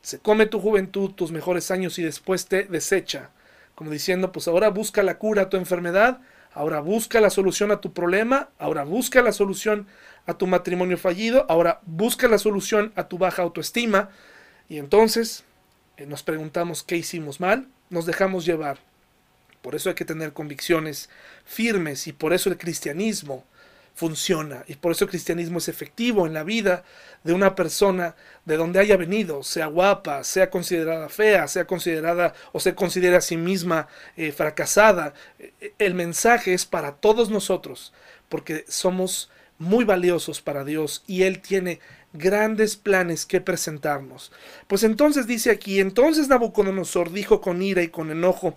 se 0.02 0.18
come 0.18 0.44
tu 0.44 0.60
juventud, 0.60 1.12
tus 1.12 1.32
mejores 1.32 1.70
años 1.70 1.98
y 1.98 2.02
después 2.02 2.46
te 2.46 2.64
desecha, 2.64 3.30
como 3.74 3.90
diciendo, 3.90 4.32
pues 4.32 4.48
ahora 4.48 4.68
busca 4.68 5.02
la 5.02 5.16
cura 5.16 5.42
a 5.42 5.48
tu 5.48 5.56
enfermedad, 5.56 6.20
ahora 6.52 6.80
busca 6.80 7.18
la 7.22 7.30
solución 7.30 7.70
a 7.70 7.80
tu 7.80 7.94
problema, 7.94 8.50
ahora 8.58 8.84
busca 8.84 9.22
la 9.22 9.32
solución 9.32 9.86
a 10.26 10.34
tu 10.34 10.46
matrimonio 10.46 10.98
fallido, 10.98 11.46
ahora 11.48 11.80
busca 11.86 12.28
la 12.28 12.36
solución 12.36 12.92
a 12.96 13.08
tu 13.08 13.16
baja 13.16 13.42
autoestima, 13.42 14.10
Y 14.68 14.76
entonces 14.76 15.44
eh, 15.96 16.04
nos 16.04 16.22
preguntamos 16.22 16.82
qué 16.82 16.96
hicimos 16.96 17.40
mal, 17.40 17.66
nos 17.88 18.04
dejamos 18.04 18.44
llevar. 18.44 18.89
Por 19.62 19.74
eso 19.74 19.88
hay 19.88 19.94
que 19.94 20.04
tener 20.04 20.32
convicciones 20.32 21.10
firmes 21.44 22.06
y 22.06 22.12
por 22.12 22.32
eso 22.32 22.48
el 22.48 22.58
cristianismo 22.58 23.44
funciona 23.94 24.64
y 24.66 24.76
por 24.76 24.92
eso 24.92 25.04
el 25.04 25.10
cristianismo 25.10 25.58
es 25.58 25.68
efectivo 25.68 26.26
en 26.26 26.32
la 26.32 26.42
vida 26.42 26.84
de 27.22 27.34
una 27.34 27.54
persona 27.54 28.14
de 28.46 28.56
donde 28.56 28.78
haya 28.78 28.96
venido, 28.96 29.42
sea 29.42 29.66
guapa, 29.66 30.24
sea 30.24 30.48
considerada 30.48 31.08
fea, 31.08 31.46
sea 31.48 31.66
considerada 31.66 32.32
o 32.52 32.60
se 32.60 32.74
considere 32.74 33.16
a 33.16 33.20
sí 33.20 33.36
misma 33.36 33.88
eh, 34.16 34.32
fracasada. 34.32 35.12
Eh, 35.38 35.74
el 35.78 35.94
mensaje 35.94 36.54
es 36.54 36.64
para 36.64 36.92
todos 36.92 37.28
nosotros 37.28 37.92
porque 38.30 38.64
somos 38.68 39.30
muy 39.58 39.84
valiosos 39.84 40.40
para 40.40 40.64
Dios 40.64 41.04
y 41.06 41.24
Él 41.24 41.40
tiene 41.40 41.80
grandes 42.14 42.76
planes 42.76 43.26
que 43.26 43.40
presentarnos. 43.40 44.32
Pues 44.66 44.82
entonces 44.82 45.26
dice 45.26 45.50
aquí, 45.50 45.80
entonces 45.80 46.28
Nabucodonosor 46.28 47.12
dijo 47.12 47.40
con 47.40 47.60
ira 47.60 47.82
y 47.82 47.88
con 47.88 48.10
enojo, 48.10 48.56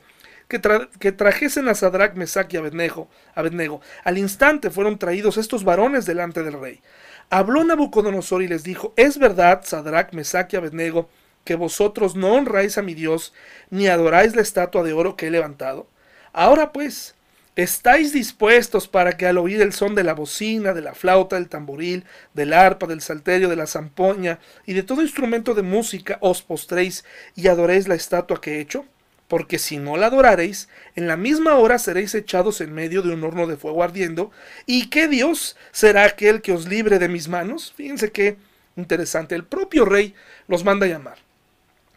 que, 1.00 1.12
trajesen 1.12 1.68
a 1.68 1.76
Sadrach, 1.76 2.16
Mesach 2.16 2.54
y 2.54 2.58
Abednego, 2.58 3.08
Abednego. 3.36 3.82
Al 4.04 4.18
instante 4.18 4.70
fueron 4.70 5.00
traídos 5.00 5.38
estos 5.38 5.64
varones 5.64 6.06
delante 6.06 6.44
del 6.44 6.60
rey. 6.60 6.82
Habló 7.30 7.64
Nabucodonosor 7.64 8.44
y 8.44 8.48
les 8.48 8.64
dijo, 8.64 8.94
es 8.96 9.18
verdad, 9.18 9.62
Sadrach, 9.64 10.14
Mesach 10.14 10.54
y 10.54 10.58
Abednego, 10.58 11.10
que 11.44 11.56
vosotros 11.56 12.16
no 12.16 12.34
honráis 12.34 12.78
a 12.78 12.82
mi 12.82 12.94
Dios, 12.94 13.34
ni 13.70 13.88
adoráis 13.88 14.36
la 14.36 14.42
estatua 14.42 14.84
de 14.84 14.94
oro 14.94 15.16
que 15.16 15.28
he 15.28 15.32
levantado. 15.32 15.88
Ahora 16.32 16.72
pues, 16.72 17.16
¿Estáis 17.56 18.14
dispuestos 18.14 18.88
para 18.88 19.16
que 19.16 19.28
al 19.28 19.38
oír 19.38 19.62
el 19.62 19.74
son 19.74 19.94
de 19.94 20.04
la 20.04 20.16
bocina, 20.16 20.74
de 20.74 20.82
la 20.82 20.96
flauta, 20.96 21.36
del 21.36 21.50
tamboril, 21.50 22.04
del 22.34 22.52
arpa, 22.52 22.88
del 22.88 23.00
salterio, 23.00 23.48
de 23.48 23.56
la 23.56 23.68
zampoña 23.68 24.40
y 24.66 24.74
de 24.74 24.82
todo 24.82 25.04
instrumento 25.04 25.54
de 25.54 25.62
música 25.62 26.18
os 26.20 26.42
postréis 26.42 27.06
y 27.36 27.48
adoréis 27.50 27.88
la 27.88 27.94
estatua 27.94 28.42
que 28.42 28.56
he 28.56 28.60
hecho? 28.60 28.86
Porque 29.34 29.58
si 29.58 29.78
no 29.78 29.98
la 29.98 30.06
adoraréis, 30.06 30.70
en 30.96 31.08
la 31.08 31.18
misma 31.18 31.56
hora 31.56 31.80
seréis 31.80 32.14
echados 32.14 32.62
en 32.62 32.72
medio 32.72 33.02
de 33.02 33.12
un 33.12 33.24
horno 33.24 33.48
de 33.48 33.58
fuego 33.58 33.82
ardiendo. 33.82 34.30
¿Y 34.68 34.92
qué 34.92 35.08
Dios 35.08 35.58
será 35.72 36.04
aquel 36.04 36.44
que 36.44 36.52
os 36.52 36.68
libre 36.68 37.00
de 37.00 37.10
mis 37.10 37.28
manos? 37.28 37.74
Fíjense 37.76 38.12
qué 38.12 38.38
interesante. 38.76 39.34
El 39.34 39.44
propio 39.44 39.86
rey 39.86 40.14
los 40.48 40.64
manda 40.64 40.86
a 40.86 40.90
llamar 40.90 41.18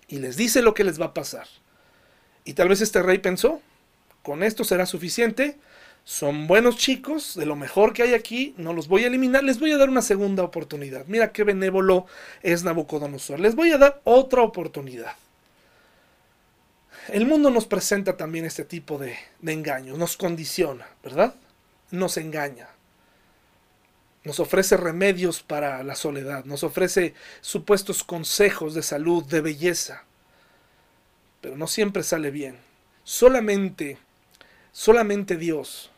y 0.08 0.16
les 0.16 0.38
dice 0.38 0.62
lo 0.62 0.72
que 0.72 0.82
les 0.82 0.98
va 0.98 1.04
a 1.04 1.12
pasar. 1.12 1.46
Y 2.46 2.54
tal 2.54 2.70
vez 2.70 2.80
este 2.80 3.02
rey 3.02 3.18
pensó, 3.18 3.60
con 4.22 4.42
esto 4.42 4.64
será 4.64 4.86
suficiente. 4.86 5.58
Son 6.04 6.46
buenos 6.46 6.78
chicos, 6.78 7.34
de 7.34 7.44
lo 7.44 7.54
mejor 7.54 7.92
que 7.92 8.02
hay 8.02 8.14
aquí, 8.14 8.54
no 8.56 8.72
los 8.72 8.88
voy 8.88 9.04
a 9.04 9.08
eliminar, 9.08 9.44
les 9.44 9.60
voy 9.60 9.72
a 9.72 9.76
dar 9.76 9.90
una 9.90 10.00
segunda 10.00 10.42
oportunidad. 10.42 11.04
Mira 11.06 11.32
qué 11.32 11.44
benévolo 11.44 12.06
es 12.42 12.64
Nabucodonosor, 12.64 13.40
les 13.40 13.54
voy 13.54 13.72
a 13.72 13.76
dar 13.76 14.00
otra 14.04 14.40
oportunidad. 14.40 15.16
El 17.08 17.26
mundo 17.26 17.50
nos 17.50 17.66
presenta 17.66 18.16
también 18.16 18.44
este 18.44 18.64
tipo 18.64 18.98
de, 18.98 19.16
engaños, 19.46 19.98
nos 19.98 20.16
condiciona, 20.16 20.88
¿verdad? 21.02 21.34
Nos 21.90 22.16
engaña. 22.16 22.68
Nos 24.24 24.40
ofrece 24.40 24.76
remedios 24.76 25.42
para 25.42 25.82
la 25.84 25.94
soledad, 25.94 26.44
nos 26.44 26.64
ofrece 26.64 27.14
supuestos 27.40 28.02
consejos 28.02 28.74
de 28.74 28.82
salud, 28.82 29.24
de 29.24 29.40
belleza, 29.40 30.04
pero 31.40 31.56
no 31.56 31.68
siempre 31.68 32.02
sale 32.02 32.32
bien. 32.32 32.58
Solamente 33.04 33.98
Solamente 34.76 35.38
Dios, 35.38 35.90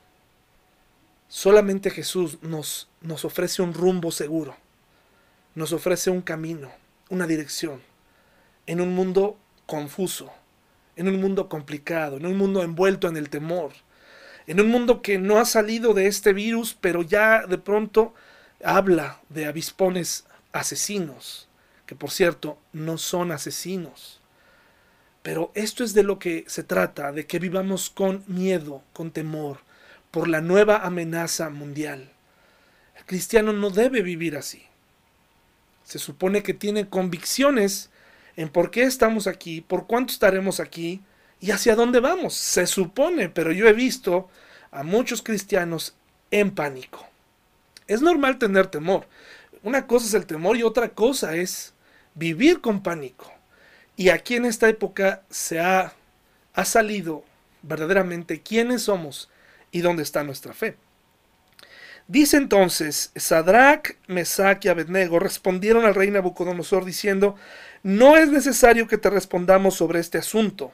solamente 1.27 1.91
Jesús 1.91 2.39
nos, 2.43 2.89
nos 3.01 3.25
ofrece 3.25 3.61
un 3.61 3.75
rumbo 3.75 4.13
seguro, 4.13 4.57
nos 5.57 5.73
ofrece 5.73 6.11
un 6.11 6.23
camino, 6.23 6.71
una 7.09 7.27
dirección, 7.27 7.83
en 8.69 8.81
un 8.81 8.95
mundo 8.95 9.37
confuso, 9.67 10.33
en 10.99 11.09
un 11.09 11.21
mundo 11.21 11.49
complicado, 11.49 12.19
en 12.19 12.27
un 12.27 12.37
mundo 12.37 12.63
envuelto 12.63 13.09
en 13.09 13.17
el 13.17 13.31
temor, 13.31 13.73
en 14.47 14.61
un 14.61 14.69
mundo 14.69 15.01
que 15.01 15.19
no 15.19 15.39
ha 15.39 15.47
salido 15.47 15.95
de 15.95 16.07
este 16.07 16.33
virus, 16.33 16.77
pero 16.79 17.03
ya 17.03 17.47
de 17.47 17.59
pronto 17.59 18.15
habla 18.63 19.21
de 19.31 19.47
avispones 19.47 20.27
asesinos, 20.53 21.49
que 21.87 21.95
por 21.95 22.11
cierto 22.11 22.59
no 22.73 22.99
son 22.99 23.33
asesinos 23.33 24.19
pero 25.29 25.53
esto 25.55 25.85
es 25.85 25.93
de 25.93 26.05
lo 26.05 26.19
que 26.19 26.45
se 26.47 26.63
trata, 26.63 27.13
de 27.13 27.27
que 27.27 27.39
vivamos 27.39 27.91
con 27.91 28.25
miedo, 28.27 28.83
con 28.95 29.11
temor, 29.11 29.59
por 30.11 30.27
la 30.27 30.41
nueva 30.41 30.87
amenaza 30.87 31.51
mundial. 31.51 32.11
El 32.97 33.05
cristiano 33.05 33.53
no 33.53 33.69
debe 33.69 34.01
vivir 34.01 34.39
así. 34.39 34.65
Se 35.85 35.99
supone 35.99 36.43
que 36.43 36.55
tiene 36.55 36.89
convicciones 36.89 37.91
en 38.39 38.49
por 38.49 38.71
qué 38.71 38.85
estamos 38.85 39.27
aquí, 39.27 39.61
por 39.61 39.89
cuánto 39.89 40.13
estaremos 40.13 40.61
aquí 40.61 41.03
y 41.41 41.51
hacia 41.51 41.75
dónde 41.75 41.99
vamos. 41.99 42.35
Se 42.35 42.69
supone, 42.69 43.29
pero 43.29 43.51
yo 43.51 43.67
he 43.67 43.73
visto 43.73 44.29
a 44.71 44.85
muchos 44.85 45.23
cristianos 45.23 45.97
en 46.31 46.53
pánico. 46.53 47.05
Es 47.89 48.01
normal 48.01 48.39
tener 48.39 48.69
temor. 48.69 49.09
Una 49.65 49.89
cosa 49.89 50.07
es 50.07 50.15
el 50.15 50.25
temor 50.25 50.57
y 50.57 50.63
otra 50.63 50.91
cosa 50.91 51.35
es 51.35 51.75
vivir 52.15 52.61
con 52.61 52.81
pánico. 52.81 53.29
Y 53.97 54.11
aquí 54.11 54.37
en 54.37 54.45
esta 54.45 54.69
época 54.69 55.25
se 55.29 55.59
ha, 55.59 55.93
ha 56.55 56.65
salido 56.65 57.25
verdaderamente 57.63 58.41
quiénes 58.41 58.83
somos 58.83 59.29
y 59.73 59.81
dónde 59.81 60.05
está 60.05 60.23
nuestra 60.23 60.53
fe. 60.53 60.77
Dice 62.09 62.39
entonces, 62.39 63.13
Sadrach, 63.17 63.97
Mesach 64.07 64.65
y 64.65 64.69
Abednego 64.69 65.19
respondieron 65.19 65.85
al 65.85 65.95
rey 65.95 66.11
Nabucodonosor 66.11 66.87
diciendo, 66.87 67.37
no 67.83 68.17
es 68.17 68.31
necesario 68.31 68.89
que 68.89 68.97
te 68.97 69.11
respondamos 69.11 69.75
sobre 69.75 70.01
este 70.01 70.17
asunto. 70.17 70.73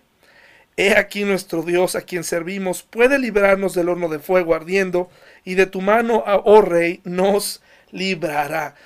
He 0.77 0.97
aquí 0.97 1.25
nuestro 1.25 1.63
Dios 1.63 1.97
a 1.97 2.03
quien 2.03 2.23
servimos 2.23 2.85
puede 2.85 3.19
librarnos 3.19 3.75
del 3.75 3.89
horno 3.89 4.09
de 4.09 4.21
fuego 4.21 4.55
ardiendo, 4.55 5.11
y 5.45 5.55
de 5.55 5.67
tu 5.67 5.81
mano, 5.81 6.23
oh 6.45 6.61
rey, 6.63 7.01
nos 7.03 7.63
librará. 7.91 8.77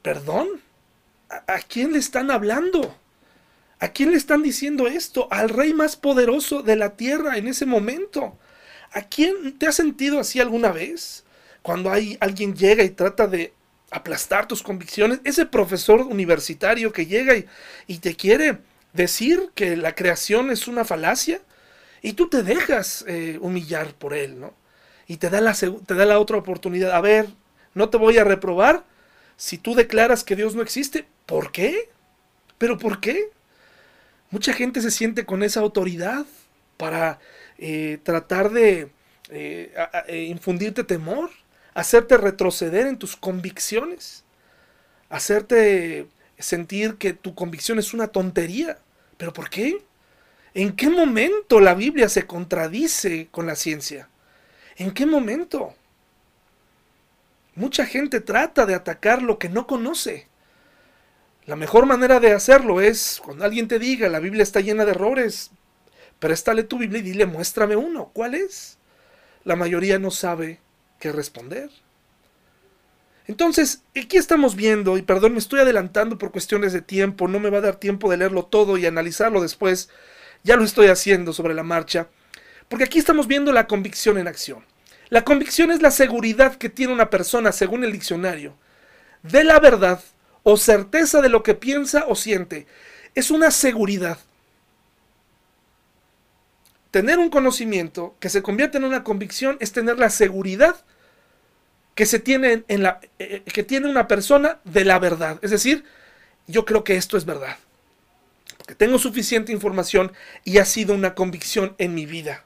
¿Perdón? 0.00 0.48
¿A, 1.28 1.44
a 1.52 1.58
quién 1.60 1.92
le 1.92 1.98
están 1.98 2.30
hablando? 2.30 2.96
¿A 3.80 3.88
quién 3.88 4.12
le 4.12 4.16
están 4.16 4.42
diciendo 4.42 4.86
esto? 4.86 5.28
Al 5.30 5.50
rey 5.50 5.74
más 5.74 5.96
poderoso 5.96 6.62
de 6.62 6.76
la 6.76 6.96
tierra 6.96 7.36
en 7.36 7.48
ese 7.48 7.66
momento. 7.66 8.38
¿A 8.92 9.02
quién 9.02 9.58
te 9.58 9.66
has 9.66 9.74
sentido 9.74 10.18
así 10.20 10.40
alguna 10.40 10.72
vez? 10.72 11.23
Cuando 11.64 11.90
hay 11.90 12.18
alguien 12.20 12.54
llega 12.54 12.84
y 12.84 12.90
trata 12.90 13.26
de 13.26 13.54
aplastar 13.90 14.46
tus 14.46 14.62
convicciones, 14.62 15.20
ese 15.24 15.46
profesor 15.46 16.02
universitario 16.02 16.92
que 16.92 17.06
llega 17.06 17.32
y, 17.86 17.98
te 18.00 18.16
quiere 18.16 18.58
decir 18.92 19.48
que 19.54 19.74
la 19.74 19.94
creación 19.94 20.50
es 20.50 20.68
una 20.68 20.84
falacia 20.84 21.40
y 22.02 22.12
tú 22.12 22.28
te 22.28 22.42
dejas 22.42 23.02
eh, 23.08 23.38
humillar 23.40 23.94
por 23.94 24.12
él, 24.12 24.38
¿no? 24.38 24.52
Y 25.06 25.16
te 25.16 25.30
da, 25.30 25.40
la, 25.40 25.54
te 25.54 25.94
da 25.94 26.04
la 26.04 26.18
otra 26.18 26.36
oportunidad. 26.36 26.90
A 26.90 27.00
ver, 27.00 27.28
no 27.72 27.88
te 27.88 27.96
voy 27.96 28.18
a 28.18 28.24
reprobar 28.24 28.84
si 29.38 29.56
tú 29.56 29.74
declaras 29.74 30.22
que 30.22 30.36
Dios 30.36 30.54
no 30.54 30.60
existe. 30.60 31.06
¿Por 31.24 31.50
qué? 31.50 31.88
¿Pero 32.58 32.76
por 32.76 33.00
qué? 33.00 33.30
Mucha 34.28 34.52
gente 34.52 34.82
se 34.82 34.90
siente 34.90 35.24
con 35.24 35.42
esa 35.42 35.60
autoridad 35.60 36.26
para 36.76 37.20
eh, 37.56 38.00
tratar 38.02 38.50
de 38.50 38.90
eh, 39.30 40.26
infundirte 40.28 40.84
temor, 40.84 41.30
hacerte 41.74 42.16
retroceder 42.16 42.86
en 42.86 42.98
tus 42.98 43.16
convicciones, 43.16 44.24
hacerte 45.10 46.06
sentir 46.38 46.96
que 46.96 47.12
tu 47.12 47.34
convicción 47.34 47.78
es 47.78 47.92
una 47.92 48.08
tontería. 48.08 48.78
¿Pero 49.16 49.32
por 49.32 49.50
qué? 49.50 49.82
¿En 50.54 50.74
qué 50.74 50.88
momento 50.88 51.60
la 51.60 51.74
Biblia 51.74 52.08
se 52.08 52.26
contradice 52.26 53.28
con 53.30 53.46
la 53.46 53.56
ciencia? 53.56 54.08
¿En 54.76 54.92
qué 54.92 55.04
momento? 55.04 55.74
Mucha 57.56 57.86
gente 57.86 58.20
trata 58.20 58.66
de 58.66 58.74
atacar 58.74 59.22
lo 59.22 59.38
que 59.38 59.48
no 59.48 59.66
conoce. 59.66 60.28
La 61.46 61.56
mejor 61.56 61.86
manera 61.86 62.20
de 62.20 62.32
hacerlo 62.32 62.80
es 62.80 63.20
cuando 63.22 63.44
alguien 63.44 63.68
te 63.68 63.78
diga, 63.78 64.08
la 64.08 64.18
Biblia 64.18 64.42
está 64.42 64.60
llena 64.60 64.84
de 64.84 64.92
errores, 64.92 65.50
préstale 66.18 66.64
tu 66.64 66.78
Biblia 66.78 67.00
y 67.00 67.02
dile, 67.02 67.26
muéstrame 67.26 67.76
uno, 67.76 68.10
¿cuál 68.12 68.34
es? 68.34 68.78
La 69.44 69.54
mayoría 69.54 69.98
no 69.98 70.10
sabe 70.10 70.60
qué 70.98 71.12
responder. 71.12 71.70
Entonces, 73.26 73.82
aquí 73.96 74.16
estamos 74.16 74.54
viendo, 74.54 74.98
y 74.98 75.02
perdón, 75.02 75.32
me 75.32 75.38
estoy 75.38 75.60
adelantando 75.60 76.18
por 76.18 76.30
cuestiones 76.30 76.72
de 76.72 76.82
tiempo, 76.82 77.26
no 77.26 77.40
me 77.40 77.48
va 77.48 77.58
a 77.58 77.62
dar 77.62 77.76
tiempo 77.76 78.10
de 78.10 78.18
leerlo 78.18 78.44
todo 78.44 78.76
y 78.76 78.84
analizarlo 78.84 79.40
después, 79.40 79.88
ya 80.42 80.56
lo 80.56 80.64
estoy 80.64 80.88
haciendo 80.88 81.32
sobre 81.32 81.54
la 81.54 81.62
marcha, 81.62 82.08
porque 82.68 82.84
aquí 82.84 82.98
estamos 82.98 83.26
viendo 83.26 83.50
la 83.52 83.66
convicción 83.66 84.18
en 84.18 84.28
acción. 84.28 84.64
La 85.08 85.24
convicción 85.24 85.70
es 85.70 85.80
la 85.80 85.90
seguridad 85.90 86.56
que 86.56 86.68
tiene 86.68 86.92
una 86.92 87.08
persona, 87.08 87.52
según 87.52 87.84
el 87.84 87.92
diccionario, 87.92 88.56
de 89.22 89.44
la 89.44 89.58
verdad 89.58 90.02
o 90.42 90.56
certeza 90.56 91.22
de 91.22 91.30
lo 91.30 91.42
que 91.42 91.54
piensa 91.54 92.04
o 92.06 92.14
siente. 92.14 92.66
Es 93.14 93.30
una 93.30 93.50
seguridad. 93.50 94.18
Tener 96.94 97.18
un 97.18 97.28
conocimiento 97.28 98.14
que 98.20 98.28
se 98.28 98.40
convierte 98.40 98.78
en 98.78 98.84
una 98.84 99.02
convicción 99.02 99.56
es 99.58 99.72
tener 99.72 99.98
la 99.98 100.10
seguridad 100.10 100.76
que 101.96 102.06
se 102.06 102.20
tiene 102.20 102.62
en 102.68 102.84
la 102.84 103.00
eh, 103.18 103.42
que 103.52 103.64
tiene 103.64 103.90
una 103.90 104.06
persona 104.06 104.60
de 104.62 104.84
la 104.84 105.00
verdad, 105.00 105.40
es 105.42 105.50
decir, 105.50 105.82
yo 106.46 106.64
creo 106.64 106.84
que 106.84 106.94
esto 106.94 107.16
es 107.16 107.24
verdad. 107.24 107.56
Porque 108.58 108.76
tengo 108.76 109.00
suficiente 109.00 109.50
información 109.50 110.12
y 110.44 110.58
ha 110.58 110.64
sido 110.64 110.94
una 110.94 111.16
convicción 111.16 111.74
en 111.78 111.96
mi 111.96 112.06
vida. 112.06 112.44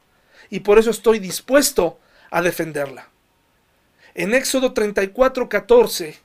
Y 0.49 0.61
por 0.61 0.79
eso 0.79 0.93
estoy 0.93 1.19
dispuesto 1.19 2.01
a 2.31 2.41
defenderla. 2.41 3.11
En 4.15 4.33
Éxodo 4.33 4.73
34, 4.73 5.47
14 5.51 6.17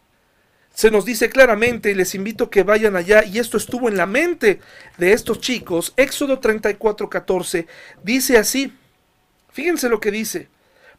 se 0.73 0.89
nos 0.89 1.05
dice 1.05 1.29
claramente, 1.29 1.91
y 1.91 1.93
les 1.93 2.15
invito 2.15 2.45
a 2.45 2.49
que 2.49 2.63
vayan 2.63 2.95
allá, 2.95 3.23
y 3.23 3.37
esto 3.37 3.57
estuvo 3.57 3.89
en 3.89 3.97
la 3.97 4.07
mente 4.07 4.59
de 4.97 5.13
estos 5.13 5.39
chicos, 5.39 5.93
Éxodo 5.97 6.39
34, 6.39 7.09
14, 7.09 7.67
dice 8.03 8.37
así, 8.37 8.73
fíjense 9.51 9.87
lo 9.87 9.99
que 9.99 10.11
dice, 10.11 10.47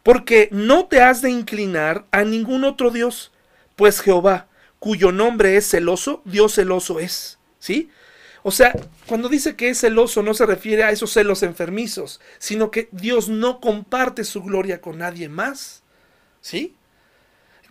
porque 0.04 0.48
no 0.52 0.86
te 0.86 1.02
has 1.02 1.22
de 1.22 1.30
inclinar 1.30 2.04
a 2.12 2.22
ningún 2.22 2.64
otro 2.64 2.90
Dios, 2.90 3.32
pues 3.74 4.00
Jehová, 4.00 4.46
cuyo 4.78 5.10
nombre 5.10 5.56
es 5.56 5.68
celoso, 5.68 6.22
Dios 6.24 6.54
celoso 6.54 7.00
es, 7.00 7.38
¿sí? 7.58 7.90
O 8.44 8.50
sea, 8.50 8.74
cuando 9.06 9.28
dice 9.30 9.56
que 9.56 9.70
es 9.70 9.80
celoso 9.80 10.22
no 10.22 10.34
se 10.34 10.44
refiere 10.44 10.84
a 10.84 10.90
esos 10.90 11.12
celos 11.12 11.42
enfermizos, 11.42 12.20
sino 12.38 12.70
que 12.70 12.88
Dios 12.92 13.28
no 13.28 13.58
comparte 13.58 14.22
su 14.22 14.42
gloria 14.42 14.82
con 14.82 14.98
nadie 14.98 15.30
más, 15.30 15.82
¿sí? 16.42 16.76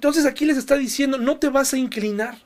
Entonces 0.04 0.26
aquí 0.26 0.43
les 0.43 0.58
está 0.58 0.76
diciendo, 0.76 1.18
no 1.18 1.38
te 1.38 1.47
vas 1.47 1.74
a 1.74 1.78
inclinar. 1.78 2.38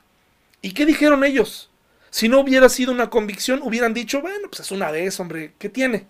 ¿Y 0.62 0.74
qué 0.74 0.86
dijeron 0.86 1.24
ellos? 1.24 1.70
Si 2.08 2.28
no 2.28 2.38
hubiera 2.38 2.68
sido 2.68 2.92
una 2.92 3.10
convicción, 3.10 3.62
hubieran 3.64 3.94
dicho, 3.94 4.20
bueno, 4.20 4.46
pues 4.48 4.60
es 4.60 4.70
una 4.70 4.92
vez, 4.92 5.18
hombre, 5.18 5.54
¿qué 5.58 5.68
tiene? 5.68 6.06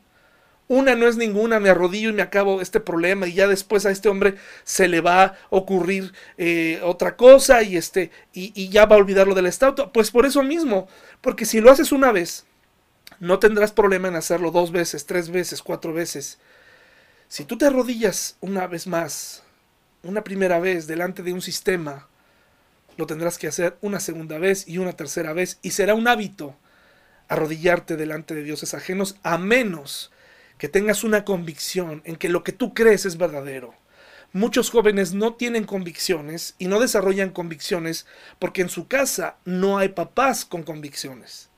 Una 0.69 0.95
no 0.95 1.09
es 1.09 1.17
ninguna, 1.17 1.59
me 1.59 1.71
arrodillo 1.71 2.11
y 2.11 2.13
me 2.13 2.21
acabo 2.21 2.61
este 2.61 2.81
problema 2.81 3.27
y 3.27 3.33
ya 3.33 3.49
después 3.49 3.87
a 3.87 3.91
este 3.91 4.11
hombre 4.11 4.35
se 4.65 4.89
le 4.89 5.01
va 5.01 5.23
a 5.23 5.39
ocurrir 5.49 6.13
eh, 6.37 6.83
otra 6.85 7.17
cosa 7.17 7.63
y, 7.63 7.79
este, 7.79 8.11
y, 8.35 8.53
y 8.55 8.69
ya 8.69 8.85
va 8.85 8.97
a 8.97 8.99
olvidar 8.99 9.27
lo 9.27 9.35
de 9.35 9.41
la 9.41 9.49
estatua. 9.49 9.91
Pues 9.91 10.11
por 10.11 10.27
eso 10.27 10.43
mismo, 10.43 10.87
porque 11.23 11.47
si 11.47 11.63
lo 11.63 11.71
haces 11.71 11.93
una 11.93 12.13
vez, 12.13 12.45
no 13.21 13.39
tendrás 13.39 13.73
problema 13.73 14.09
en 14.09 14.17
hacerlo 14.17 14.51
dos 14.51 14.71
veces, 14.71 15.07
tres 15.07 15.31
veces, 15.31 15.63
cuatro 15.63 15.95
veces. 15.95 16.39
Si 17.27 17.47
tú 17.47 17.57
te 17.57 17.65
arrodillas 17.65 18.37
una 18.43 18.67
vez 18.67 18.87
más, 18.87 19.45
una 20.03 20.25
primera 20.25 20.59
vez 20.59 20.87
delante 20.87 21.23
de 21.23 21.33
un 21.33 21.43
sistema, 21.43 22.09
lo 22.97 23.07
tendrás 23.07 23.39
que 23.39 23.47
hacer 23.47 23.79
una 23.81 24.01
segunda 24.01 24.39
vez 24.39 24.67
y 24.67 24.79
una 24.79 24.93
tercera 24.93 25.33
vez 25.33 25.59
y 25.63 25.71
será 25.71 25.95
un 25.95 26.09
hábito 26.09 26.57
arrodillarte 27.29 27.97
delante 27.97 28.35
de 28.35 28.43
dioses 28.43 28.75
ajenos 28.75 29.17
a 29.23 29.39
menos 29.39 30.11
que 30.59 30.69
tengas 30.69 31.05
una 31.05 31.25
convicción 31.25 32.03
en 32.05 32.17
que 32.17 32.29
lo 32.29 32.43
que 32.43 32.53
tú 32.53 32.75
crees 32.75 33.07
es 33.07 33.17
verdadero. 33.17 33.75
Muchos 34.33 34.71
jóvenes 34.71 35.15
no 35.15 35.35
tienen 35.35 35.65
convicciones 35.65 36.55
y 36.59 36.67
no 36.67 36.81
desarrollan 36.81 37.31
convicciones 37.31 38.07
porque 38.39 38.63
en 38.63 38.69
su 38.69 38.89
casa 38.89 39.37
no 39.45 39.79
hay 39.79 39.91
papás 39.91 40.45
con 40.45 40.65
convicciones. 40.65 41.49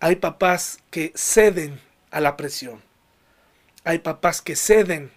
Hay 0.00 0.16
papás 0.16 0.78
que 0.90 1.12
ceden 1.14 1.80
a 2.10 2.20
la 2.20 2.36
presión. 2.36 2.82
Hay 3.84 3.98
papás 4.00 4.42
que 4.42 4.56
ceden 4.56 5.12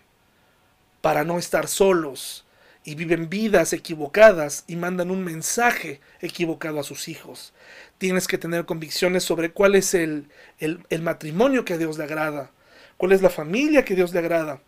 para 1.01 1.23
no 1.23 1.37
estar 1.37 1.67
solos 1.67 2.45
y 2.83 2.95
viven 2.95 3.29
vidas 3.29 3.73
equivocadas 3.73 4.63
y 4.67 4.75
mandan 4.75 5.11
un 5.11 5.23
mensaje 5.23 5.99
equivocado 6.21 6.79
a 6.79 6.83
sus 6.83 7.07
hijos. 7.07 7.53
Tienes 7.97 8.27
que 8.27 8.37
tener 8.37 8.65
convicciones 8.65 9.23
sobre 9.23 9.51
cuál 9.51 9.75
es 9.75 9.93
el, 9.93 10.27
el, 10.59 11.01
matrimonio 11.01 11.65
que 11.65 11.73
a 11.73 11.77
Dios 11.77 11.97
le 11.97 12.05
agrada, 12.05 12.51
cuál 12.97 13.11
es 13.11 13.21
la 13.21 13.29
familia 13.29 13.83
que 13.83 13.93
a 13.93 13.97
Dios 13.97 14.13
le 14.13 14.19
agrada, 14.19 14.61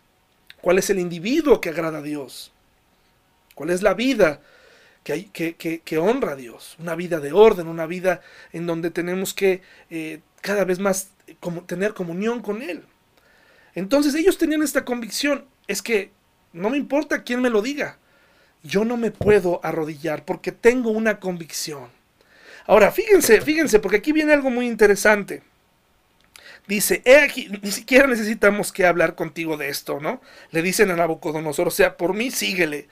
cuál 0.60 0.78
es 0.78 0.90
el 0.90 0.98
individuo 0.98 1.60
que 1.60 1.70
agrada 1.70 1.98
a 1.98 2.02
Dios, 2.02 2.52
cuál 3.54 3.70
es 3.70 3.82
la 3.82 3.94
vida 3.94 4.40
que, 5.02 5.98
honra 5.98 6.32
a 6.32 6.36
Dios, 6.36 6.76
una 6.78 6.94
vida 6.94 7.18
de 7.18 7.32
orden, 7.32 7.66
una 7.66 7.86
vida 7.86 8.20
en 8.52 8.66
donde 8.66 8.90
tenemos 8.90 9.34
que 9.34 9.62
eh, 9.90 10.20
cada 10.40 10.64
vez 10.64 10.78
más 10.78 11.10
como, 11.40 11.64
tener 11.64 11.94
comunión 11.94 12.40
con 12.40 12.62
Él. 12.62 12.84
Entonces 13.74 14.14
ellos 14.14 14.38
tenían 14.38 14.62
esta 14.62 14.84
convicción, 14.84 15.46
es 15.66 15.82
que 15.82 16.12
no 16.52 16.70
me 16.70 16.76
importa 16.76 17.24
quién 17.24 17.40
me 17.40 17.50
lo 17.50 17.62
diga. 17.62 17.98
Yo 18.62 18.84
no 18.84 18.96
me 18.96 19.10
puedo 19.10 19.60
arrodillar 19.64 20.24
porque 20.24 20.52
tengo 20.52 20.90
una 20.90 21.18
convicción. 21.18 21.88
Ahora, 22.66 22.92
fíjense, 22.92 23.40
fíjense, 23.40 23.80
porque 23.80 23.96
aquí 23.98 24.12
viene 24.12 24.32
algo 24.32 24.50
muy 24.50 24.66
interesante. 24.66 25.42
Dice, 26.68 27.02
he 27.04 27.16
aquí, 27.16 27.48
ni 27.60 27.72
siquiera 27.72 28.06
necesitamos 28.06 28.72
que 28.72 28.86
hablar 28.86 29.16
contigo 29.16 29.56
de 29.56 29.68
esto, 29.68 29.98
¿no? 29.98 30.20
Le 30.52 30.62
dicen 30.62 30.90
a 30.90 30.96
Nabucodonosor, 30.96 31.68
o 31.68 31.72
sea, 31.72 31.96
por 31.96 32.14
mí 32.14 32.30
síguele. 32.30 32.86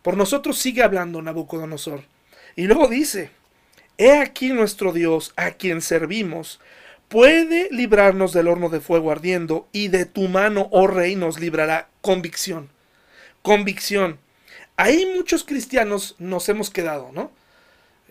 Por 0.00 0.16
nosotros 0.16 0.56
sigue 0.56 0.82
hablando 0.82 1.20
Nabucodonosor. 1.20 2.04
Y 2.56 2.66
luego 2.66 2.88
dice, 2.88 3.30
he 3.98 4.18
aquí 4.18 4.48
nuestro 4.54 4.94
Dios, 4.94 5.34
a 5.36 5.50
quien 5.50 5.82
servimos, 5.82 6.60
puede 7.08 7.68
librarnos 7.70 8.32
del 8.32 8.48
horno 8.48 8.70
de 8.70 8.80
fuego 8.80 9.10
ardiendo, 9.10 9.68
y 9.72 9.88
de 9.88 10.06
tu 10.06 10.28
mano, 10.28 10.68
oh 10.70 10.86
rey, 10.86 11.14
nos 11.14 11.38
librará 11.38 11.90
convicción 12.00 12.70
convicción. 13.42 14.18
Ahí 14.76 15.06
muchos 15.14 15.44
cristianos 15.44 16.16
nos 16.18 16.48
hemos 16.48 16.70
quedado, 16.70 17.10
¿no? 17.12 17.30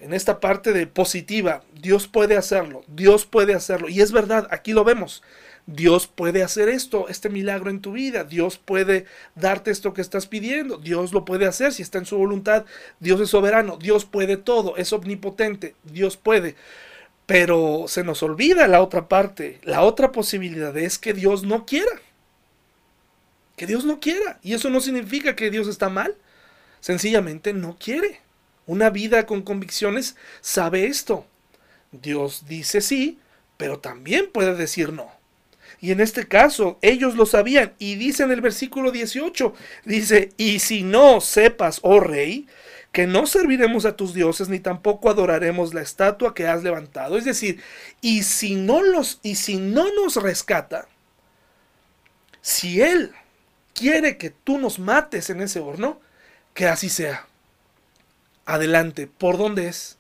En 0.02 0.14
esta 0.14 0.40
parte 0.40 0.72
de 0.72 0.88
positiva, 0.88 1.64
Dios 1.74 2.08
puede 2.08 2.38
hacerlo, 2.38 2.84
Dios 2.88 3.26
puede 3.26 3.54
hacerlo. 3.54 3.90
Y 3.90 4.02
es 4.02 4.12
verdad, 4.12 4.48
aquí 4.52 4.72
lo 4.72 4.84
vemos. 4.84 5.24
Dios 5.66 6.08
puede 6.08 6.42
hacer 6.42 6.70
esto, 6.70 7.08
este 7.10 7.30
milagro 7.30 7.70
en 7.70 7.82
tu 7.82 7.92
vida. 7.92 8.24
Dios 8.24 8.58
puede 8.58 9.06
darte 9.36 9.72
esto 9.72 9.94
que 9.94 10.02
estás 10.02 10.26
pidiendo. 10.26 10.78
Dios 10.78 11.14
lo 11.14 11.26
puede 11.26 11.46
hacer 11.46 11.74
si 11.74 11.84
está 11.84 12.00
en 12.00 12.06
su 12.06 12.18
voluntad. 12.18 12.66
Dios 13.00 13.20
es 13.22 13.30
soberano. 13.30 13.78
Dios 13.78 14.06
puede 14.06 14.38
todo. 14.38 14.78
Es 14.78 14.94
omnipotente. 14.94 15.76
Dios 15.84 16.18
puede. 16.18 16.56
Pero 17.28 17.86
se 17.88 18.04
nos 18.04 18.24
olvida 18.24 18.68
la 18.68 18.82
otra 18.82 19.08
parte. 19.08 19.60
La 19.64 19.84
otra 19.84 20.12
posibilidad 20.12 20.76
es 20.76 20.98
que 20.98 21.14
Dios 21.14 21.44
no 21.44 21.66
quiera 21.66 21.92
que 23.60 23.68
Dios 23.68 23.84
no 23.84 24.00
quiera. 24.00 24.40
Y 24.42 24.54
eso 24.54 24.70
no 24.70 24.80
significa 24.80 25.36
que 25.36 25.52
Dios 25.52 25.68
está 25.68 25.90
mal. 25.90 26.16
Sencillamente 26.80 27.52
no 27.52 27.76
quiere. 27.78 28.22
Una 28.66 28.90
vida 28.90 29.26
con 29.26 29.42
convicciones 29.42 30.16
sabe 30.40 30.86
esto. 30.86 31.26
Dios 31.92 32.46
dice 32.48 32.80
sí, 32.80 33.20
pero 33.58 33.78
también 33.78 34.32
puede 34.32 34.56
decir 34.56 34.94
no. 34.94 35.12
Y 35.82 35.92
en 35.92 36.00
este 36.00 36.26
caso, 36.26 36.80
ellos 36.82 37.16
lo 37.16 37.26
sabían. 37.26 37.74
Y 37.80 37.96
dice 37.96 38.24
en 38.24 38.32
el 38.32 38.40
versículo 38.40 38.92
18, 38.92 39.54
dice, 39.84 40.30
y 40.38 40.60
si 40.60 40.84
no 40.84 41.20
sepas, 41.20 41.80
oh 41.82 42.00
rey, 42.00 42.48
que 42.94 43.08
no 43.08 43.26
serviremos 43.26 43.84
a 43.84 43.98
tus 43.98 44.14
dioses, 44.14 44.48
ni 44.48 44.62
tampoco 44.62 45.10
adoraremos 45.10 45.74
la 45.74 45.82
estatua 45.82 46.34
que 46.34 46.48
has 46.48 46.64
levantado. 46.64 47.18
Es 47.18 47.26
decir, 47.26 47.62
y 48.00 48.24
si 48.24 48.56
no 48.56 48.82
los, 48.82 49.20
y 49.22 49.36
si 49.36 49.58
no 49.58 49.94
nos 49.96 50.16
rescata, 50.16 50.88
si 52.42 52.82
él 52.82 53.12
quiere 53.80 54.18
que 54.18 54.30
tú 54.30 54.58
nos 54.58 54.78
mates 54.78 55.30
en 55.30 55.42
ese 55.42 55.60
horno, 55.60 56.00
que 56.54 56.68
así 56.68 56.90
sea. 56.90 57.28
Adelante, 58.46 59.08
¿por 59.08 59.38
dónde 59.38 59.68
es? 59.68 59.98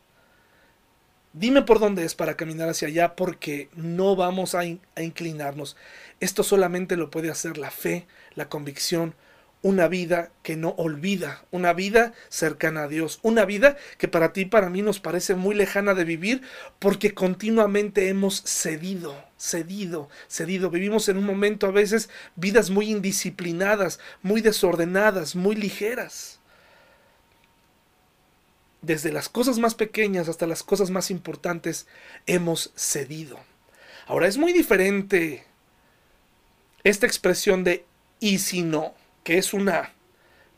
Dime 1.31 1.61
por 1.61 1.79
dónde 1.79 2.03
es 2.03 2.15
para 2.15 2.35
caminar 2.35 2.67
hacia 2.67 2.89
allá 2.89 3.15
porque 3.15 3.69
no 3.75 4.15
vamos 4.15 4.55
a, 4.55 4.65
inclinarnos. 4.65 5.77
Esto 6.19 6.43
solamente 6.43 6.97
lo 6.97 7.09
puede 7.09 7.31
hacer 7.31 7.57
la 7.57 7.71
fe, 7.71 8.07
la 8.35 8.49
convicción, 8.49 9.15
una 9.61 9.87
vida 9.89 10.31
que 10.41 10.55
no 10.55 10.69
olvida, 10.77 11.43
una 11.51 11.73
vida 11.73 12.13
cercana 12.29 12.83
a 12.83 12.87
Dios, 12.87 13.19
una 13.23 13.43
vida 13.43 13.77
que 13.97 14.07
para 14.07 14.31
ti 14.31 14.41
y 14.41 14.45
para 14.45 14.69
mí 14.69 14.81
nos 14.81 14.99
parece 14.99 15.35
muy 15.35 15.53
lejana 15.53 15.93
de 15.93 16.05
vivir 16.05 16.41
porque 16.79 17.13
continuamente 17.13 18.07
hemos 18.07 18.41
cedido, 18.43 19.21
cedido, 19.37 20.09
cedido. 20.29 20.69
Vivimos 20.69 21.09
en 21.09 21.17
un 21.17 21.25
momento 21.25 21.67
a 21.67 21.71
veces 21.71 22.09
vidas 22.35 22.69
muy 22.69 22.89
indisciplinadas, 22.89 23.99
muy 24.21 24.41
desordenadas, 24.41 25.35
muy 25.35 25.55
ligeras. 25.55 26.39
Desde 28.81 29.11
las 29.11 29.27
cosas 29.27 29.59
más 29.59 29.75
pequeñas 29.75 30.29
hasta 30.29 30.47
las 30.47 30.63
cosas 30.63 30.89
más 30.89 31.11
importantes 31.11 31.85
hemos 32.27 32.71
cedido. 32.75 33.37
Ahora 34.07 34.27
es 34.27 34.37
muy 34.37 34.53
diferente 34.53 35.43
esta 36.85 37.05
expresión 37.05 37.65
de 37.65 37.85
y 38.21 38.39
si 38.39 38.61
no 38.61 38.93
que 39.29 39.37
es 39.37 39.53
una, 39.53 39.93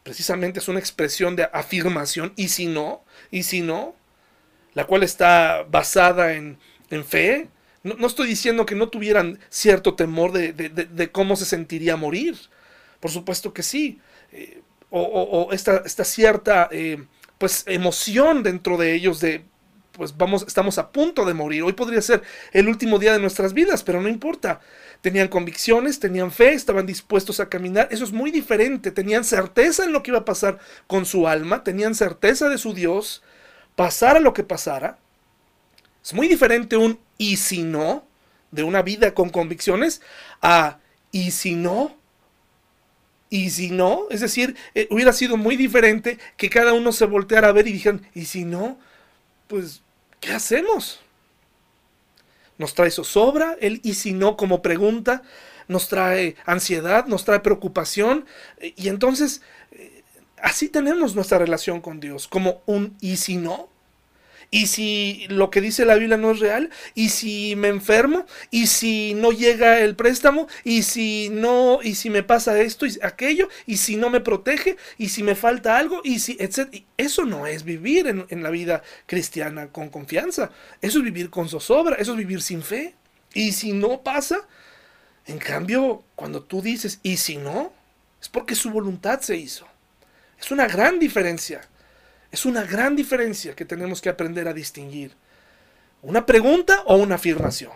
precisamente 0.01 0.59
es 0.59 0.69
una 0.69 0.79
expresión 0.79 1.35
de 1.35 1.43
afirmación, 1.51 2.31
y 2.37 2.47
si 2.47 2.67
no, 2.67 3.03
y 3.29 3.43
si 3.43 3.59
no, 3.59 3.95
la 4.75 4.87
cual 4.87 5.03
está 5.03 5.65
basada 5.69 6.35
en, 6.35 6.57
en 6.89 7.03
fe. 7.03 7.49
No, 7.83 8.07
estoy 8.07 8.29
diciendo 8.29 8.65
que 8.65 8.75
no 8.75 8.87
tuvieran 8.87 9.39
cierto 9.49 9.95
temor 9.95 10.31
de, 10.31 11.09
cómo 11.11 11.35
se 11.35 11.43
sentiría 11.43 11.97
morir. 11.97 12.37
Por 13.01 13.11
supuesto 13.11 13.53
que 13.53 13.61
sí. 13.61 13.99
Eh, 14.31 14.61
o, 14.89 15.49
esta, 15.51 15.83
esta, 15.85 16.05
cierta 16.05 16.69
eh, 16.71 17.03
pues 17.37 17.65
emoción 17.67 18.41
dentro 18.41 18.77
de 18.77 18.93
ellos 18.93 19.19
de 19.19 19.43
pues 19.91 20.15
vamos, 20.15 20.45
estamos 20.47 20.77
a 20.77 20.91
punto 20.91 21.25
de 21.25 21.33
morir. 21.33 21.63
Hoy 21.63 21.73
podría 21.73 22.01
ser 22.01 22.21
el 22.53 22.67
último 22.67 22.99
día 22.99 23.13
de 23.13 23.19
nuestras 23.19 23.53
vidas, 23.53 23.83
pero 23.83 24.01
no 24.01 24.07
importa. 24.07 24.61
Tenían 25.01 25.27
convicciones, 25.27 25.99
tenían 25.99 26.31
fe, 26.31 26.53
estaban 26.53 26.85
dispuestos 26.85 27.39
a 27.39 27.49
caminar. 27.49 27.87
Eso 27.91 28.03
es 28.03 28.11
muy 28.11 28.31
diferente. 28.31 28.91
Tenían 28.91 29.23
certeza 29.23 29.83
en 29.83 29.91
lo 29.91 30.03
que 30.03 30.11
iba 30.11 30.19
a 30.19 30.25
pasar 30.25 30.59
con 30.87 31.05
su 31.05 31.27
alma, 31.27 31.63
tenían 31.63 31.95
certeza 31.95 32.49
de 32.49 32.57
su 32.57 32.73
Dios, 32.73 33.21
pasara 33.75 34.19
lo 34.19 34.33
que 34.33 34.43
pasara. 34.43 34.97
Es 36.03 36.13
muy 36.13 36.27
diferente 36.27 36.77
un 36.77 36.99
y 37.17 37.37
si 37.37 37.63
no, 37.63 38.05
de 38.51 38.63
una 38.63 38.81
vida 38.81 39.13
con 39.13 39.29
convicciones, 39.29 40.01
a 40.41 40.79
y 41.11 41.31
si 41.31 41.55
no, 41.55 41.95
y 43.29 43.49
si 43.51 43.69
no, 43.71 44.07
es 44.09 44.21
decir, 44.21 44.55
eh, 44.75 44.87
hubiera 44.89 45.13
sido 45.13 45.37
muy 45.37 45.55
diferente 45.55 46.17
que 46.37 46.49
cada 46.49 46.73
uno 46.73 46.91
se 46.91 47.05
volteara 47.05 47.49
a 47.49 47.51
ver 47.51 47.67
y 47.67 47.73
dijeran, 47.73 48.07
y 48.13 48.25
si 48.25 48.43
no, 48.43 48.77
pues, 49.51 49.81
¿qué 50.21 50.31
hacemos? 50.31 51.01
Nos 52.57 52.73
trae 52.73 52.89
zozobra, 52.89 53.57
el 53.59 53.81
y 53.83 53.95
si 53.95 54.13
no 54.13 54.37
como 54.37 54.61
pregunta, 54.61 55.23
nos 55.67 55.89
trae 55.89 56.37
ansiedad, 56.45 57.05
nos 57.05 57.25
trae 57.25 57.41
preocupación, 57.41 58.25
y 58.61 58.87
entonces 58.87 59.41
eh, 59.73 60.05
así 60.41 60.69
tenemos 60.69 61.15
nuestra 61.15 61.37
relación 61.37 61.81
con 61.81 61.99
Dios, 61.99 62.29
como 62.29 62.61
un 62.65 62.95
y 63.01 63.17
si 63.17 63.35
no. 63.35 63.67
¿Y 64.53 64.67
si 64.67 65.27
lo 65.29 65.49
que 65.49 65.61
dice 65.61 65.85
la 65.85 65.95
Biblia 65.95 66.17
no 66.17 66.31
es 66.31 66.39
real? 66.39 66.71
¿Y 66.93 67.07
si 67.07 67.55
me 67.55 67.69
enfermo? 67.69 68.25
¿Y 68.49 68.67
si 68.67 69.13
no 69.13 69.31
llega 69.31 69.79
el 69.79 69.95
préstamo? 69.95 70.49
¿Y 70.65 70.83
si 70.83 71.29
no, 71.31 71.79
y 71.81 71.95
si 71.95 72.09
me 72.09 72.21
pasa 72.21 72.59
esto 72.59 72.85
y 72.85 72.99
aquello? 73.01 73.47
¿Y 73.65 73.77
si 73.77 73.95
no 73.95 74.09
me 74.09 74.19
protege? 74.19 74.75
¿Y 74.97 75.07
si 75.07 75.23
me 75.23 75.35
falta 75.35 75.77
algo? 75.77 76.01
¿Y 76.03 76.19
si, 76.19 76.35
etc. 76.37 76.83
Eso 76.97 77.23
no 77.23 77.47
es 77.47 77.63
vivir 77.63 78.07
en, 78.07 78.25
en 78.27 78.43
la 78.43 78.49
vida 78.49 78.83
cristiana 79.05 79.67
con 79.67 79.87
confianza. 79.87 80.51
Eso 80.81 80.97
es 80.97 81.05
vivir 81.05 81.29
con 81.29 81.47
zozobra, 81.47 81.95
eso 81.95 82.11
es 82.11 82.17
vivir 82.17 82.41
sin 82.41 82.61
fe. 82.61 82.93
¿Y 83.33 83.53
si 83.53 83.71
no 83.71 84.01
pasa? 84.01 84.45
En 85.27 85.37
cambio, 85.37 86.03
cuando 86.15 86.43
tú 86.43 86.61
dices, 86.61 86.99
¿y 87.03 87.15
si 87.15 87.37
no? 87.37 87.71
Es 88.21 88.27
porque 88.27 88.55
su 88.55 88.69
voluntad 88.69 89.21
se 89.21 89.37
hizo. 89.37 89.65
Es 90.37 90.51
una 90.51 90.67
gran 90.67 90.99
diferencia. 90.99 91.61
Es 92.31 92.45
una 92.45 92.63
gran 92.63 92.95
diferencia 92.95 93.55
que 93.55 93.65
tenemos 93.65 94.01
que 94.01 94.09
aprender 94.09 94.47
a 94.47 94.53
distinguir. 94.53 95.15
¿Una 96.01 96.25
pregunta 96.25 96.81
o 96.85 96.95
una 96.95 97.15
afirmación? 97.15 97.73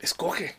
Escoge. 0.00 0.56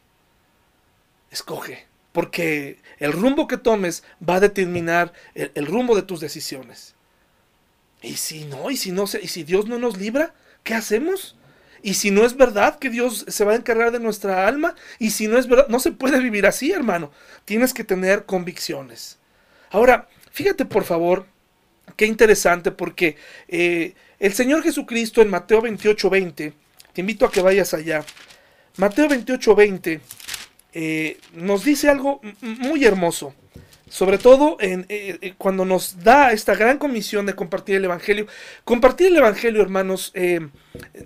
Escoge. 1.32 1.88
Porque 2.12 2.80
el 3.00 3.14
rumbo 3.14 3.48
que 3.48 3.58
tomes 3.58 4.04
va 4.28 4.36
a 4.36 4.40
determinar 4.40 5.14
el, 5.34 5.66
rumbo 5.66 5.96
de 5.96 6.04
tus 6.04 6.20
decisiones. 6.20 6.94
Y 8.02 8.18
si 8.18 8.46
no, 8.46 8.70
y 8.70 8.78
si 8.78 8.92
no, 8.92 9.06
y 9.06 9.28
si 9.28 9.44
Dios 9.44 9.68
no 9.68 9.80
nos 9.80 9.98
libra, 9.98 10.34
¿qué 10.64 10.74
hacemos? 10.76 11.36
Y 11.82 11.96
si 11.96 12.12
no 12.12 12.26
es 12.26 12.36
verdad 12.36 12.78
que 12.80 12.90
Dios 12.90 13.26
se 13.28 13.46
va 13.46 13.54
a 13.54 13.56
encargar 13.56 13.92
de 13.92 14.00
nuestra 14.00 14.48
alma, 14.48 14.76
y 15.00 15.12
si 15.12 15.28
no 15.28 15.38
es 15.38 15.48
verdad, 15.48 15.68
no 15.68 15.80
se 15.80 15.92
puede 15.92 16.20
vivir 16.20 16.46
así, 16.46 16.72
hermano. 16.72 17.12
Tienes 17.46 17.74
que 17.74 17.84
tener 17.84 18.26
convicciones. 18.26 19.18
Ahora, 19.72 20.08
fíjate 20.32 20.66
por 20.66 20.84
favor 20.84 21.26
Qué 21.96 22.06
interesante 22.06 22.72
porque 22.72 23.16
eh, 23.48 23.94
el 24.20 24.34
Señor 24.34 24.64
Jesucristo 24.64 25.22
en 25.22 25.30
Mateo 25.30 25.62
28, 25.62 26.10
20, 26.10 26.54
te 26.94 27.02
invito 27.02 27.26
a 27.26 27.32
que 27.32 27.42
vayas 27.42 27.74
allá. 27.74 28.04
Mateo 28.78 29.08
28, 29.08 29.56
20 29.56 30.02
eh, 30.74 31.18
nos 31.34 31.64
dice 31.64 31.90
algo 31.90 32.22
muy 32.42 32.86
hermoso. 32.86 33.34
Sobre 33.90 34.18
todo 34.18 34.56
en, 34.62 34.86
eh, 34.88 35.34
cuando 35.38 35.66
nos 35.66 36.02
da 36.02 36.32
esta 36.32 36.56
gran 36.56 36.78
comisión 36.78 37.26
de 37.26 37.36
compartir 37.36 37.76
el 37.76 37.86
Evangelio. 37.86 38.26
Compartir 38.64 39.08
el 39.08 39.18
Evangelio, 39.18 39.62
hermanos, 39.62 40.14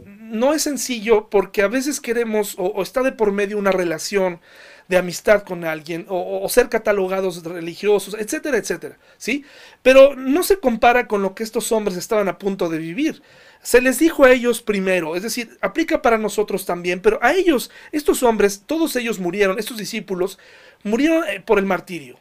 no 0.06 0.54
es 0.54 0.62
sencillo 0.62 1.28
porque 1.32 1.64
a 1.64 1.68
veces 1.68 2.00
queremos 2.00 2.54
o 2.58 2.84
está 2.84 3.02
de 3.02 3.12
por 3.12 3.32
medio 3.32 3.58
una 3.58 3.72
relación 3.72 4.40
de 4.88 4.98
amistad 4.98 5.44
con 5.44 5.66
alguien 5.66 6.06
o, 6.10 6.48
ser 6.50 6.70
catalogados 6.70 7.44
religiosos, 7.44 8.16
etcétera, 8.20 8.58
etcétera, 8.58 8.98
¿sí? 9.18 9.44
Pero 9.82 10.16
no 10.16 10.44
se 10.44 10.60
compara 10.60 11.08
con 11.08 11.22
lo 11.22 11.34
que 11.34 11.44
estos 11.44 11.72
hombres 11.72 11.98
estaban 11.98 12.28
a 12.28 12.38
punto 12.38 12.70
de 12.70 12.78
vivir. 12.78 13.22
Se 13.64 13.82
les 13.82 13.98
dijo 13.98 14.26
a 14.26 14.32
ellos 14.32 14.62
primero, 14.62 15.16
es 15.16 15.24
decir, 15.24 15.58
aplica 15.62 16.02
para 16.02 16.20
nosotros 16.20 16.66
también, 16.66 17.02
pero 17.02 17.18
a 17.24 17.34
ellos, 17.34 17.72
estos 17.92 18.22
hombres, 18.22 18.64
todos 18.66 18.96
ellos 18.96 19.20
murieron, 19.20 19.58
estos 19.58 19.78
discípulos, 19.78 20.38
murieron 20.84 21.28
eh, 21.28 21.42
por 21.44 21.58
el 21.58 21.66
martirio. 21.66 22.20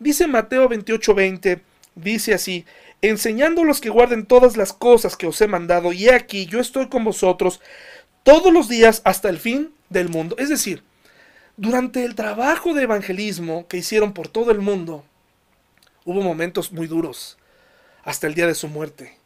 Dice 0.00 0.26
Mateo 0.26 0.68
28:20, 0.68 1.60
dice 1.94 2.34
así, 2.34 2.64
enseñándolos 3.00 3.80
que 3.80 3.90
guarden 3.90 4.26
todas 4.26 4.56
las 4.56 4.72
cosas 4.72 5.16
que 5.16 5.28
os 5.28 5.40
he 5.40 5.46
mandado, 5.46 5.92
y 5.92 6.08
aquí, 6.08 6.46
yo 6.46 6.58
estoy 6.58 6.88
con 6.88 7.04
vosotros 7.04 7.60
todos 8.24 8.52
los 8.52 8.68
días 8.68 9.02
hasta 9.04 9.28
el 9.28 9.38
fin 9.38 9.72
del 9.88 10.08
mundo. 10.08 10.34
Es 10.38 10.48
decir, 10.48 10.82
durante 11.56 12.04
el 12.04 12.14
trabajo 12.14 12.72
de 12.74 12.84
evangelismo 12.84 13.68
que 13.68 13.76
hicieron 13.76 14.14
por 14.14 14.28
todo 14.28 14.50
el 14.50 14.58
mundo, 14.58 15.04
hubo 16.04 16.22
momentos 16.22 16.72
muy 16.72 16.86
duros, 16.86 17.36
hasta 18.04 18.26
el 18.26 18.34
día 18.34 18.46
de 18.46 18.54
su 18.54 18.68
muerte. 18.68 19.18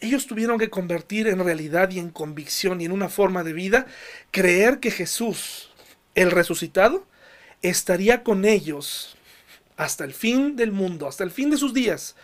Ellos 0.00 0.26
tuvieron 0.26 0.58
que 0.58 0.70
convertir 0.70 1.26
en 1.26 1.44
realidad 1.44 1.90
y 1.90 1.98
en 1.98 2.10
convicción 2.10 2.80
y 2.80 2.84
en 2.84 2.92
una 2.92 3.08
forma 3.08 3.42
de 3.42 3.52
vida, 3.52 3.86
creer 4.30 4.78
que 4.78 4.90
Jesús, 4.90 5.70
el 6.14 6.30
resucitado, 6.30 7.06
estaría 7.62 8.22
con 8.22 8.44
ellos 8.44 9.16
hasta 9.76 10.04
el 10.04 10.14
fin 10.14 10.56
del 10.56 10.72
mundo, 10.72 11.08
hasta 11.08 11.24
el 11.24 11.30
fin 11.30 11.50
de 11.50 11.56
sus 11.56 11.74
días, 11.74 12.14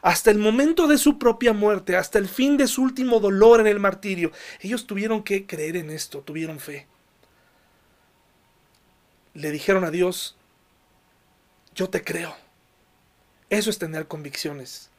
hasta 0.00 0.30
el 0.30 0.38
momento 0.38 0.86
de 0.86 0.98
su 0.98 1.18
propia 1.18 1.52
muerte, 1.52 1.96
hasta 1.96 2.18
el 2.18 2.28
fin 2.28 2.56
de 2.56 2.68
su 2.68 2.82
último 2.82 3.18
dolor 3.18 3.60
en 3.60 3.66
el 3.66 3.80
martirio. 3.80 4.30
Ellos 4.60 4.86
tuvieron 4.86 5.24
que 5.24 5.44
creer 5.46 5.76
en 5.76 5.90
esto, 5.90 6.20
tuvieron 6.20 6.60
fe 6.60 6.86
le 9.38 9.52
dijeron 9.52 9.84
a 9.84 9.90
Dios, 9.90 10.36
yo 11.74 11.88
te 11.88 12.02
creo. 12.02 12.34
Eso 13.50 13.70
es 13.70 13.78
tener 13.78 14.08
convicciones. 14.08 14.90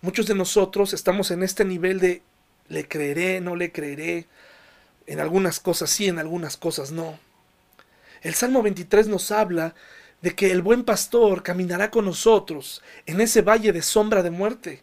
Muchos 0.00 0.26
de 0.26 0.34
nosotros 0.34 0.92
estamos 0.92 1.30
en 1.30 1.42
este 1.42 1.64
nivel 1.64 2.00
de 2.00 2.22
le 2.68 2.88
creeré, 2.88 3.40
no 3.40 3.54
le 3.54 3.70
creeré. 3.70 4.26
En 5.06 5.20
algunas 5.20 5.60
cosas 5.60 5.90
sí, 5.90 6.08
en 6.08 6.18
algunas 6.18 6.56
cosas 6.56 6.90
no. 6.90 7.18
El 8.22 8.34
Salmo 8.34 8.62
23 8.62 9.06
nos 9.06 9.30
habla 9.30 9.74
de 10.20 10.34
que 10.34 10.50
el 10.50 10.62
buen 10.62 10.82
pastor 10.84 11.42
caminará 11.42 11.90
con 11.90 12.06
nosotros 12.06 12.82
en 13.06 13.20
ese 13.20 13.42
valle 13.42 13.72
de 13.72 13.82
sombra 13.82 14.22
de 14.22 14.30
muerte. 14.30 14.82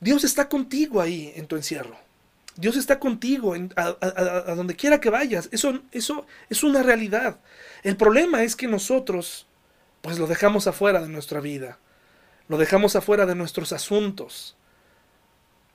Dios 0.00 0.24
está 0.24 0.48
contigo 0.48 1.00
ahí 1.00 1.32
en 1.36 1.46
tu 1.46 1.56
encierro. 1.56 2.05
Dios 2.56 2.76
está 2.76 2.98
contigo 2.98 3.54
a, 3.76 4.54
donde 4.54 4.76
quiera 4.76 5.00
que 5.00 5.10
vayas. 5.10 5.48
Eso, 5.52 5.82
eso 5.92 6.26
es 6.48 6.62
una 6.62 6.82
realidad. 6.82 7.38
El 7.82 7.96
problema 7.96 8.42
es 8.42 8.56
que 8.56 8.66
nosotros, 8.66 9.46
pues 10.00 10.18
lo 10.18 10.26
dejamos 10.26 10.66
afuera 10.66 11.02
de 11.02 11.08
nuestra 11.08 11.40
vida. 11.40 11.78
Lo 12.48 12.56
dejamos 12.56 12.96
afuera 12.96 13.26
de 13.26 13.34
nuestros 13.34 13.72
asuntos. 13.72 14.56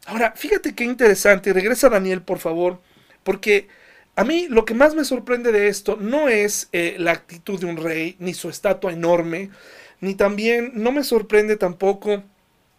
Ahora, 0.05 0.33
fíjate 0.35 0.73
qué 0.73 0.83
interesante. 0.83 1.53
Regresa 1.53 1.89
Daniel, 1.89 2.23
por 2.23 2.39
favor. 2.39 2.81
Porque 3.23 3.67
a 4.15 4.23
mí 4.23 4.47
lo 4.49 4.65
que 4.65 4.73
más 4.73 4.95
me 4.95 5.05
sorprende 5.05 5.51
de 5.51 5.67
esto 5.67 5.97
no 5.97 6.29
es 6.29 6.69
eh, 6.71 6.95
la 6.97 7.11
actitud 7.11 7.59
de 7.59 7.67
un 7.67 7.77
rey, 7.77 8.15
ni 8.19 8.33
su 8.33 8.49
estatua 8.49 8.91
enorme, 8.91 9.51
ni 9.99 10.15
también 10.15 10.71
no 10.73 10.91
me 10.91 11.03
sorprende 11.03 11.57
tampoco 11.57 12.23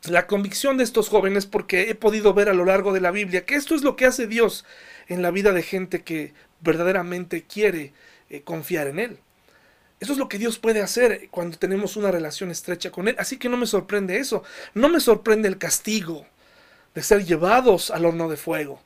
la 0.04 0.26
convicción 0.26 0.76
de 0.76 0.84
estos 0.84 1.08
jóvenes 1.08 1.46
porque 1.46 1.90
he 1.90 1.94
podido 1.94 2.34
ver 2.34 2.48
a 2.48 2.54
lo 2.54 2.64
largo 2.64 2.92
de 2.92 3.00
la 3.00 3.10
Biblia 3.10 3.44
que 3.44 3.54
esto 3.54 3.74
es 3.74 3.82
lo 3.82 3.94
que 3.94 4.06
hace 4.06 4.26
Dios 4.26 4.64
en 5.06 5.22
la 5.22 5.30
vida 5.30 5.52
de 5.52 5.62
gente 5.62 6.02
que 6.02 6.32
verdaderamente 6.60 7.44
quiere 7.44 7.92
eh, 8.28 8.42
confiar 8.42 8.88
en 8.88 8.98
Él. 8.98 9.18
Eso 10.00 10.12
es 10.12 10.18
lo 10.18 10.28
que 10.28 10.38
Dios 10.38 10.58
puede 10.58 10.82
hacer 10.82 11.28
cuando 11.30 11.58
tenemos 11.58 11.96
una 11.96 12.10
relación 12.10 12.50
estrecha 12.50 12.90
con 12.90 13.06
Él. 13.06 13.14
Así 13.18 13.36
que 13.36 13.48
no 13.48 13.56
me 13.56 13.66
sorprende 13.66 14.18
eso. 14.18 14.42
No 14.74 14.88
me 14.88 14.98
sorprende 14.98 15.46
el 15.46 15.58
castigo 15.58 16.26
de 16.94 17.02
ser 17.04 17.24
llevados 17.24 17.92
al 17.92 18.04
horno 18.04 18.28
de 18.28 18.36
fuego, 18.36 18.82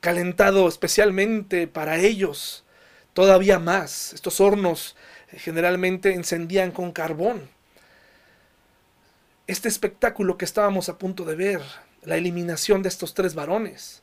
calentado 0.00 0.66
especialmente 0.66 1.66
para 1.66 1.98
ellos. 1.98 2.64
Todavía 3.12 3.58
más. 3.58 4.14
Estos 4.14 4.40
hornos 4.40 4.96
eh, 5.32 5.38
generalmente 5.38 6.14
encendían 6.14 6.70
con 6.70 6.92
carbón 6.92 7.50
este 9.46 9.68
espectáculo 9.68 10.38
que 10.38 10.44
estábamos 10.44 10.88
a 10.88 10.98
punto 10.98 11.24
de 11.24 11.36
ver, 11.36 11.60
la 12.02 12.16
eliminación 12.16 12.82
de 12.82 12.88
estos 12.88 13.14
tres 13.14 13.34
varones. 13.34 14.02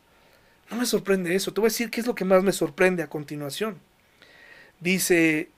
No 0.69 0.77
me 0.77 0.85
sorprende 0.85 1.35
eso. 1.35 1.53
Te 1.53 1.61
voy 1.61 1.67
a 1.67 1.71
decir 1.71 1.89
qué 1.89 2.01
es 2.01 2.07
lo 2.07 2.15
que 2.15 2.25
más 2.25 2.43
me 2.43 2.51
sorprende 2.51 3.03
a 3.03 3.09
continuación. 3.09 3.79
Dice, 4.79 5.49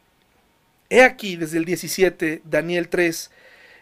he 0.89 1.03
aquí 1.03 1.35
desde 1.35 1.57
el 1.57 1.65
17, 1.65 2.41
Daniel 2.45 2.89
3, 2.89 3.31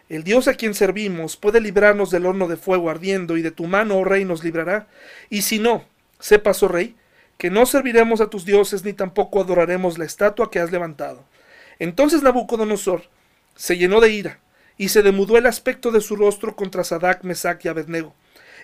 el 0.08 0.24
Dios 0.24 0.48
a 0.48 0.54
quien 0.54 0.74
servimos 0.74 1.36
puede 1.36 1.60
librarnos 1.60 2.10
del 2.10 2.26
horno 2.26 2.48
de 2.48 2.56
fuego 2.56 2.90
ardiendo 2.90 3.36
y 3.36 3.42
de 3.42 3.50
tu 3.50 3.64
mano, 3.64 3.96
oh 3.96 4.04
rey, 4.04 4.24
nos 4.24 4.44
librará. 4.44 4.88
Y 5.30 5.42
si 5.42 5.58
no, 5.58 5.84
sepas, 6.18 6.62
oh 6.62 6.68
rey, 6.68 6.96
que 7.38 7.50
no 7.50 7.64
serviremos 7.64 8.20
a 8.20 8.28
tus 8.28 8.44
dioses 8.44 8.84
ni 8.84 8.92
tampoco 8.92 9.40
adoraremos 9.40 9.98
la 9.98 10.04
estatua 10.04 10.50
que 10.50 10.58
has 10.58 10.70
levantado. 10.70 11.24
Entonces 11.78 12.22
Nabucodonosor 12.22 13.04
se 13.56 13.78
llenó 13.78 14.00
de 14.00 14.10
ira 14.10 14.41
y 14.82 14.88
se 14.88 15.04
demudó 15.04 15.38
el 15.38 15.46
aspecto 15.46 15.92
de 15.92 16.00
su 16.00 16.16
rostro 16.16 16.56
contra 16.56 16.82
Sadak, 16.82 17.22
Mesac 17.22 17.64
y 17.64 17.68
Abednego, 17.68 18.16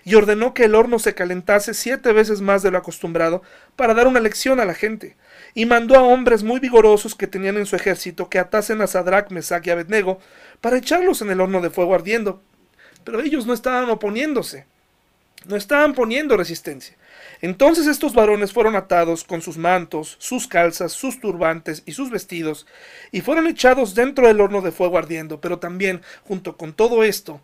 y 0.03 0.15
ordenó 0.15 0.53
que 0.53 0.65
el 0.65 0.75
horno 0.75 0.99
se 0.99 1.15
calentase 1.15 1.73
siete 1.73 2.11
veces 2.11 2.41
más 2.41 2.61
de 2.61 2.71
lo 2.71 2.77
acostumbrado 2.77 3.41
para 3.77 3.93
dar 3.93 4.05
una 4.05 4.19
lección 4.19 4.59
a 4.59 4.65
la 4.65 4.73
gente, 4.73 5.15
y 5.53 5.65
mandó 5.65 5.95
a 5.95 6.01
hombres 6.01 6.43
muy 6.43 6.59
vigorosos 6.59 7.15
que 7.15 7.25
tenían 7.25 7.55
en 7.55 7.65
su 7.65 7.77
ejército 7.77 8.27
que 8.27 8.37
atasen 8.37 8.81
a 8.81 8.87
Sadrach, 8.87 9.31
Mesac 9.31 9.65
y 9.65 9.69
Abednego 9.69 10.19
para 10.59 10.75
echarlos 10.75 11.21
en 11.21 11.29
el 11.29 11.39
horno 11.39 11.61
de 11.61 11.69
fuego 11.69 11.95
ardiendo. 11.95 12.43
Pero 13.05 13.21
ellos 13.21 13.45
no 13.45 13.53
estaban 13.53 13.89
oponiéndose, 13.89 14.65
no 15.45 15.55
estaban 15.55 15.93
poniendo 15.93 16.35
resistencia. 16.35 16.97
Entonces 17.41 17.87
estos 17.87 18.13
varones 18.13 18.51
fueron 18.51 18.75
atados 18.75 19.23
con 19.23 19.41
sus 19.41 19.57
mantos, 19.57 20.17
sus 20.19 20.47
calzas, 20.47 20.91
sus 20.91 21.21
turbantes 21.21 21.83
y 21.85 21.93
sus 21.93 22.09
vestidos, 22.09 22.67
y 23.11 23.21
fueron 23.21 23.47
echados 23.47 23.95
dentro 23.95 24.27
del 24.27 24.41
horno 24.41 24.61
de 24.61 24.71
fuego 24.71 24.97
ardiendo, 24.97 25.39
pero 25.39 25.59
también, 25.59 26.01
junto 26.23 26.57
con 26.57 26.73
todo 26.73 27.03
esto, 27.03 27.39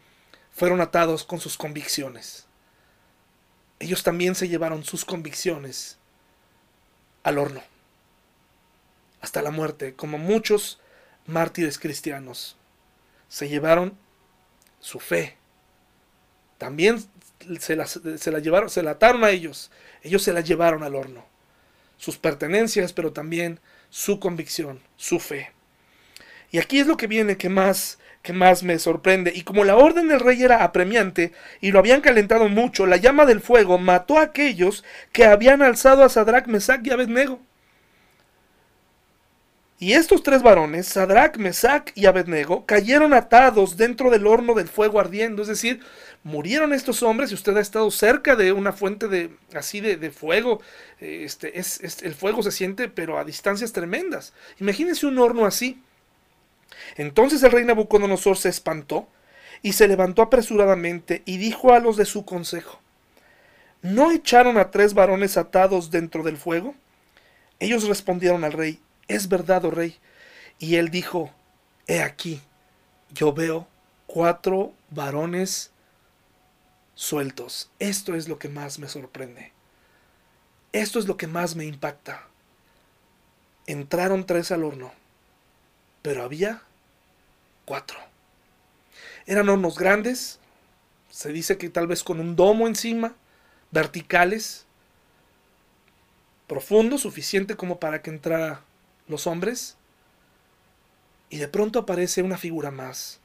fueron 0.52 0.82
atados 0.82 1.24
con 1.24 1.40
sus 1.40 1.58
convicciones. 1.58 2.46
Ellos 3.80 4.04
también 4.04 4.36
se 4.36 4.50
llevaron 4.50 4.84
sus 4.84 5.06
convicciones 5.06 5.98
al 7.24 7.38
horno, 7.38 7.62
hasta 9.22 9.42
la 9.42 9.52
muerte, 9.52 9.94
como 9.96 10.18
muchos 10.18 10.80
mártires 11.26 11.80
cristianos. 11.80 12.56
Se 13.28 13.50
llevaron 13.50 13.98
su 14.80 15.00
fe. 15.00 15.36
También 16.58 17.04
se 17.60 17.76
la, 17.76 17.86
se 17.86 18.42
llevaron, 18.42 18.70
se 18.70 18.84
la 18.84 18.92
ataron 18.92 19.24
a 19.24 19.30
ellos. 19.30 19.72
Ellos 20.04 20.24
se 20.24 20.34
la 20.34 20.42
llevaron 20.42 20.84
al 20.84 20.96
horno. 20.96 21.26
Sus 21.98 22.18
pertenencias, 22.18 22.94
pero 22.94 23.14
también 23.14 23.60
su 23.90 24.20
convicción, 24.20 24.82
su 24.98 25.20
fe. 25.20 25.52
Y 26.52 26.60
aquí 26.60 26.80
es 26.80 26.88
lo 26.88 26.98
que 26.98 27.08
viene 27.08 27.38
que 27.38 27.50
más, 27.50 28.00
que 28.22 28.34
más 28.34 28.64
me 28.64 28.80
sorprende. 28.80 29.32
Y 29.34 29.44
como 29.44 29.64
la 29.64 29.76
orden 29.76 30.08
del 30.08 30.20
rey 30.20 30.42
era 30.44 30.64
apremiante 30.64 31.32
y 31.62 31.72
lo 31.72 31.80
habían 31.80 32.02
calentado 32.02 32.50
mucho, 32.50 32.86
la 32.86 32.98
llama 32.98 33.26
del 33.26 33.42
fuego 33.42 33.78
mató 33.78 34.18
a 34.18 34.24
aquellos 34.24 34.84
que 35.12 35.26
habían 35.26 35.62
alzado 35.62 36.04
a 36.04 36.10
Sadrach, 36.10 36.48
Mesach 36.48 36.86
y 36.86 36.92
Abednego. 36.92 37.40
Y 39.78 39.94
estos 39.94 40.24
tres 40.24 40.42
varones, 40.42 40.88
Sadrach, 40.88 41.38
Mesach 41.38 41.92
y 41.96 42.06
Abednego, 42.06 42.66
cayeron 42.66 43.14
atados 43.14 43.76
dentro 43.76 44.10
del 44.10 44.26
horno 44.26 44.54
del 44.54 44.70
fuego 44.70 45.00
ardiendo. 45.00 45.42
Es 45.42 45.50
decir, 45.50 45.82
murieron 46.26 46.74
estos 46.74 47.04
hombres 47.04 47.32
y 47.32 47.36
usted 47.36 47.56
ha 47.56 47.62
estado 47.62 47.92
cerca 47.92 48.36
de 48.36 48.52
una 48.52 48.74
fuente 48.74 49.08
de 49.08 49.30
así 49.54 49.80
de, 49.80 50.10
fuego. 50.10 50.60
Este, 51.00 51.60
es, 51.60 52.02
el 52.02 52.16
fuego 52.16 52.42
se 52.42 52.52
siente, 52.52 52.90
pero 52.90 53.20
a 53.20 53.24
distancias 53.24 53.72
tremendas. 53.72 54.34
Imagínense 54.60 55.06
un 55.06 55.20
horno 55.20 55.46
así. 55.46 55.82
Entonces 56.98 57.44
el 57.44 57.52
rey 57.52 57.64
Nabucodonosor 57.64 58.38
se 58.38 58.50
espantó 58.50 59.08
y 59.62 59.74
se 59.74 59.88
levantó 59.88 60.24
apresuradamente 60.24 61.22
y 61.26 61.38
dijo 61.38 61.74
a 61.74 61.80
los 61.80 61.96
de 61.96 62.06
su 62.06 62.26
consejo, 62.26 62.82
¿no 63.84 64.12
echaron 64.12 64.58
a 64.58 64.72
tres 64.72 64.96
varones 64.96 65.38
atados 65.38 65.92
dentro 65.92 66.24
del 66.24 66.38
fuego? 66.38 66.74
Ellos 67.60 67.88
respondieron 67.88 68.44
al 68.44 68.54
rey, 68.54 68.80
es 69.08 69.30
verdad, 69.30 69.64
oh 69.64 69.72
rey. 69.72 70.00
Y 70.58 70.78
él 70.78 70.90
dijo, 70.90 71.32
he 71.86 72.02
aquí, 72.02 72.42
yo 73.14 73.32
veo 73.32 73.68
cuatro 74.08 74.74
varones 74.90 75.72
sueltos. 76.96 77.70
Esto 77.80 78.16
es 78.16 78.28
lo 78.28 78.40
que 78.40 78.50
más 78.50 78.80
me 78.80 78.88
sorprende. 78.88 79.52
Esto 80.72 81.00
es 81.00 81.08
lo 81.08 81.18
que 81.18 81.28
más 81.28 81.56
me 81.56 81.66
impacta. 81.66 82.28
Entraron 83.68 84.26
tres 84.26 84.52
al 84.52 84.64
horno, 84.64 84.92
pero 86.02 86.24
había 86.24 86.62
cuatro. 87.66 87.98
Eran 89.26 89.50
hornos 89.50 89.78
grandes, 89.78 90.40
se 91.10 91.32
dice 91.32 91.58
que 91.58 91.70
tal 91.70 91.88
vez 91.88 92.04
con 92.04 92.20
un 92.20 92.36
domo 92.36 92.68
encima, 92.68 93.16
verticales, 93.72 94.66
profundo, 96.48 96.98
suficiente 96.98 97.56
como 97.56 97.80
para 97.80 98.02
que 98.02 98.12
entrara 98.12 98.62
los 99.08 99.26
hombres, 99.26 99.78
y 101.30 101.38
de 101.38 101.48
pronto 101.48 101.80
aparece 101.80 102.22
una 102.22 102.38
figura 102.38 102.70
más. 102.70 103.20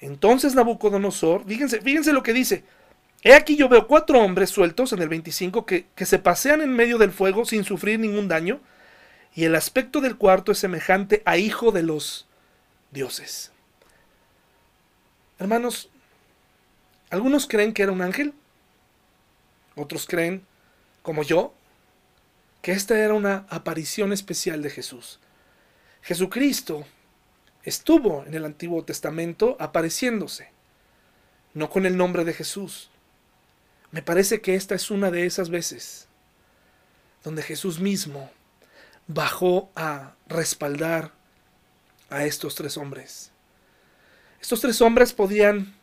Entonces 0.00 0.54
Nabucodonosor, 0.54 1.44
fíjense, 1.46 1.80
fíjense 1.80 2.12
lo 2.12 2.22
que 2.22 2.32
dice. 2.32 2.64
He 3.22 3.34
aquí 3.34 3.56
yo 3.56 3.68
veo 3.68 3.86
cuatro 3.86 4.18
hombres 4.18 4.50
sueltos 4.50 4.92
en 4.92 5.02
el 5.02 5.08
25 5.08 5.66
que, 5.66 5.86
que 5.94 6.06
se 6.06 6.18
pasean 6.18 6.62
en 6.62 6.70
medio 6.70 6.96
del 6.96 7.12
fuego 7.12 7.44
sin 7.44 7.64
sufrir 7.64 8.00
ningún 8.00 8.28
daño, 8.28 8.60
y 9.34 9.44
el 9.44 9.54
aspecto 9.54 10.00
del 10.00 10.16
cuarto 10.16 10.52
es 10.52 10.58
semejante 10.58 11.22
a 11.24 11.36
hijo 11.36 11.70
de 11.70 11.82
los 11.82 12.26
dioses. 12.90 13.52
Hermanos, 15.38 15.90
algunos 17.10 17.46
creen 17.46 17.72
que 17.72 17.82
era 17.82 17.92
un 17.92 18.02
ángel, 18.02 18.34
otros 19.76 20.06
creen, 20.06 20.44
como 21.02 21.22
yo, 21.22 21.54
que 22.62 22.72
esta 22.72 22.98
era 22.98 23.14
una 23.14 23.46
aparición 23.48 24.12
especial 24.12 24.62
de 24.62 24.70
Jesús. 24.70 25.20
Jesucristo 26.02 26.84
estuvo 27.64 28.24
en 28.26 28.34
el 28.34 28.44
Antiguo 28.44 28.84
Testamento 28.84 29.56
apareciéndose, 29.58 30.50
no 31.54 31.70
con 31.70 31.86
el 31.86 31.96
nombre 31.96 32.24
de 32.24 32.32
Jesús. 32.32 32.90
Me 33.90 34.02
parece 34.02 34.40
que 34.40 34.54
esta 34.54 34.74
es 34.74 34.90
una 34.90 35.10
de 35.10 35.26
esas 35.26 35.50
veces 35.50 36.08
donde 37.24 37.42
Jesús 37.42 37.80
mismo 37.80 38.30
bajó 39.06 39.70
a 39.74 40.14
respaldar 40.26 41.12
a 42.08 42.24
estos 42.24 42.54
tres 42.54 42.76
hombres. 42.76 43.32
Estos 44.40 44.60
tres 44.60 44.80
hombres 44.80 45.12
podían 45.12 45.74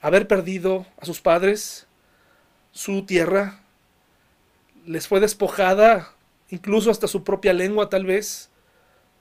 haber 0.00 0.26
perdido 0.26 0.86
a 0.98 1.04
sus 1.04 1.20
padres, 1.20 1.86
su 2.72 3.04
tierra, 3.04 3.60
les 4.86 5.06
fue 5.06 5.20
despojada, 5.20 6.12
incluso 6.48 6.90
hasta 6.90 7.06
su 7.06 7.22
propia 7.22 7.52
lengua 7.52 7.88
tal 7.88 8.06
vez, 8.06 8.50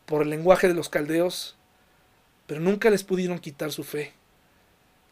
por 0.05 0.23
el 0.23 0.29
lenguaje 0.29 0.67
de 0.67 0.73
los 0.73 0.89
caldeos, 0.89 1.57
pero 2.51 2.59
nunca 2.59 2.89
les 2.89 3.05
pudieron 3.05 3.39
quitar 3.39 3.71
su 3.71 3.85
fe. 3.85 4.11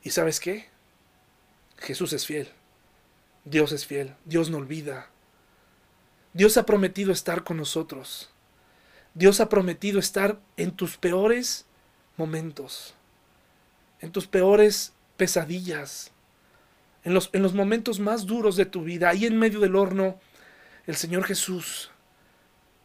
¿Y 0.03 0.09
sabes 0.09 0.41
qué? 0.41 0.67
Jesús 1.77 2.11
es 2.11 2.25
fiel, 2.25 2.49
Dios 3.45 3.71
es 3.71 3.85
fiel, 3.85 4.13
Dios 4.25 4.49
no 4.49 4.57
olvida. 4.57 5.07
Dios 6.33 6.57
ha 6.57 6.65
prometido 6.65 7.13
estar 7.13 7.45
con 7.45 7.55
nosotros. 7.55 8.29
Dios 9.13 9.39
ha 9.39 9.47
prometido 9.47 9.99
estar 9.99 10.37
en 10.57 10.71
tus 10.71 10.97
peores 10.97 11.65
momentos, 12.17 12.93
en 14.01 14.11
tus 14.11 14.27
peores 14.27 14.91
pesadillas, 15.15 16.11
en 17.05 17.13
los, 17.13 17.29
en 17.31 17.41
los 17.41 17.53
momentos 17.53 18.01
más 18.01 18.25
duros 18.25 18.57
de 18.57 18.65
tu 18.65 18.83
vida, 18.83 19.07
ahí 19.07 19.25
en 19.25 19.39
medio 19.39 19.61
del 19.61 19.77
horno, 19.77 20.19
el 20.87 20.97
Señor 20.97 21.23
Jesús 21.23 21.89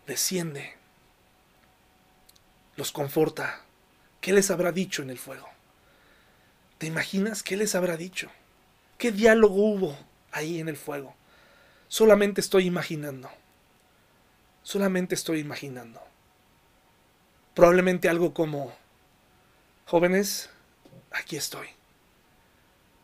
desciende, 0.07 0.77
los 2.77 2.93
conforta. 2.93 3.65
¿Qué 4.25 4.33
les 4.33 4.51
habrá 4.51 4.73
dicho 4.73 5.03
en 5.03 5.11
el 5.11 5.19
fuego? 5.19 5.47
¿Te 6.79 6.87
imaginas 6.87 7.43
qué 7.43 7.59
les 7.59 7.75
habrá 7.75 7.99
dicho? 7.99 8.31
¿Qué 8.97 9.13
diálogo 9.13 9.57
hubo 9.57 9.99
ahí 10.33 10.61
en 10.61 10.71
el 10.71 10.79
fuego? 10.79 11.15
Solamente 11.89 12.41
estoy 12.41 12.65
imaginando. 12.65 13.29
Solamente 14.63 15.15
estoy 15.15 15.41
imaginando. 15.41 16.01
Probablemente 17.53 18.09
algo 18.09 18.33
como, 18.33 18.75
jóvenes, 19.85 20.49
aquí 21.11 21.37
estoy. 21.37 21.67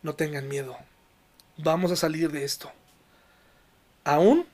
No 0.02 0.14
tengan 0.14 0.48
miedo. 0.48 0.74
Vamos 1.58 1.92
a 1.92 1.96
salir 1.96 2.32
de 2.32 2.44
esto. 2.44 2.72
Aún 4.04 4.46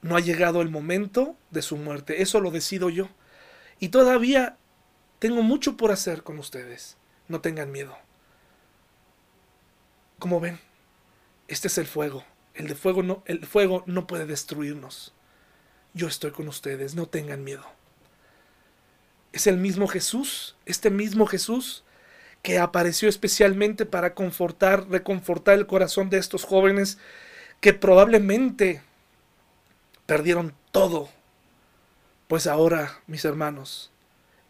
no 0.00 0.16
ha 0.16 0.20
llegado 0.20 0.62
el 0.62 0.70
momento 0.70 1.36
de 1.50 1.60
su 1.60 1.76
muerte. 1.76 2.22
Eso 2.22 2.40
lo 2.40 2.50
decido 2.50 2.88
yo. 2.88 3.10
Y 3.80 3.90
todavía 3.90 4.56
tengo 5.18 5.42
mucho 5.42 5.76
por 5.76 5.90
hacer 5.90 6.22
con 6.22 6.38
ustedes. 6.38 6.96
No 7.28 7.40
tengan 7.40 7.72
miedo. 7.72 7.96
Como 10.18 10.40
ven, 10.40 10.60
este 11.48 11.68
es 11.68 11.78
el 11.78 11.86
fuego. 11.86 12.24
El 12.54 12.68
de 12.68 12.74
fuego 12.74 13.02
no, 13.02 13.22
el 13.26 13.44
fuego 13.44 13.82
no 13.86 14.06
puede 14.06 14.26
destruirnos. 14.26 15.12
Yo 15.94 16.08
estoy 16.08 16.30
con 16.30 16.48
ustedes, 16.48 16.94
no 16.94 17.06
tengan 17.06 17.44
miedo. 17.44 17.64
Es 19.32 19.46
el 19.46 19.58
mismo 19.58 19.88
Jesús, 19.88 20.56
este 20.64 20.90
mismo 20.90 21.26
Jesús 21.26 21.84
que 22.42 22.58
apareció 22.58 23.08
especialmente 23.08 23.86
para 23.86 24.14
confortar, 24.14 24.88
reconfortar 24.88 25.58
el 25.58 25.66
corazón 25.66 26.10
de 26.10 26.18
estos 26.18 26.44
jóvenes 26.44 26.96
que 27.60 27.72
probablemente 27.72 28.82
perdieron 30.06 30.54
todo, 30.70 31.08
pues 32.28 32.46
ahora, 32.46 33.00
mis 33.08 33.24
hermanos, 33.24 33.90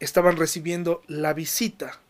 estaban 0.00 0.36
recibiendo 0.36 1.02
la 1.06 1.32
visita 1.32 2.00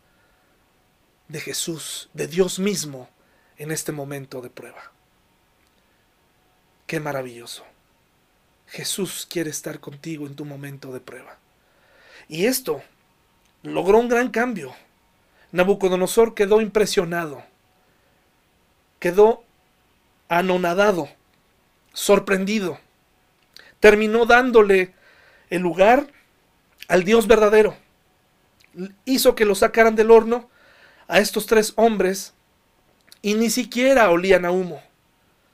de 1.27 1.39
Jesús, 1.39 2.09
de 2.13 2.27
Dios 2.27 2.59
mismo, 2.59 3.09
en 3.57 3.71
este 3.71 3.91
momento 3.91 4.41
de 4.41 4.49
prueba. 4.49 4.91
Qué 6.85 6.99
maravilloso. 6.99 7.63
Jesús 8.67 9.27
quiere 9.29 9.49
estar 9.49 9.79
contigo 9.79 10.27
en 10.27 10.35
tu 10.35 10.45
momento 10.45 10.91
de 10.91 10.99
prueba. 10.99 11.37
Y 12.27 12.45
esto 12.45 12.81
logró 13.63 13.99
un 13.99 14.09
gran 14.09 14.29
cambio. 14.29 14.75
Nabucodonosor 15.51 16.35
quedó 16.35 16.61
impresionado, 16.61 17.43
quedó 18.99 19.43
anonadado, 20.27 21.09
sorprendido 21.93 22.79
terminó 23.79 24.25
dándole 24.25 24.93
el 25.49 25.61
lugar 25.61 26.07
al 26.87 27.03
Dios 27.03 27.27
verdadero. 27.27 27.75
Hizo 29.05 29.35
que 29.35 29.45
lo 29.45 29.55
sacaran 29.55 29.95
del 29.95 30.11
horno 30.11 30.49
a 31.07 31.19
estos 31.19 31.45
tres 31.45 31.73
hombres 31.75 32.33
y 33.21 33.33
ni 33.33 33.49
siquiera 33.49 34.09
olían 34.09 34.45
a 34.45 34.51
humo. 34.51 34.81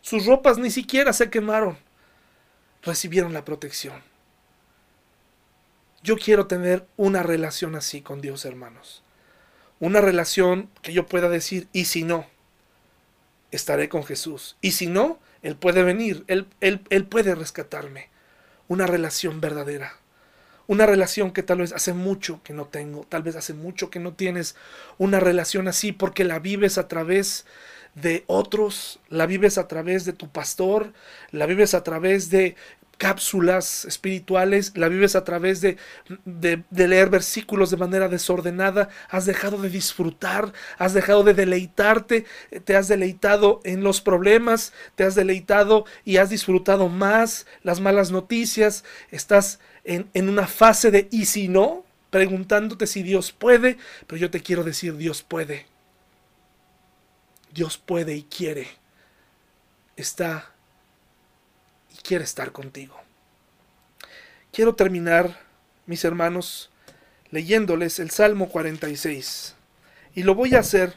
sus 0.01 0.25
ropas 0.25 0.57
ni 0.57 0.69
siquiera 0.69 1.13
se 1.13 1.29
quemaron, 1.29 1.77
recibieron 2.81 3.31
la 3.31 3.45
protección. 3.45 4.01
Yo 6.03 6.17
quiero 6.17 6.47
tener 6.47 6.85
una 6.97 7.23
relación 7.23 7.75
así 7.75 8.01
con 8.01 8.19
Dios, 8.19 8.43
hermanos. 8.43 9.01
Una 9.79 10.01
relación 10.01 10.69
que 10.81 10.91
yo 10.91 11.05
pueda 11.05 11.29
decir, 11.29 11.69
y 11.71 11.85
si 11.85 12.03
no, 12.03 12.27
estaré 13.51 13.87
con 13.87 14.03
Jesús. 14.03 14.57
Y 14.59 14.71
si 14.71 14.87
no, 14.87 15.19
Él 15.41 15.55
puede 15.55 15.83
venir, 15.83 16.25
Él, 16.27 16.47
él, 16.59 16.81
él 16.89 17.05
puede 17.05 17.33
rescatarme. 17.35 18.09
Una 18.67 18.85
relación 18.85 19.39
verdadera. 19.39 20.02
Una 20.65 20.85
relación 20.85 21.31
que 21.31 21.43
tal 21.43 21.59
vez 21.59 21.73
hace 21.73 21.93
mucho 21.93 22.41
que 22.43 22.53
no 22.53 22.65
tengo, 22.65 23.05
tal 23.09 23.23
vez 23.23 23.35
hace 23.35 23.53
mucho 23.53 23.89
que 23.89 23.99
no 23.99 24.13
tienes 24.13 24.55
una 24.97 25.19
relación 25.19 25.67
así 25.67 25.91
porque 25.91 26.23
la 26.23 26.39
vives 26.39 26.77
a 26.77 26.87
través 26.87 27.45
de 27.95 28.23
otros, 28.27 28.99
la 29.09 29.25
vives 29.25 29.57
a 29.57 29.67
través 29.67 30.05
de 30.05 30.13
tu 30.13 30.29
pastor, 30.29 30.93
la 31.31 31.45
vives 31.45 31.73
a 31.73 31.83
través 31.83 32.29
de 32.29 32.55
cápsulas 32.97 33.85
espirituales, 33.85 34.71
la 34.77 34.87
vives 34.87 35.15
a 35.15 35.23
través 35.23 35.61
de, 35.61 35.77
de, 36.25 36.63
leer 36.87 37.09
versículos 37.09 37.69
de 37.69 37.77
manera 37.77 38.07
desordenada, 38.07 38.89
has 39.09 39.25
dejado 39.25 39.57
de 39.57 39.69
disfrutar, 39.69 40.53
has 40.77 40.93
dejado 40.93 41.23
de 41.23 41.33
deleitarte, 41.33 42.25
te 42.63 42.75
has 42.75 42.87
deleitado 42.87 43.61
en 43.63 43.83
los 43.83 43.99
problemas, 43.99 44.73
te 44.95 45.03
has 45.03 45.15
deleitado 45.15 45.85
y 46.05 46.17
has 46.17 46.29
disfrutado 46.29 46.87
más 46.87 47.45
las 47.61 47.81
malas 47.81 48.11
noticias, 48.11 48.83
estás 49.11 49.59
en, 49.83 50.09
en 50.13 50.29
una 50.29 50.47
fase 50.47 50.91
de 50.91 51.07
y 51.11 51.25
si 51.25 51.47
no, 51.47 51.83
preguntándote 52.09 52.87
si 52.87 53.03
Dios 53.03 53.31
puede, 53.31 53.77
pero 54.07 54.19
yo 54.19 54.29
te 54.29 54.41
quiero 54.41 54.63
decir 54.63 54.97
Dios 54.97 55.23
puede. 55.23 55.65
Dios 57.53 57.77
puede 57.77 58.15
y 58.15 58.23
quiere. 58.23 58.67
Está 59.95 60.51
y 61.93 62.01
quiere 62.01 62.23
estar 62.23 62.51
contigo. 62.51 62.99
Quiero 64.51 64.75
terminar, 64.75 65.39
mis 65.85 66.03
hermanos, 66.05 66.69
leyéndoles 67.31 67.99
el 67.99 68.11
Salmo 68.11 68.49
46. 68.49 69.55
Y 70.15 70.23
lo 70.23 70.35
voy 70.35 70.53
a 70.55 70.59
hacer 70.59 70.95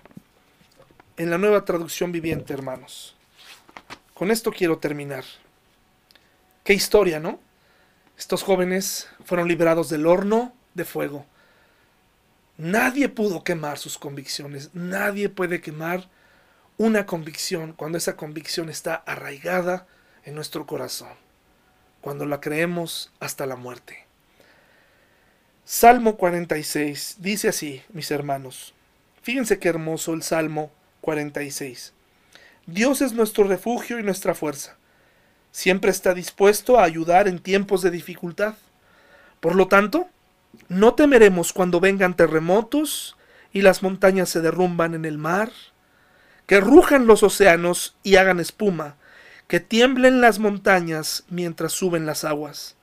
en 1.16 1.30
la 1.30 1.38
nueva 1.38 1.64
traducción 1.64 2.12
viviente, 2.12 2.52
hermanos. 2.52 3.16
Con 4.12 4.30
esto 4.30 4.52
quiero 4.52 4.78
terminar. 4.78 5.24
Qué 6.64 6.74
historia, 6.74 7.20
¿no? 7.20 7.40
Estos 8.18 8.42
jóvenes 8.42 9.08
fueron 9.24 9.48
liberados 9.48 9.88
del 9.90 10.06
horno 10.06 10.54
de 10.74 10.84
fuego. 10.84 11.26
Nadie 12.56 13.08
pudo 13.08 13.44
quemar 13.44 13.78
sus 13.78 13.98
convicciones. 13.98 14.70
Nadie 14.72 15.28
puede 15.28 15.60
quemar 15.60 16.08
una 16.78 17.06
convicción 17.06 17.72
cuando 17.72 17.98
esa 17.98 18.16
convicción 18.16 18.68
está 18.70 18.94
arraigada 18.94 19.86
en 20.24 20.34
nuestro 20.34 20.66
corazón, 20.66 21.12
cuando 22.00 22.26
la 22.26 22.40
creemos 22.40 23.12
hasta 23.20 23.46
la 23.46 23.56
muerte. 23.56 24.06
Salmo 25.64 26.16
46 26.16 27.16
dice 27.18 27.48
así, 27.48 27.82
mis 27.92 28.10
hermanos. 28.10 28.72
Fíjense 29.22 29.58
qué 29.58 29.68
hermoso 29.68 30.14
el 30.14 30.22
Salmo 30.22 30.70
46. 31.00 31.92
Dios 32.66 33.02
es 33.02 33.12
nuestro 33.12 33.44
refugio 33.44 33.98
y 33.98 34.02
nuestra 34.02 34.34
fuerza. 34.34 34.76
Siempre 35.56 35.90
está 35.90 36.12
dispuesto 36.12 36.78
a 36.78 36.84
ayudar 36.84 37.28
en 37.28 37.38
tiempos 37.38 37.80
de 37.80 37.90
dificultad. 37.90 38.56
Por 39.40 39.54
lo 39.54 39.68
tanto, 39.68 40.06
no 40.68 40.92
temeremos 40.92 41.54
cuando 41.54 41.80
vengan 41.80 42.14
terremotos 42.14 43.16
y 43.54 43.62
las 43.62 43.82
montañas 43.82 44.28
se 44.28 44.42
derrumban 44.42 44.92
en 44.92 45.06
el 45.06 45.16
mar, 45.16 45.50
que 46.46 46.60
rujan 46.60 47.06
los 47.06 47.22
océanos 47.22 47.96
y 48.02 48.16
hagan 48.16 48.38
espuma, 48.38 48.96
que 49.48 49.58
tiemblen 49.58 50.20
las 50.20 50.40
montañas 50.40 51.24
mientras 51.30 51.72
suben 51.72 52.04
las 52.04 52.24
aguas. 52.24 52.76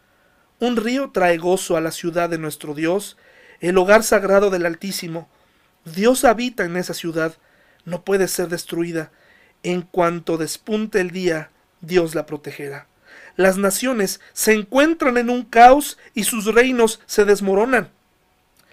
Un 0.60 0.76
río 0.76 1.12
trae 1.14 1.38
gozo 1.38 1.78
a 1.78 1.82
la 1.82 1.92
ciudad 1.92 2.28
de 2.28 2.40
nuestro 2.40 2.74
Dios, 2.74 3.18
el 3.60 3.78
hogar 3.78 4.02
sagrado 4.02 4.50
del 4.50 4.66
Altísimo. 4.66 5.30
Dios 5.86 6.26
habita 6.26 6.66
en 6.66 6.76
esa 6.78 6.96
ciudad, 6.96 7.36
no 7.86 8.02
puede 8.02 8.28
ser 8.28 8.48
destruida. 8.48 9.12
En 9.62 9.84
cuanto 9.84 10.38
despunte 10.40 11.02
el 11.02 11.12
día, 11.12 11.52
Dios 11.84 12.16
la 12.16 12.26
protegerá. 12.26 12.88
Las 13.36 13.58
naciones 13.58 14.20
se 14.34 14.54
encuentran 14.54 15.18
en 15.18 15.30
un 15.30 15.44
caos 15.44 15.98
y 16.14 16.24
sus 16.24 16.46
reinos 16.46 17.02
se 17.06 17.26
desmoronan. 17.26 17.90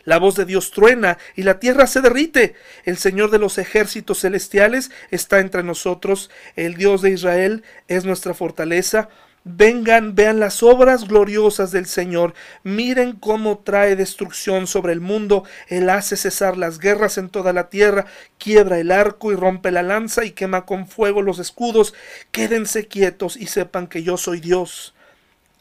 La 0.05 0.19
voz 0.19 0.35
de 0.35 0.47
Dios 0.47 0.71
truena 0.71 1.19
y 1.37 1.43
la 1.43 1.61
tierra 1.61 1.87
se 1.87 2.01
derrite. 2.01 2.55
El 2.85 2.97
Señor 2.97 3.31
de 3.31 3.39
los 3.39 3.59
ejércitos 3.59 4.21
celestiales 4.21 4.91
está 5.11 5.41
entre 5.41 5.63
nosotros. 5.63 6.31
El 6.57 6.75
Dios 6.75 7.03
de 7.03 7.11
Israel 7.11 7.65
es 7.87 8.05
nuestra 8.05 8.33
fortaleza. 8.33 9.09
Vengan, 9.45 10.15
vean 10.15 10.39
las 10.39 10.63
obras 10.63 11.09
gloriosas 11.09 11.73
del 11.73 11.87
Señor. 11.87 12.35
Miren 12.63 13.13
cómo 13.13 13.59
trae 13.59 13.97
destrucción 13.97 14.67
sobre 14.67 14.93
el 14.93 15.01
mundo. 15.01 15.45
Él 15.69 15.89
hace 15.89 16.17
cesar 16.17 16.57
las 16.57 16.79
guerras 16.79 17.17
en 17.19 17.31
toda 17.31 17.53
la 17.53 17.71
tierra, 17.71 18.07
quiebra 18.39 18.79
el 18.79 18.91
arco 18.91 19.33
y 19.33 19.37
rompe 19.37 19.71
la 19.71 19.83
lanza 19.83 20.25
y 20.25 20.33
quema 20.33 20.67
con 20.67 20.87
fuego 20.87 21.23
los 21.23 21.39
escudos. 21.39 21.95
Quédense 22.33 22.87
quietos 22.87 23.37
y 23.37 23.47
sepan 23.47 23.87
que 23.87 24.03
yo 24.03 24.17
soy 24.17 24.41
Dios. 24.41 24.95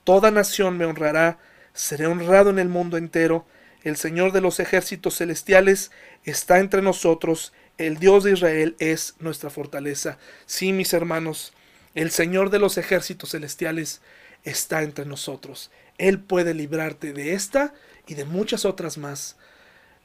Toda 0.03 0.31
nación 0.31 0.77
me 0.77 0.85
honrará. 0.85 1.37
Seré 1.73 2.07
honrado 2.07 2.49
en 2.49 2.59
el 2.59 2.67
mundo 2.67 2.97
entero 2.97 3.45
el 3.83 3.95
Señor 3.95 4.33
de 4.33 4.41
los 4.41 4.59
ejércitos 4.59 5.17
celestiales 5.17 5.91
está 6.25 6.59
entre 6.59 6.81
nosotros, 6.81 7.53
el 7.77 7.97
Dios 7.97 8.25
de 8.25 8.33
Israel 8.33 8.75
es 8.79 9.15
nuestra 9.19 9.49
fortaleza. 9.49 10.17
Sí, 10.45 10.73
mis 10.73 10.93
hermanos, 10.93 11.53
el 11.95 12.11
Señor 12.11 12.49
de 12.49 12.59
los 12.59 12.77
ejércitos 12.77 13.31
celestiales 13.31 14.01
está 14.43 14.83
entre 14.83 15.05
nosotros. 15.05 15.71
Él 15.97 16.19
puede 16.19 16.53
librarte 16.53 17.13
de 17.13 17.33
esta 17.33 17.73
y 18.07 18.15
de 18.15 18.25
muchas 18.25 18.65
otras 18.65 18.97
más. 18.97 19.35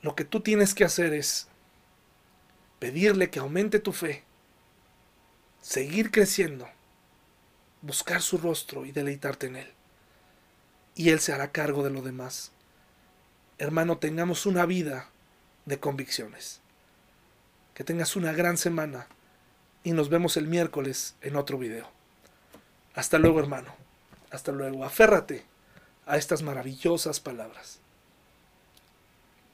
Lo 0.02 0.14
que 0.14 0.24
tú 0.24 0.40
tienes 0.40 0.74
que 0.74 0.84
hacer 0.84 1.14
es 1.14 1.48
pedirle 2.78 3.30
que 3.30 3.38
aumente 3.38 3.78
tu 3.78 3.92
fe, 3.92 4.24
seguir 5.62 6.10
creciendo, 6.10 6.68
buscar 7.80 8.20
su 8.22 8.38
rostro 8.38 8.84
y 8.84 8.92
deleitarte 8.92 9.46
en 9.46 9.56
Él. 9.56 9.72
Y 10.94 11.10
Él 11.10 11.20
se 11.20 11.32
hará 11.32 11.52
cargo 11.52 11.82
de 11.82 11.90
lo 11.90 12.02
demás 12.02 12.52
hermano, 13.58 13.98
tengamos 13.98 14.46
una 14.46 14.66
vida 14.66 15.10
de 15.64 15.78
convicciones. 15.78 16.60
Que 17.74 17.84
tengas 17.84 18.16
una 18.16 18.32
gran 18.32 18.56
semana 18.56 19.08
y 19.84 19.92
nos 19.92 20.08
vemos 20.08 20.36
el 20.36 20.48
miércoles 20.48 21.14
en 21.20 21.36
otro 21.36 21.58
video. 21.58 21.88
Hasta 22.94 23.18
luego, 23.18 23.38
hermano. 23.38 23.74
Hasta 24.30 24.50
luego. 24.50 24.84
Aférrate 24.84 25.44
a 26.06 26.16
estas 26.16 26.42
maravillosas 26.42 27.20
palabras. 27.20 27.78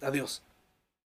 Adiós. 0.00 0.42